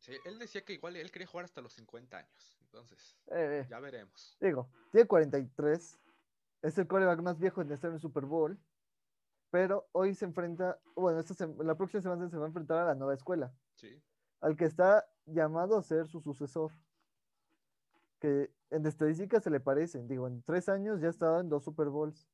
Sí, 0.01 0.13
él 0.27 0.39
decía 0.39 0.63
que 0.63 0.75
igual 0.75 0.97
él 0.97 1.11
quería 1.11 1.27
jugar 1.27 1.45
hasta 1.47 1.63
los 1.63 1.73
50 1.73 2.19
años. 2.19 2.59
Entonces, 2.61 3.17
Eh, 3.29 3.67
ya 3.71 3.81
veremos. 3.81 4.37
digo, 4.41 4.69
tiene 4.93 5.07
43, 5.07 5.99
es 6.63 6.79
el 6.79 6.87
coreback 6.87 7.21
más 7.23 7.39
viejo 7.39 7.63
en 7.63 7.73
estar 7.73 7.89
en 7.89 7.95
el 7.95 8.01
Super 8.01 8.25
Bowl, 8.27 8.59
pero 9.51 9.89
hoy 9.93 10.15
se 10.15 10.25
enfrenta, 10.25 10.81
bueno, 10.95 11.19
esta 11.21 11.47
la 11.63 11.77
próxima 11.77 12.03
semana 12.03 12.29
se 12.29 12.37
va 12.37 12.45
a 12.45 12.49
enfrentar 12.49 12.79
a 12.79 12.85
la 12.85 12.95
nueva 12.95 13.15
escuela, 13.15 13.53
Sí. 13.75 14.01
al 14.41 14.57
que 14.57 14.65
está 14.65 15.09
llamado 15.27 15.77
a 15.77 15.83
ser 15.83 16.07
su 16.09 16.21
sucesor, 16.21 16.73
que 18.21 18.53
en 18.71 18.87
estadísticas 18.87 19.43
se 19.43 19.51
le 19.51 19.61
parecen, 19.61 20.07
digo, 20.07 20.27
en 20.27 20.43
tres 20.43 20.69
años 20.69 21.01
ya 21.01 21.09
ha 21.09 21.11
estado 21.11 21.41
en 21.41 21.49
dos 21.49 21.65
Super 21.65 21.89
Bowls 21.89 22.29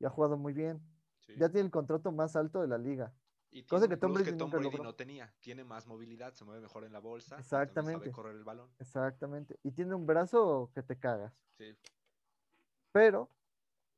y 0.00 0.04
ha 0.06 0.10
jugado 0.10 0.36
muy 0.36 0.52
bien, 0.52 0.80
sí. 1.20 1.34
ya 1.38 1.48
tiene 1.48 1.66
el 1.66 1.70
contrato 1.70 2.10
más 2.10 2.34
alto 2.36 2.60
de 2.60 2.68
la 2.68 2.78
liga. 2.78 3.14
Y 3.54 3.64
cosa 3.64 3.86
que 3.86 3.98
Tom 3.98 4.14
Brady 4.14 4.30
Tom 4.30 4.50
nunca 4.50 4.56
Brady 4.56 4.82
no 4.82 4.94
tenía. 4.94 5.34
Tiene 5.40 5.62
más 5.62 5.86
movilidad, 5.86 6.32
se 6.32 6.42
mueve 6.46 6.62
mejor 6.62 6.84
en 6.84 6.92
la 6.94 7.00
bolsa. 7.00 7.38
Exactamente. 7.38 7.98
sabe 8.06 8.10
correr 8.12 8.34
el 8.34 8.44
balón. 8.44 8.70
Exactamente, 8.78 9.60
y 9.62 9.72
tiene 9.72 9.94
un 9.94 10.06
brazo 10.06 10.70
que 10.74 10.82
te 10.82 10.98
cagas. 10.98 11.34
Sí. 11.58 11.76
Pero, 12.92 13.28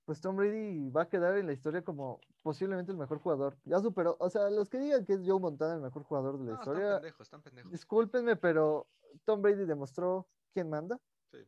pues 0.04 0.20
Tom 0.20 0.36
Brady 0.36 0.90
va 0.90 1.02
a 1.02 1.08
quedar 1.08 1.36
en 1.38 1.46
la 1.46 1.52
historia 1.52 1.82
como 1.82 2.20
posiblemente 2.42 2.92
el 2.92 2.98
mejor 2.98 3.18
jugador. 3.18 3.56
Ya 3.64 3.80
superó, 3.80 4.16
o 4.20 4.30
sea, 4.30 4.50
los 4.50 4.68
que 4.68 4.78
digan 4.78 5.04
que 5.04 5.14
es 5.14 5.20
Joe 5.24 5.40
Montana 5.40 5.74
el 5.74 5.80
mejor 5.80 6.02
jugador 6.04 6.38
de 6.38 6.44
la 6.44 6.52
No, 6.52 6.58
están 6.60 6.74
historia, 6.74 6.94
pendejos, 6.96 7.20
están 7.22 7.42
pendejos. 7.42 7.72
discúlpenme, 7.72 8.36
pero 8.36 8.86
Tom 9.24 9.42
Brady 9.42 9.64
demostró 9.64 10.26
quién 10.52 10.68
manda. 10.70 11.00
Sí. 11.30 11.38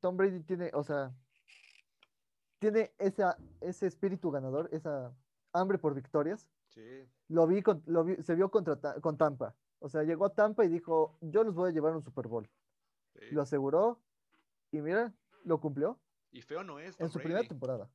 Tom 0.00 0.16
Brady 0.16 0.40
tiene, 0.40 0.70
o 0.74 0.82
sea, 0.82 1.12
tiene 2.58 2.92
esa, 2.98 3.36
ese 3.60 3.86
espíritu 3.86 4.30
ganador, 4.30 4.68
esa 4.72 5.14
hambre 5.52 5.78
por 5.78 5.94
victorias. 5.94 6.46
Sí. 6.68 7.08
Lo 7.28 7.46
vi, 7.46 7.62
con- 7.62 7.82
lo 7.86 8.04
vi- 8.04 8.22
se 8.22 8.34
vio 8.34 8.50
contra, 8.50 8.76
con 9.00 9.16
Tampa. 9.16 9.54
O 9.78 9.88
sea, 9.88 10.02
llegó 10.02 10.26
a 10.26 10.34
Tampa 10.34 10.64
y 10.64 10.68
dijo, 10.68 11.16
yo 11.20 11.42
los 11.42 11.54
voy 11.54 11.70
a 11.70 11.72
llevar 11.72 11.92
a 11.92 11.96
un 11.96 12.02
Super 12.02 12.26
Bowl. 12.28 12.48
sí. 13.14 13.30
Lo 13.32 13.42
aseguró 13.42 14.00
y 14.72 14.80
mira, 14.80 15.12
lo 15.44 15.60
cumplió. 15.60 15.98
Y 16.32 16.42
feo 16.42 16.62
no 16.62 16.78
es 16.78 16.98
en 17.00 17.08
su 17.08 17.14
Brady. 17.18 17.24
primera 17.28 17.48
temporada. 17.48 17.90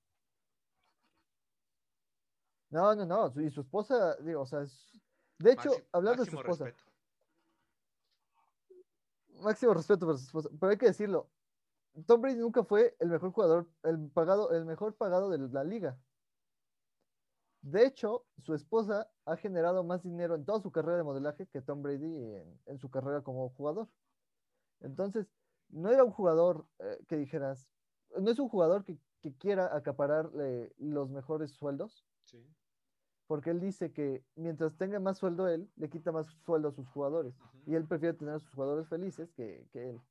No, 2.70 2.96
no, 2.96 3.06
no. 3.06 3.42
Y 3.42 3.50
su 3.50 3.62
esposa, 3.62 4.16
digo, 4.18 4.42
o 4.42 4.46
sea, 4.46 4.62
es- 4.62 4.92
de 5.40 5.52
hecho, 5.52 5.70
Maxi- 5.72 5.88
hablando 5.92 6.24
de 6.24 6.30
su 6.32 6.36
máximo 6.38 6.54
esposa, 6.54 6.66
respeto. 6.66 6.92
máximo 9.42 9.74
respeto 9.74 10.06
por 10.06 10.18
su 10.18 10.26
esposa, 10.26 10.50
pero 10.60 10.72
hay 10.72 10.78
que 10.78 10.88
decirlo. 10.88 11.30
Tom 12.08 12.22
Brady 12.22 12.40
nunca 12.40 12.64
fue 12.64 12.96
el 13.00 13.10
mejor 13.10 13.32
jugador, 13.32 13.70
el 13.84 14.10
pagado, 14.10 14.52
el 14.52 14.66
mejor 14.66 14.96
pagado 14.96 15.30
de 15.30 15.38
la 15.38 15.64
liga. 15.64 15.98
De 17.62 17.86
hecho, 17.86 18.26
su 18.44 18.54
esposa 18.54 19.10
ha 19.26 19.38
generado 19.38 19.84
más 19.84 20.04
dinero 20.04 20.36
en 20.36 20.46
toda 20.46 20.60
su 20.62 20.72
carrera 20.72 20.98
de 20.98 21.04
modelaje 21.04 21.48
que 21.48 21.62
Tom 21.62 21.82
Brady 21.82 22.06
en, 22.36 22.62
en 22.66 22.80
su 22.80 22.90
carrera 22.90 23.22
como 23.24 23.50
jugador. 23.52 23.90
Entonces, 24.82 25.28
no 25.76 25.90
era 25.92 26.04
un 26.04 26.12
jugador 26.12 26.66
eh, 26.80 27.00
que 27.08 27.18
dijeras, 27.18 27.70
no 28.18 28.32
es 28.32 28.40
un 28.40 28.48
jugador 28.50 28.84
que, 28.86 28.98
que 29.22 29.36
quiera 29.36 29.76
acapararle 29.76 30.74
los 30.78 31.10
mejores 31.10 31.52
sueldos, 31.52 32.06
Sí. 32.24 32.44
porque 33.28 33.50
él 33.52 33.60
dice 33.60 33.92
que 33.92 34.24
mientras 34.36 34.78
tenga 34.78 35.00
más 35.00 35.18
sueldo 35.18 35.48
él, 35.48 35.70
le 35.76 35.90
quita 35.90 36.12
más 36.12 36.28
sueldo 36.46 36.70
a 36.70 36.72
sus 36.72 36.88
jugadores. 36.88 37.36
Y 37.66 37.76
él 37.76 37.86
prefiere 37.86 38.18
tener 38.18 38.36
a 38.36 38.40
sus 38.40 38.52
jugadores 38.54 38.88
felices 38.88 39.32
que, 39.34 39.68
que 39.72 39.90
él. 39.90 40.02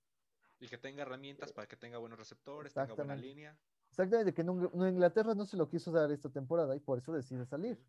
Y 0.61 0.69
que 0.69 0.79
tenga 0.79 1.03
herramientas 1.03 1.53
para 1.53 1.67
que 1.67 1.77
tenga 1.77 1.99
buenos 1.99 2.19
receptores, 2.19 2.75
tenga 2.75 2.95
buena 2.95 3.17
línea. 3.17 3.59
Exactamente, 3.91 4.35
que 4.35 4.45
Nueva 4.45 4.89
Inglaterra 4.91 5.35
no 5.35 5.45
se 5.47 5.57
lo 5.57 5.69
quiso 5.69 5.91
dar 5.93 6.11
esta 6.11 6.29
temporada 6.29 6.75
y 6.77 6.81
por 6.81 6.99
eso 6.99 7.13
decide 7.13 7.47
salir. 7.47 7.81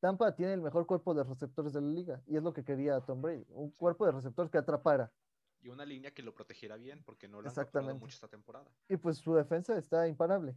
Tampa 0.00 0.34
tiene 0.34 0.52
el 0.54 0.60
mejor 0.60 0.86
cuerpo 0.86 1.14
de 1.14 1.24
receptores 1.24 1.72
de 1.72 1.80
la 1.80 1.88
liga 1.88 2.22
y 2.26 2.36
es 2.36 2.42
lo 2.42 2.52
que 2.52 2.64
quería 2.64 3.00
Tom 3.00 3.20
Brady, 3.22 3.46
un 3.50 3.70
cuerpo 3.72 4.04
de 4.06 4.12
receptores 4.12 4.50
que 4.50 4.58
atrapara. 4.58 5.12
Y 5.60 5.68
una 5.70 5.84
línea 5.84 6.12
que 6.12 6.22
lo 6.22 6.34
protegiera 6.34 6.76
bien, 6.76 7.02
porque 7.04 7.26
no 7.28 7.40
lo 7.40 7.48
han 7.48 7.52
Exactamente. 7.52 8.00
mucho 8.00 8.14
esta 8.14 8.28
temporada. 8.28 8.70
Y 8.88 8.96
pues 8.96 9.18
su 9.18 9.34
defensa 9.34 9.76
está 9.76 10.06
imparable. 10.06 10.54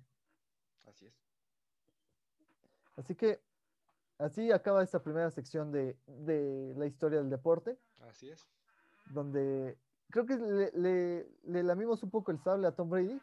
Así 0.86 1.08
es. 1.08 1.14
Así 2.96 3.16
que 3.16 3.42
así 4.20 4.52
acaba 4.52 4.84
esta 4.84 5.02
primera 5.02 5.32
sección 5.32 5.72
de, 5.72 5.98
de 6.06 6.74
la 6.78 6.86
historia 6.86 7.20
del 7.20 7.30
deporte, 7.30 7.80
Así 8.00 8.30
es. 8.30 8.48
donde 9.06 9.78
creo 10.10 10.26
que 10.26 10.36
le, 10.38 10.72
le- 10.74 11.28
le 11.44 11.64
lamimos 11.64 12.04
un 12.04 12.12
poco 12.12 12.32
el 12.32 12.40
sable 12.40 12.68
a 12.68 12.72
Tom 12.76 12.90
Brady, 12.90 13.20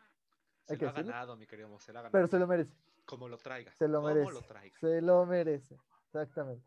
Se 0.66 0.76
lo 0.76 0.88
ha 0.88 0.92
decirlo. 0.92 1.12
ganado, 1.12 1.36
mi 1.36 1.46
querido 1.46 1.68
Mo, 1.68 1.78
se 1.78 1.92
lo 1.92 1.98
ha 2.00 2.02
ganado. 2.02 2.12
pero 2.12 2.26
se 2.26 2.38
lo 2.38 2.46
merece, 2.46 2.72
Como 3.04 3.28
lo 3.28 3.38
traiga. 3.38 3.72
se 3.72 3.86
lo 3.86 3.98
como 4.02 4.08
merece, 4.14 4.32
lo 4.32 4.42
traiga. 4.42 4.78
se 4.80 5.00
lo 5.02 5.26
merece, 5.26 5.76
exactamente. 6.06 6.66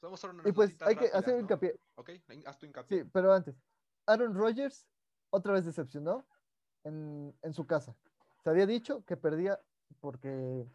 Vamos 0.00 0.24
a 0.24 0.32
Y 0.44 0.52
pues 0.52 0.76
hay 0.82 0.94
que 0.94 1.06
hacer 1.06 1.34
¿no? 1.34 1.40
hincapié, 1.40 1.80
Ok, 1.96 2.10
haz 2.46 2.58
tu 2.58 2.66
hincapié. 2.66 3.02
sí, 3.02 3.10
pero 3.12 3.32
antes, 3.32 3.56
Aaron 4.08 4.34
Rodgers 4.34 4.86
otra 5.30 5.52
vez 5.52 5.64
decepcionó 5.64 6.26
en, 6.84 7.36
en 7.42 7.52
su 7.52 7.66
casa. 7.66 7.94
Se 8.42 8.50
había 8.50 8.66
dicho 8.66 9.04
que 9.04 9.16
perdía 9.16 9.60
porque 10.00 10.66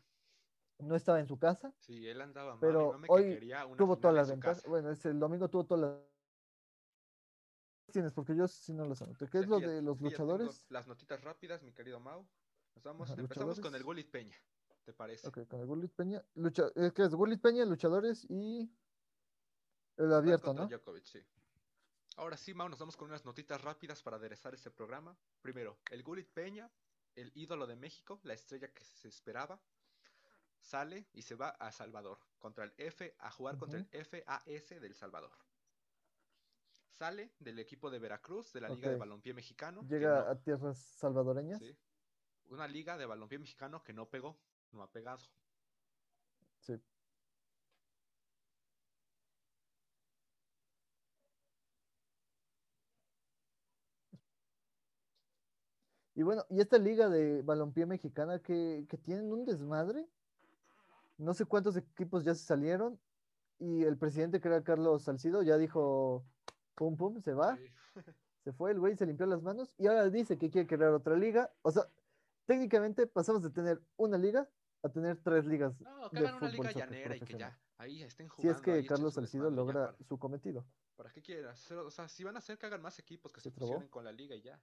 no 0.80 0.96
estaba 0.96 1.20
en 1.20 1.28
su 1.28 1.38
casa, 1.38 1.74
Sí, 1.80 2.08
él 2.08 2.22
andaba 2.22 2.52
mal, 2.52 2.60
Pero 2.60 3.00
hoy 3.08 3.24
quería 3.36 3.66
una 3.66 3.78
tuvo 3.78 3.98
todas 3.98 4.16
las 4.16 4.30
ventajas. 4.30 4.66
Bueno, 4.66 4.92
es 4.92 5.06
el 5.06 5.20
domingo 5.20 5.50
tuvo 5.50 5.66
todas 5.66 5.82
las. 5.82 6.14
Tienes, 7.92 8.14
porque 8.14 8.36
yo 8.36 8.48
sí 8.48 8.74
no 8.74 8.86
lo 8.86 8.96
anoté. 9.00 9.28
¿Qué 9.30 9.40
es 9.40 9.48
lo 9.48 9.60
de 9.60 9.82
los 9.82 10.02
luchadores? 10.02 10.66
Las 10.70 10.88
notitas 10.88 11.22
rápidas, 11.22 11.62
mi 11.62 11.74
querido 11.74 12.00
Mau. 12.00 12.28
Nos 12.76 12.84
vamos, 12.84 13.12
Ajá, 13.12 13.22
empezamos 13.22 13.60
con 13.60 13.76
el 13.76 13.84
Gulit 13.84 14.10
Peña, 14.10 14.36
¿te 14.84 14.94
parece? 14.94 15.28
Ok, 15.28 15.48
con 15.48 15.60
el 15.60 15.68
Gullit 15.68 15.94
Peña. 15.94 16.24
Lucha, 16.34 16.72
eh, 16.76 16.92
¿Qué 16.94 17.04
es? 17.04 17.14
Gullit 17.14 17.40
Peña, 17.40 17.66
luchadores 17.66 18.26
y. 18.30 18.72
El 19.96 20.12
abierto, 20.12 20.54
¿no? 20.56 20.68
Djokovic, 20.68 21.06
sí. 21.06 21.20
Ahora 22.16 22.38
sí, 22.38 22.54
Mau, 22.54 22.70
nos 22.70 22.80
vamos 22.80 22.96
con 22.96 23.08
unas 23.10 23.26
notitas 23.26 23.60
rápidas 23.62 24.02
para 24.04 24.18
aderezar 24.18 24.54
este 24.54 24.70
programa. 24.70 25.18
Primero, 25.42 25.80
el 25.90 26.04
Gulit 26.04 26.30
Peña, 26.30 26.70
el 27.16 27.32
ídolo 27.36 27.66
de 27.66 27.76
México, 27.76 28.20
la 28.24 28.34
estrella 28.34 28.72
que 28.72 28.84
se 28.84 29.08
esperaba, 29.08 29.60
sale 30.60 31.08
y 31.14 31.24
se 31.24 31.36
va 31.36 31.50
a 31.50 31.72
Salvador 31.72 32.20
contra 32.38 32.66
el 32.66 32.74
F 32.78 33.16
a 33.18 33.32
jugar 33.32 33.58
contra 33.58 33.80
el 33.80 34.06
FAS 34.06 34.70
del 34.70 34.94
Salvador. 34.94 35.32
Sale 36.92 37.34
del 37.40 37.58
equipo 37.58 37.90
de 37.90 37.98
Veracruz, 37.98 38.54
de 38.54 38.62
la 38.62 38.70
Liga 38.70 38.92
de. 38.92 38.98
Balompié 38.98 39.34
Mexicano. 39.34 39.82
Llega 39.90 40.24
no- 40.24 40.30
a 40.30 40.36
tierras 40.40 40.78
salvadoreñas. 40.78 41.60
sí, 41.60 41.76
una 42.46 42.68
liga 42.68 42.98
de 42.98 43.06
balompié 43.08 43.40
mexicano 43.40 43.84
que 43.84 43.94
no 43.94 44.08
pegó, 44.10 44.38
no 44.72 44.84
ha 44.84 44.92
pegado. 44.92 45.24
Sí. 46.60 46.80
Y 56.16 56.24
bueno, 56.24 56.46
y 56.50 56.60
esta 56.62 56.78
liga 56.78 57.10
de 57.10 57.42
balompié 57.42 57.86
mexicana 57.86 58.40
que, 58.40 58.86
que 58.90 58.98
tienen 58.98 59.32
un 59.32 59.46
desmadre. 59.46 60.08
No 61.18 61.34
sé 61.34 61.46
cuántos 61.46 61.76
equipos 61.78 62.24
ya 62.24 62.36
se 62.36 62.46
salieron. 62.46 63.00
Y 63.60 63.84
el 63.84 63.98
presidente, 63.98 64.42
que 64.42 64.48
era 64.48 64.64
Carlos 64.64 65.04
Salcido, 65.04 65.42
ya 65.44 65.58
dijo, 65.58 66.26
pum, 66.76 66.98
pum, 66.98 67.22
se 67.22 67.34
va. 67.34 67.56
Sí. 67.58 67.64
Se 68.44 68.52
fue 68.52 68.72
el 68.72 68.80
güey, 68.82 68.98
se 68.98 69.06
limpió 69.06 69.26
las 69.26 69.42
manos. 69.42 69.74
Y 69.78 69.88
ahora 69.88 70.10
dice 70.10 70.38
que 70.38 70.50
quiere 70.50 70.68
crear 70.68 70.92
otra 70.92 71.16
liga. 71.16 71.50
O 71.62 71.72
sea, 71.72 71.84
técnicamente 72.46 73.08
pasamos 73.08 73.42
de 73.42 73.50
tener 73.52 73.82
una 73.96 74.18
liga 74.18 74.50
a 74.82 74.90
tener 74.90 75.16
tres 75.24 75.46
ligas. 75.46 75.80
No, 75.80 76.10
que 76.10 76.20
de 76.20 76.28
hagan 76.28 76.42
una 76.44 76.52
liga 76.52 76.72
llanera 76.74 77.16
y 77.16 77.22
que 77.22 77.38
ya 77.38 77.58
ahí 77.78 78.04
estén 78.04 78.26
Si 78.28 78.42
jugando. 78.42 78.52
es 78.58 78.62
que 78.62 78.86
Carlos 78.86 79.14
Salcido 79.14 79.50
logra 79.50 79.92
para- 79.94 80.04
su 80.04 80.20
cometido. 80.20 80.66
¿Para 80.98 81.10
qué 81.14 81.22
quieras? 81.22 81.72
O 81.72 81.90
sea, 81.90 82.10
si 82.10 82.26
van 82.26 82.36
a 82.36 82.40
hacer 82.40 82.58
que 82.58 82.66
hagan 82.66 82.82
más 82.82 83.00
equipos 83.00 83.32
que 83.32 83.40
¿Se 83.40 83.50
se 83.50 83.56
fusionen 83.58 83.88
con 83.88 84.04
la 84.04 84.12
liga 84.12 84.36
y 84.36 84.42
ya. 84.42 84.60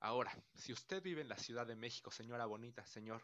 Ahora, 0.00 0.32
si 0.54 0.72
usted 0.72 1.02
vive 1.02 1.22
en 1.22 1.28
la 1.28 1.36
Ciudad 1.36 1.66
de 1.66 1.74
México, 1.74 2.10
señora 2.10 2.46
bonita, 2.46 2.86
señor, 2.86 3.22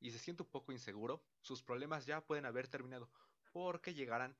y 0.00 0.10
se 0.10 0.18
siente 0.18 0.42
un 0.42 0.48
poco 0.48 0.72
inseguro, 0.72 1.22
sus 1.40 1.62
problemas 1.62 2.06
ya 2.06 2.20
pueden 2.20 2.46
haber 2.46 2.68
terminado, 2.68 3.08
porque 3.52 3.94
llegarán 3.94 4.36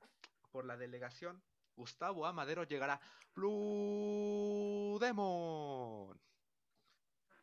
por 0.51 0.65
la 0.65 0.77
delegación. 0.77 1.41
Gustavo 1.75 2.25
Amadero 2.25 2.63
llegará 2.63 2.99
Blue. 3.35 4.97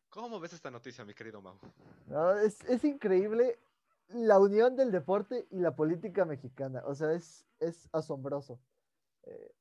¿Cómo 0.08 0.40
ves 0.40 0.52
esta 0.52 0.70
noticia, 0.70 1.04
mi 1.04 1.14
querido 1.14 1.42
Mau? 1.42 1.58
Es 2.44 2.84
increíble 2.84 3.58
la 4.08 4.38
unión 4.38 4.76
del 4.76 4.90
deporte 4.90 5.46
y 5.50 5.58
la 5.58 5.74
política 5.74 6.24
mexicana. 6.24 6.82
O 6.86 6.94
sea, 6.94 7.12
es, 7.12 7.46
es 7.60 7.88
asombroso. 7.92 8.60
Eh, 9.24 9.54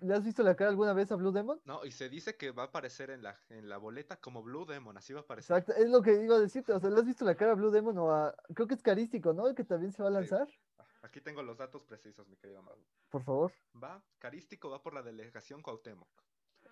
¿Le 0.00 0.14
has 0.14 0.24
visto 0.24 0.42
la 0.42 0.54
cara 0.54 0.70
alguna 0.70 0.92
vez 0.92 1.12
a 1.12 1.16
Blue 1.16 1.32
Demon? 1.32 1.60
No, 1.64 1.84
y 1.84 1.92
se 1.92 2.08
dice 2.08 2.36
que 2.36 2.50
va 2.50 2.64
a 2.64 2.66
aparecer 2.66 3.10
en 3.10 3.22
la, 3.22 3.38
en 3.48 3.68
la 3.68 3.78
boleta 3.78 4.20
como 4.20 4.42
Blue 4.42 4.64
Demon, 4.66 4.96
así 4.96 5.12
va 5.12 5.20
a 5.20 5.22
aparecer. 5.22 5.56
Exacto, 5.56 5.80
es 5.80 5.88
lo 5.90 6.02
que 6.02 6.22
iba 6.22 6.36
a 6.36 6.40
decirte. 6.40 6.72
O 6.72 6.80
sea, 6.80 6.90
¿le 6.90 6.98
has 6.98 7.06
visto 7.06 7.24
la 7.24 7.34
cara 7.34 7.52
a 7.52 7.54
Blue 7.54 7.70
Demon 7.70 7.96
o 7.98 8.10
a... 8.10 8.34
Creo 8.54 8.66
que 8.66 8.74
es 8.74 8.82
carístico, 8.82 9.32
¿no? 9.32 9.48
El 9.48 9.54
que 9.54 9.64
también 9.64 9.92
se 9.92 10.02
va 10.02 10.08
a 10.08 10.12
lanzar. 10.12 10.48
Aquí 11.02 11.20
tengo 11.20 11.42
los 11.42 11.58
datos 11.58 11.82
precisos, 11.84 12.28
mi 12.28 12.36
querido 12.36 12.62
Mau. 12.62 12.78
Por 13.10 13.22
favor. 13.22 13.52
Va, 13.82 14.02
Carístico 14.18 14.70
va 14.70 14.82
por 14.82 14.94
la 14.94 15.02
delegación 15.02 15.60
Cuauhtémoc. 15.60 16.08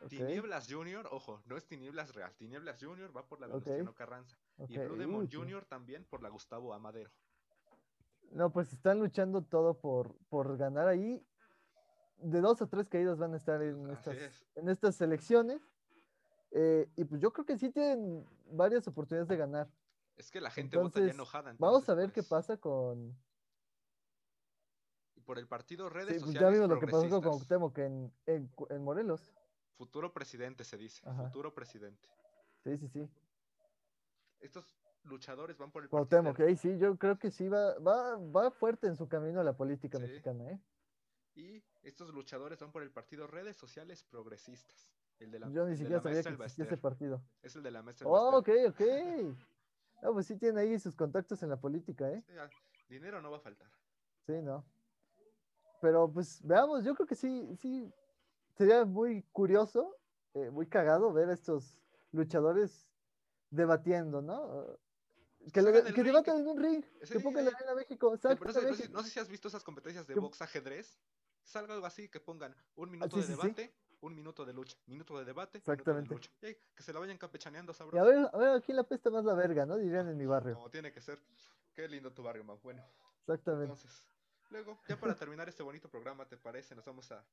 Tinieblas 0.09 0.72
Junior, 0.72 1.09
ojo, 1.11 1.43
no 1.47 1.57
es 1.57 1.66
Tinieblas 1.66 2.14
Real. 2.14 2.34
Tinieblas 2.36 2.82
Junior 2.82 3.14
va 3.14 3.26
por 3.26 3.41
la 3.41 3.47
Ok, 3.49 3.64
Venustiano 3.64 3.95
Carranza. 3.95 4.38
Y 4.68 4.78
Blue 4.78 4.97
Demon 4.97 5.22
Uy, 5.22 5.28
Junior 5.30 5.66
también 5.66 6.05
por 6.05 6.22
la 6.22 6.28
Gustavo 6.28 6.72
Amadero. 6.72 7.11
No, 8.30 8.51
pues 8.53 8.72
están 8.72 9.01
luchando 9.01 9.43
todo 9.43 9.78
por, 9.78 10.16
por 10.28 10.57
ganar 10.57 10.86
ahí. 10.86 11.26
De 12.22 12.40
dos 12.40 12.60
a 12.62 12.66
tres 12.66 12.88
caídas 12.88 13.18
van 13.18 13.32
a 13.34 13.36
estar 13.36 13.62
en 13.62 13.90
estas, 13.90 14.16
es. 14.16 14.46
en 14.54 14.68
estas 14.68 14.94
selecciones. 14.96 15.62
Eh, 16.52 16.90
y 16.96 17.04
pues 17.04 17.20
yo 17.20 17.32
creo 17.32 17.46
que 17.46 17.56
sí 17.56 17.70
tienen 17.70 18.26
varias 18.50 18.86
oportunidades 18.88 19.28
de 19.28 19.36
ganar. 19.36 19.68
Es 20.16 20.30
que 20.30 20.40
la 20.40 20.50
gente 20.50 20.76
vota 20.76 20.98
ya 21.00 21.06
Entonces, 21.06 21.14
enojada. 21.14 21.54
Vamos 21.58 21.82
entonces, 21.82 21.88
a 21.88 21.94
ver 21.94 22.08
qué 22.12 22.20
pues, 22.22 22.28
pasa 22.28 22.56
con. 22.58 23.16
Y 25.14 25.20
por 25.22 25.38
el 25.38 25.46
partido 25.48 25.88
redes 25.88 26.08
Sí, 26.14 26.18
pues 26.20 26.32
sociales 26.32 26.48
ya 26.48 26.54
vimos 26.54 26.68
lo 26.68 26.80
que 26.80 26.86
pasó 26.86 27.08
con. 27.08 27.20
Cuauhtémoc 27.22 27.78
en, 27.78 28.12
en, 28.26 28.50
en 28.68 28.84
Morelos. 28.84 29.32
Futuro 29.78 30.12
presidente 30.12 30.64
se 30.64 30.76
dice. 30.76 31.08
Ajá. 31.08 31.24
Futuro 31.24 31.54
presidente. 31.54 32.06
Sí, 32.64 32.76
sí, 32.76 32.88
sí. 32.88 33.08
Estos 34.40 34.76
luchadores 35.04 35.56
van 35.56 35.70
por 35.70 35.82
el 35.84 35.88
Cuauhtémoc, 35.88 36.32
partido. 36.36 36.48
ahí 36.48 36.56
sí, 36.56 36.76
yo 36.78 36.98
creo 36.98 37.18
que 37.18 37.30
sí 37.30 37.48
va, 37.48 37.78
va, 37.78 38.16
va 38.18 38.50
fuerte 38.50 38.86
en 38.88 38.96
su 38.96 39.08
camino 39.08 39.40
a 39.40 39.44
la 39.44 39.56
política 39.56 39.96
Sí. 39.98 40.04
mexicana, 40.04 40.50
¿eh? 40.50 40.60
Y 41.41 41.64
estos 41.82 42.12
luchadores 42.12 42.59
van 42.61 42.70
por 42.70 42.82
el 42.82 42.91
partido 42.91 43.26
redes 43.26 43.57
sociales 43.57 44.05
progresistas. 44.05 44.93
El 45.18 45.30
de 45.30 45.38
la, 45.38 45.49
Yo 45.51 45.66
ni 45.66 45.76
siquiera 45.76 46.03
sabía 46.03 46.22
que 46.22 46.28
existía 46.28 46.64
ese 46.66 46.76
partido. 46.76 47.22
Es 47.43 47.57
el 47.57 47.62
de 47.62 47.70
la 47.70 47.82
maestra 47.82 48.07
Oh, 48.07 48.38
ok, 48.38 48.49
ok. 48.68 48.80
No, 50.03 50.12
pues 50.12 50.26
sí 50.26 50.36
tiene 50.36 50.61
ahí 50.61 50.78
sus 50.78 50.95
contactos 50.95 51.43
en 51.43 51.49
la 51.49 51.59
política, 51.59 52.11
¿eh? 52.11 52.22
Sí, 52.26 52.32
ah, 52.38 52.51
dinero 52.88 53.22
no 53.22 53.30
va 53.30 53.38
a 53.38 53.41
faltar. 53.41 53.70
Sí, 54.26 54.34
no. 54.43 54.64
Pero 55.80 56.11
pues 56.12 56.43
veamos, 56.43 56.84
yo 56.84 56.95
creo 56.95 57.07
que 57.07 57.14
sí, 57.14 57.57
sí, 57.57 57.91
sería 58.55 58.84
muy 58.84 59.22
curioso, 59.32 59.97
eh, 60.34 60.51
muy 60.51 60.66
cagado 60.66 61.11
ver 61.12 61.30
a 61.30 61.32
estos 61.34 61.78
luchadores 62.12 62.86
debatiendo, 63.51 64.20
¿no? 64.20 64.78
Que, 65.53 65.62
lo- 65.62 65.72
que 65.72 66.03
debatan 66.05 66.41
en 66.41 66.49
un 66.49 66.59
ring, 66.59 66.84
Sí, 67.03 67.14
que 67.14 67.20
pongan 67.20 67.47
la 67.47 67.51
arena 67.53 67.74
México, 67.74 68.14
Sí, 68.16 68.28
pero 68.38 68.45
no, 68.45 68.53
sé, 68.74 68.88
no 68.91 69.03
sé- 69.03 69.11
si 69.11 69.20
has 69.20 69.28
visto 69.28 69.49
esas 69.49 69.64
competencias 69.64 70.07
de 70.07 70.14
box 70.14 70.43
ajedrez. 70.43 70.99
Salga 71.43 71.74
algo 71.74 71.86
así, 71.86 72.09
que 72.09 72.20
pongan 72.20 72.55
un 72.76 72.91
minuto 72.91 73.16
sí, 73.16 73.22
de 73.22 73.26
sí, 73.26 73.32
sí. 73.32 73.41
debate, 73.41 73.74
un 74.01 74.14
minuto 74.14 74.45
de 74.45 74.53
lucha, 74.53 74.76
minuto 74.86 75.18
de 75.18 75.24
debate, 75.24 75.59
minuto 75.59 75.70
de 75.70 75.72
Exactamente. 75.74 76.14
lucha. 76.14 76.30
Que 76.41 76.82
se 76.82 76.93
la 76.93 77.01
vayan 77.01 77.18
campechaneando 77.18 77.72
Y 77.72 77.74
sabroso. 77.74 78.05
a 78.05 78.09
ver, 78.09 78.30
a 78.32 78.36
ver, 78.38 78.49
¿a 78.57 78.61
quién 78.61 78.76
la 78.76 78.84
pesta 78.84 79.11
más 79.11 79.24
la 79.24 79.34
verga, 79.34 79.66
no? 79.66 79.76
Dirían 79.76 80.09
en 80.09 80.16
mi 80.16 80.26
barrio. 80.26 80.55
Como 80.55 80.70
tiene 80.70 80.93
que 80.93 81.01
ser. 81.01 81.20
Qué 81.74 81.88
lindo 81.88 82.12
tu 82.12 82.22
barrio, 82.22 82.45
Mau. 82.45 82.59
Bueno, 82.62 82.82
Exactamente. 83.20 83.64
entonces, 83.64 84.07
luego, 84.51 84.80
ya 84.88 84.99
para 84.99 85.14
terminar 85.14 85.49
este 85.49 85.62
bonito 85.62 85.88
programa, 85.88 86.26
¿te 86.26 86.36
parece? 86.36 86.74
Nos 86.74 86.84
vamos 86.84 87.11
a, 87.12 87.24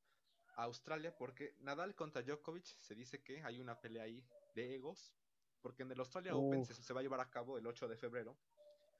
a 0.56 0.64
Australia 0.64 1.16
porque 1.16 1.56
Nadal 1.60 1.96
contra 1.96 2.22
Djokovic 2.22 2.66
se 2.66 2.96
dice 2.96 3.22
que 3.24 3.44
hay 3.44 3.60
una 3.60 3.80
pelea 3.80 4.04
ahí 4.04 4.24
de 4.56 4.76
egos. 4.76 5.14
Porque 5.62 5.84
en 5.84 5.92
el 5.92 6.00
Australia 6.00 6.36
Open 6.36 6.66
se, 6.66 6.94
va 6.94 7.00
a 7.00 7.04
llevar 7.04 7.20
a 7.20 7.30
cabo 7.30 7.58
el 7.58 7.66
8 7.66 7.88
de 7.88 7.98
febrero. 7.98 8.38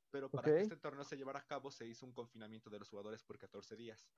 Pero 0.10 0.30
para 0.30 0.48
que 0.48 0.62
este 0.62 0.76
torneo 0.76 1.04
se 1.04 1.16
llevara 1.16 1.40
a 1.40 1.46
cabo 1.46 1.70
se 1.70 1.86
hizo 1.86 2.06
un 2.06 2.14
confinamiento 2.14 2.70
de 2.70 2.80
los 2.80 2.90
jugadores 2.90 3.24
por 3.24 3.38
14 3.38 3.76
días. 3.76 4.10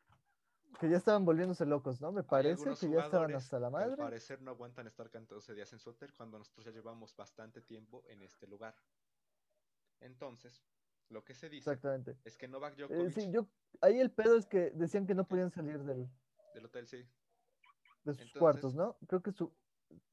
Que 0.78 0.90
ya 0.90 0.98
estaban 0.98 1.26
volviéndose 1.26 1.66
locos, 1.66 2.00
¿no? 2.00 2.12
Me 2.12 2.24
parece 2.24 2.64
que 2.80 2.90
ya 2.90 3.02
estaban 3.06 3.34
hasta 3.36 3.60
la 3.60 3.70
que 3.70 3.76
Al 3.78 3.90
madre. 3.90 3.98
parecer 3.98 4.42
no 4.42 4.52
aguantan 4.52 4.88
estar 4.88 5.10
14 5.10 5.54
días 5.54 5.72
en 5.74 5.80
su 5.80 5.90
hotel 5.90 6.14
cuando 6.14 6.38
nosotros 6.38 6.66
ya 6.66 6.72
llevamos 6.72 7.16
bastante 7.16 7.62
tiempo 7.62 8.04
en 8.08 8.22
este 8.22 8.48
lugar. 8.48 8.76
Entonces, 10.00 10.64
lo 11.10 11.24
que 11.24 11.34
se 11.34 11.50
dice 11.50 11.70
Exactamente. 11.72 12.18
es 12.24 12.38
que 12.38 12.48
Novak 12.48 12.74
Eh, 12.80 12.84
Djokovic 12.88 13.12
sí, 13.12 13.32
yo, 13.32 13.48
ahí 13.82 14.00
el 14.00 14.12
pedo 14.12 14.38
es 14.38 14.46
que 14.46 14.72
decían 14.72 15.06
que 15.08 15.16
no 15.16 15.28
podían 15.28 15.52
salir 15.52 15.80
del, 15.84 16.08
del 16.54 16.66
hotel 16.66 16.88
sí. 16.88 16.98
de 16.98 18.14
sus 18.14 18.22
Entonces- 18.22 18.40
cuartos, 18.40 18.76
¿no? 18.76 18.98
Creo 19.08 19.22
que 19.22 19.32
su, 19.32 19.54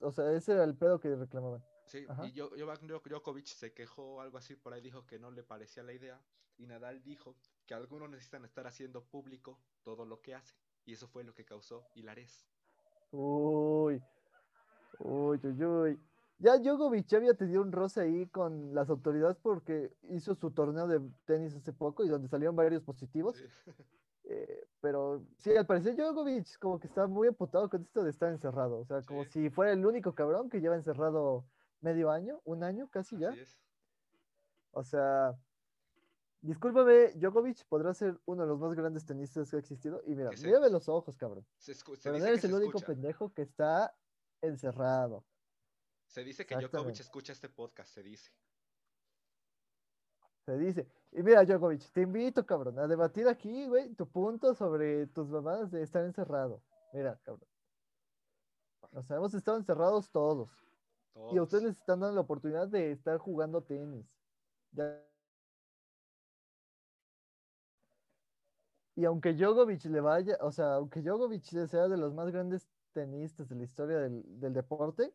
o 0.00 0.11
sea, 0.11 0.32
ese 0.32 0.52
era 0.52 0.64
el 0.64 0.76
pedo 0.76 0.98
que 0.98 1.14
reclamaban. 1.14 1.62
Sí, 1.87 2.05
Ajá. 2.09 2.26
y 2.26 2.32
yo, 2.32 2.55
yo, 2.57 2.66
Djokovic 2.66 3.47
se 3.47 3.72
quejó, 3.72 4.20
algo 4.20 4.39
así, 4.39 4.57
por 4.57 4.72
ahí 4.72 4.80
dijo 4.80 5.07
que 5.07 5.18
no 5.18 5.30
le 5.30 5.43
parecía 5.43 5.82
la 5.82 5.93
idea. 5.93 6.20
Y 6.59 6.66
Nadal 6.66 7.03
dijo 7.03 7.37
que 7.66 7.74
algunos 7.74 8.09
necesitan 8.11 8.45
estar 8.45 8.66
haciendo 8.66 9.05
público 9.05 9.59
todo 9.82 10.05
lo 10.05 10.20
que 10.20 10.34
hacen. 10.34 10.57
Y 10.84 10.95
eso 10.95 11.07
fue 11.07 11.22
lo 11.24 11.34
que 11.34 11.45
causó 11.45 11.84
hilarés. 11.95 12.47
Uy, 13.12 14.03
uy, 14.99 15.41
uy, 15.43 15.64
uy. 15.64 16.01
Ya 16.39 16.59
Djokovic 16.59 17.12
había 17.14 17.34
tenido 17.34 17.62
un 17.62 17.72
roce 17.72 18.01
ahí 18.03 18.26
con 18.26 18.74
las 18.74 18.91
autoridades 18.91 19.39
porque 19.39 19.91
hizo 20.11 20.34
su 20.34 20.51
torneo 20.51 20.87
de 20.87 21.01
tenis 21.24 21.55
hace 21.55 21.72
poco 21.72 22.05
y 22.05 22.09
donde 22.09 22.28
salieron 22.28 22.57
varios 22.57 22.82
positivos. 22.82 23.37
Sí. 23.37 23.47
Eh, 24.28 24.66
pero 24.80 25.22
sí, 25.37 25.55
al 25.57 25.66
parecer 25.66 25.95
Djokovic 25.95 26.59
como 26.59 26.80
que 26.80 26.89
está 26.89 27.07
muy 27.07 27.28
emputado 27.28 27.70
con 27.70 27.82
esto 27.82 28.03
de 28.03 28.11
estar 28.11 28.28
encerrado. 28.32 28.80
O 28.80 28.84
sea, 28.84 29.01
como 29.03 29.22
Sí. 29.22 29.30
si 29.45 29.51
fuera 29.51 29.70
el 29.72 29.87
único 29.87 30.16
cabrón 30.16 30.51
que 30.51 30.61
lleva 30.61 30.74
encerrado 30.74 31.45
medio 31.81 32.11
año, 32.11 32.41
un 32.45 32.62
año 32.64 32.89
casi 32.91 33.18
ya. 33.18 33.33
O 34.72 34.83
sea, 34.85 35.35
discúlpame, 36.41 37.12
Djokovic 37.14 37.64
podrá 37.66 37.95
ser 37.95 38.18
uno 38.27 38.43
de 38.43 38.49
los 38.49 38.59
más 38.59 38.74
grandes 38.74 39.05
tenistas 39.07 39.51
que 39.51 39.57
ha 39.57 39.59
existido. 39.61 40.03
Y 40.07 40.14
mira, 40.14 40.31
mírame 40.43 40.70
los 40.70 40.89
ojos, 40.89 41.16
cabrón. 41.16 41.47
Se, 41.59 41.72
escu- 41.72 41.97
se 41.97 42.03
Pero 42.11 42.18
no 42.18 42.27
eres 42.27 42.41
que 42.41 42.47
el 42.47 42.55
único 42.55 42.79
escucha. 42.79 42.87
pendejo 42.87 43.33
que 43.33 43.43
está 43.43 43.95
encerrado. 44.43 45.24
Se 46.07 46.22
dice 46.24 46.47
que 46.47 46.55
Djokovic 46.57 47.01
escucha 47.01 47.33
este 47.33 47.49
podcast, 47.49 47.93
se 47.93 48.03
dice. 48.03 48.31
Se 50.45 50.57
dice. 50.59 50.87
Y 51.12 51.22
mira, 51.22 51.45
Djokovic, 51.45 51.91
te 51.93 52.03
invito, 52.03 52.45
cabrón, 52.47 52.79
a 52.79 52.87
debatir 52.87 53.27
aquí, 53.29 53.66
güey, 53.66 53.95
tu 53.95 54.07
punto 54.07 54.55
sobre 54.55 55.07
tus 55.09 55.29
mamadas 55.29 55.70
de 55.70 55.83
estar 55.83 56.05
encerrado. 56.05 56.62
Mira, 56.93 57.18
cabrón. 57.24 57.49
O 58.93 59.03
sea, 59.03 59.16
hemos 59.16 59.35
estado 59.35 59.57
encerrados 59.57 60.11
todos. 60.11 60.49
Y 61.33 61.39
a 61.39 61.43
ustedes 61.43 61.64
les 61.64 61.79
están 61.79 62.01
dando 62.01 62.14
la 62.17 62.21
oportunidad 62.23 62.69
de 62.69 62.93
estar 62.93 63.19
jugando 63.19 63.62
tenis. 63.62 64.07
Ya- 64.73 65.03
Y 68.95 69.05
aunque 69.05 69.35
Djokovic 69.35 69.85
le 69.87 70.01
vaya, 70.01 70.39
o 70.41 70.51
sea, 70.51 70.75
aunque 70.75 71.03
Djokovic 71.03 71.43
sea 71.43 71.89
de 71.89 71.97
los 71.99 72.14
más 72.14 72.31
grandes 72.31 72.67
tenistas 72.93 73.49
de 73.49 73.57
la 73.57 73.64
historia 73.64 73.99
del, 73.99 74.23
del 74.41 74.55
deporte, 74.55 75.12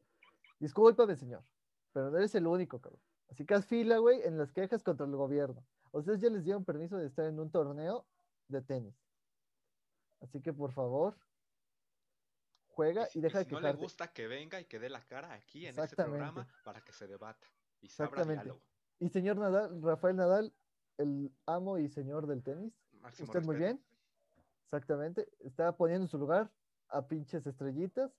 discúlpame, 0.59 1.15
señor, 1.15 1.43
pero 1.91 2.11
no 2.11 2.17
eres 2.17 2.35
el 2.35 2.45
único, 2.45 2.79
cabrón. 2.79 3.01
Así 3.29 3.45
que 3.45 3.53
haz 3.55 3.65
fila, 3.65 3.97
güey, 3.97 4.21
en 4.23 4.37
las 4.37 4.51
quejas 4.51 4.83
contra 4.83 5.05
el 5.05 5.15
gobierno. 5.15 5.65
Ustedes 5.91 6.19
ya 6.21 6.29
les 6.29 6.43
dieron 6.43 6.63
permiso 6.63 6.97
de 6.97 7.07
estar 7.07 7.25
en 7.25 7.39
un 7.39 7.49
torneo 7.49 8.05
de 8.47 8.61
tenis. 8.61 8.95
Así 10.19 10.41
que, 10.41 10.53
por 10.53 10.71
favor, 10.73 11.17
juega 12.85 13.05
si- 13.05 13.19
y 13.19 13.21
deja 13.21 13.39
de 13.39 13.45
si 13.45 13.51
no 13.51 13.59
le 13.59 13.73
gusta 13.73 14.07
que 14.13 14.27
venga 14.27 14.59
y 14.59 14.65
que 14.65 14.79
dé 14.79 14.89
la 14.89 15.01
cara 15.01 15.33
aquí 15.33 15.65
en 15.67 15.77
este 15.77 15.95
programa 15.95 16.47
para 16.63 16.81
que 16.81 16.91
se 16.91 17.07
debata 17.07 17.47
y 17.81 17.87
se 17.89 18.03
abra 18.03 18.23
diálogo. 18.25 18.61
Y 18.99 19.09
señor 19.09 19.37
Nadal, 19.37 19.81
Rafael 19.81 20.15
Nadal, 20.15 20.53
el 20.97 21.31
amo 21.45 21.77
y 21.77 21.89
señor 21.89 22.27
del 22.27 22.43
tenis. 22.43 22.73
Máximo 23.01 23.25
Usted 23.27 23.43
muy 23.43 23.55
bien. 23.55 23.83
Exactamente. 24.65 25.27
Está 25.39 25.75
poniendo 25.75 26.05
en 26.05 26.09
su 26.09 26.17
lugar 26.17 26.51
a 26.89 27.07
pinches 27.07 27.45
estrellitas 27.47 28.11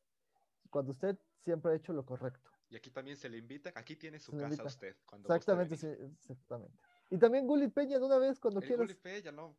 cuando 0.71 0.93
usted 0.93 1.17
siempre 1.45 1.73
ha 1.73 1.75
hecho 1.77 1.93
lo 1.93 2.05
correcto. 2.05 2.51
Y 2.69 2.77
aquí 2.77 2.91
también 2.91 3.17
se 3.17 3.29
le 3.29 3.37
invita, 3.39 3.71
aquí 3.75 3.97
tiene 3.97 4.19
su 4.19 4.33
Se 4.33 4.39
casa 4.39 4.65
usted. 4.65 4.97
Cuando 5.05 5.29
Exactamente, 5.29 5.77
sí, 5.77 5.87
exactamente. 5.87 6.77
Y 7.11 7.19
también 7.19 7.47
Gullit 7.47 7.73
Peña 7.73 7.99
de 7.99 8.05
una 8.05 8.19
vez 8.19 8.41
cuando 8.41 8.61
El 8.61 8.67
quieras. 8.67 8.87
Gulli 8.87 8.95
Peña, 8.99 9.31
¿no? 9.31 9.55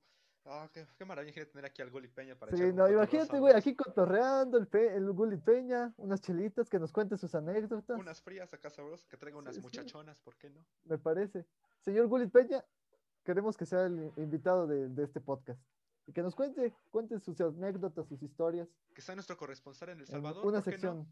Ah, 0.45 0.69
qué, 0.73 0.85
qué 0.97 1.05
maravilla 1.05 1.45
tener 1.49 1.65
aquí 1.65 1.81
al 1.81 1.89
Gulli 1.89 2.09
Peña 2.09 2.35
para 2.35 2.51
Sí, 2.55 2.73
no, 2.73 2.89
imagínate, 2.89 3.39
güey, 3.39 3.53
aquí 3.55 3.75
cotorreando 3.75 4.57
el, 4.57 4.67
pe- 4.67 4.93
el 4.93 5.09
Gullit 5.11 5.41
Peña, 5.41 5.93
unas 5.97 6.19
chelitas 6.19 6.69
que 6.69 6.79
nos 6.79 6.91
cuente 6.91 7.17
sus 7.17 7.33
anécdotas. 7.33 7.97
Unas 7.97 8.21
frías 8.21 8.53
acá 8.53 8.69
sabrosas, 8.69 9.07
que 9.07 9.15
traiga 9.15 9.37
unas 9.37 9.55
Sí, 9.55 9.61
sí. 9.61 9.65
muchachonas, 9.67 10.19
¿por 10.19 10.35
qué 10.35 10.49
no? 10.49 10.65
Me 10.83 10.97
parece. 10.97 11.45
Señor 11.79 12.07
Gullit 12.07 12.29
Peña, 12.29 12.61
queremos 13.23 13.55
que 13.55 13.65
sea 13.65 13.85
el 13.85 14.11
invitado 14.17 14.67
de, 14.67 14.89
de 14.89 15.03
este 15.05 15.21
podcast. 15.21 15.61
Y 16.07 16.11
que 16.11 16.21
nos 16.21 16.35
cuente, 16.35 16.73
cuente 16.91 17.17
sus 17.21 17.39
anécdotas, 17.39 18.05
sus 18.05 18.21
historias. 18.21 18.67
Que 18.93 19.01
sea 19.01 19.15
nuestro 19.15 19.37
corresponsal 19.37 19.89
en 19.89 19.99
El 19.99 20.01
en 20.01 20.07
Salvador, 20.07 20.45
una 20.45 20.61
sección 20.61 21.07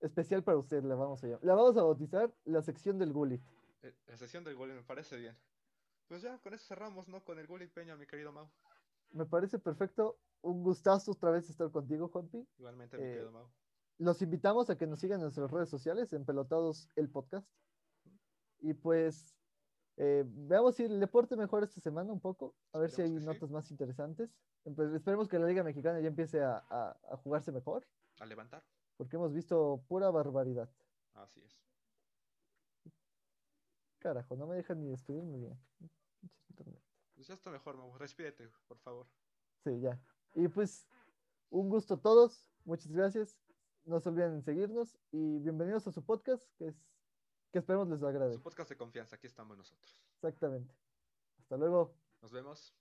especial 0.00 0.42
para 0.42 0.58
usted, 0.58 0.82
la 0.82 0.94
vamos 0.94 1.22
a 1.24 1.26
llamar. 1.26 1.44
La 1.44 1.54
vamos 1.54 1.76
a 1.78 1.82
bautizar 1.82 2.30
la 2.44 2.60
sección 2.60 2.98
del 2.98 3.14
Gullit. 3.14 3.40
Eh, 3.82 3.94
La 4.08 4.18
sesión 4.18 4.44
del 4.44 4.56
Gulli 4.56 4.74
me 4.74 4.82
parece 4.82 5.16
bien. 5.16 5.34
Pues 6.10 6.22
ya, 6.22 6.36
con 6.38 6.52
eso 6.52 6.66
cerramos, 6.66 7.06
¿no? 7.06 7.22
Con 7.22 7.38
el 7.38 7.46
Gulli 7.46 7.68
Peña, 7.68 7.94
mi 7.94 8.04
querido 8.04 8.32
Mau. 8.32 8.50
Me 9.12 9.26
parece 9.26 9.60
perfecto. 9.60 10.18
Un 10.42 10.64
gustazo 10.64 11.12
otra 11.12 11.30
vez 11.30 11.48
estar 11.48 11.70
contigo, 11.70 12.08
Juanpi. 12.08 12.44
Igualmente, 12.58 12.96
mi 12.98 13.04
Eh, 13.04 13.10
querido 13.12 13.30
Mau. 13.30 13.48
Los 13.98 14.20
invitamos 14.20 14.70
a 14.70 14.76
que 14.76 14.88
nos 14.88 14.98
sigan 14.98 15.20
en 15.20 15.26
nuestras 15.26 15.48
redes 15.52 15.68
sociales, 15.68 16.12
en 16.12 16.24
Pelotados 16.24 16.88
el 16.96 17.08
Podcast. 17.10 17.48
Y 18.58 18.74
pues 18.74 19.36
eh, 19.98 20.24
veamos 20.26 20.74
si 20.74 20.82
el 20.82 20.98
deporte 20.98 21.36
mejora 21.36 21.64
esta 21.66 21.80
semana 21.80 22.12
un 22.12 22.20
poco, 22.20 22.56
a 22.72 22.80
ver 22.80 22.90
si 22.90 23.02
hay 23.02 23.16
sí. 23.16 23.24
notas 23.24 23.48
más 23.52 23.70
interesantes. 23.70 24.34
Pues, 24.64 24.92
esperemos 24.92 25.28
que 25.28 25.38
la 25.38 25.46
Liga 25.46 25.62
Mexicana 25.62 26.00
ya 26.00 26.08
empiece 26.08 26.42
a, 26.42 26.58
a- 26.68 26.98
a 27.12 27.16
jugarse 27.18 27.52
mejor, 27.52 27.86
A 28.18 28.26
levantar. 28.26 28.64
porque 28.96 29.14
hemos 29.14 29.32
visto 29.32 29.80
pura 29.86 30.10
barbaridad. 30.10 30.68
Así 31.14 31.40
es. 31.40 31.62
Carajo, 34.00 34.34
no 34.36 34.46
me 34.46 34.56
dejan 34.56 34.80
ni 34.80 34.88
despedirme 34.88 35.38
bien. 35.38 35.58
Pues 37.14 37.28
ya 37.28 37.34
está 37.34 37.50
mejor, 37.50 37.76
Mau. 37.76 37.96
Respírate, 37.98 38.48
por 38.66 38.78
favor. 38.78 39.06
Sí, 39.64 39.78
ya. 39.80 40.00
Y 40.34 40.48
pues, 40.48 40.88
un 41.50 41.68
gusto 41.68 41.94
a 41.94 42.00
todos. 42.00 42.48
Muchas 42.64 42.92
gracias. 42.92 43.38
No 43.84 44.00
se 44.00 44.08
olviden 44.08 44.36
de 44.36 44.42
seguirnos 44.42 44.98
y 45.12 45.38
bienvenidos 45.38 45.86
a 45.86 45.92
su 45.92 46.04
podcast, 46.04 46.50
que 46.56 46.68
es 46.68 46.86
que 47.52 47.58
esperemos 47.58 47.88
les 47.88 48.02
agrade. 48.02 48.34
Su 48.34 48.42
podcast 48.42 48.70
de 48.70 48.76
confianza, 48.76 49.16
aquí 49.16 49.26
estamos 49.26 49.56
nosotros. 49.56 50.02
Exactamente. 50.14 50.74
Hasta 51.38 51.56
luego. 51.56 51.94
Nos 52.22 52.32
vemos. 52.32 52.74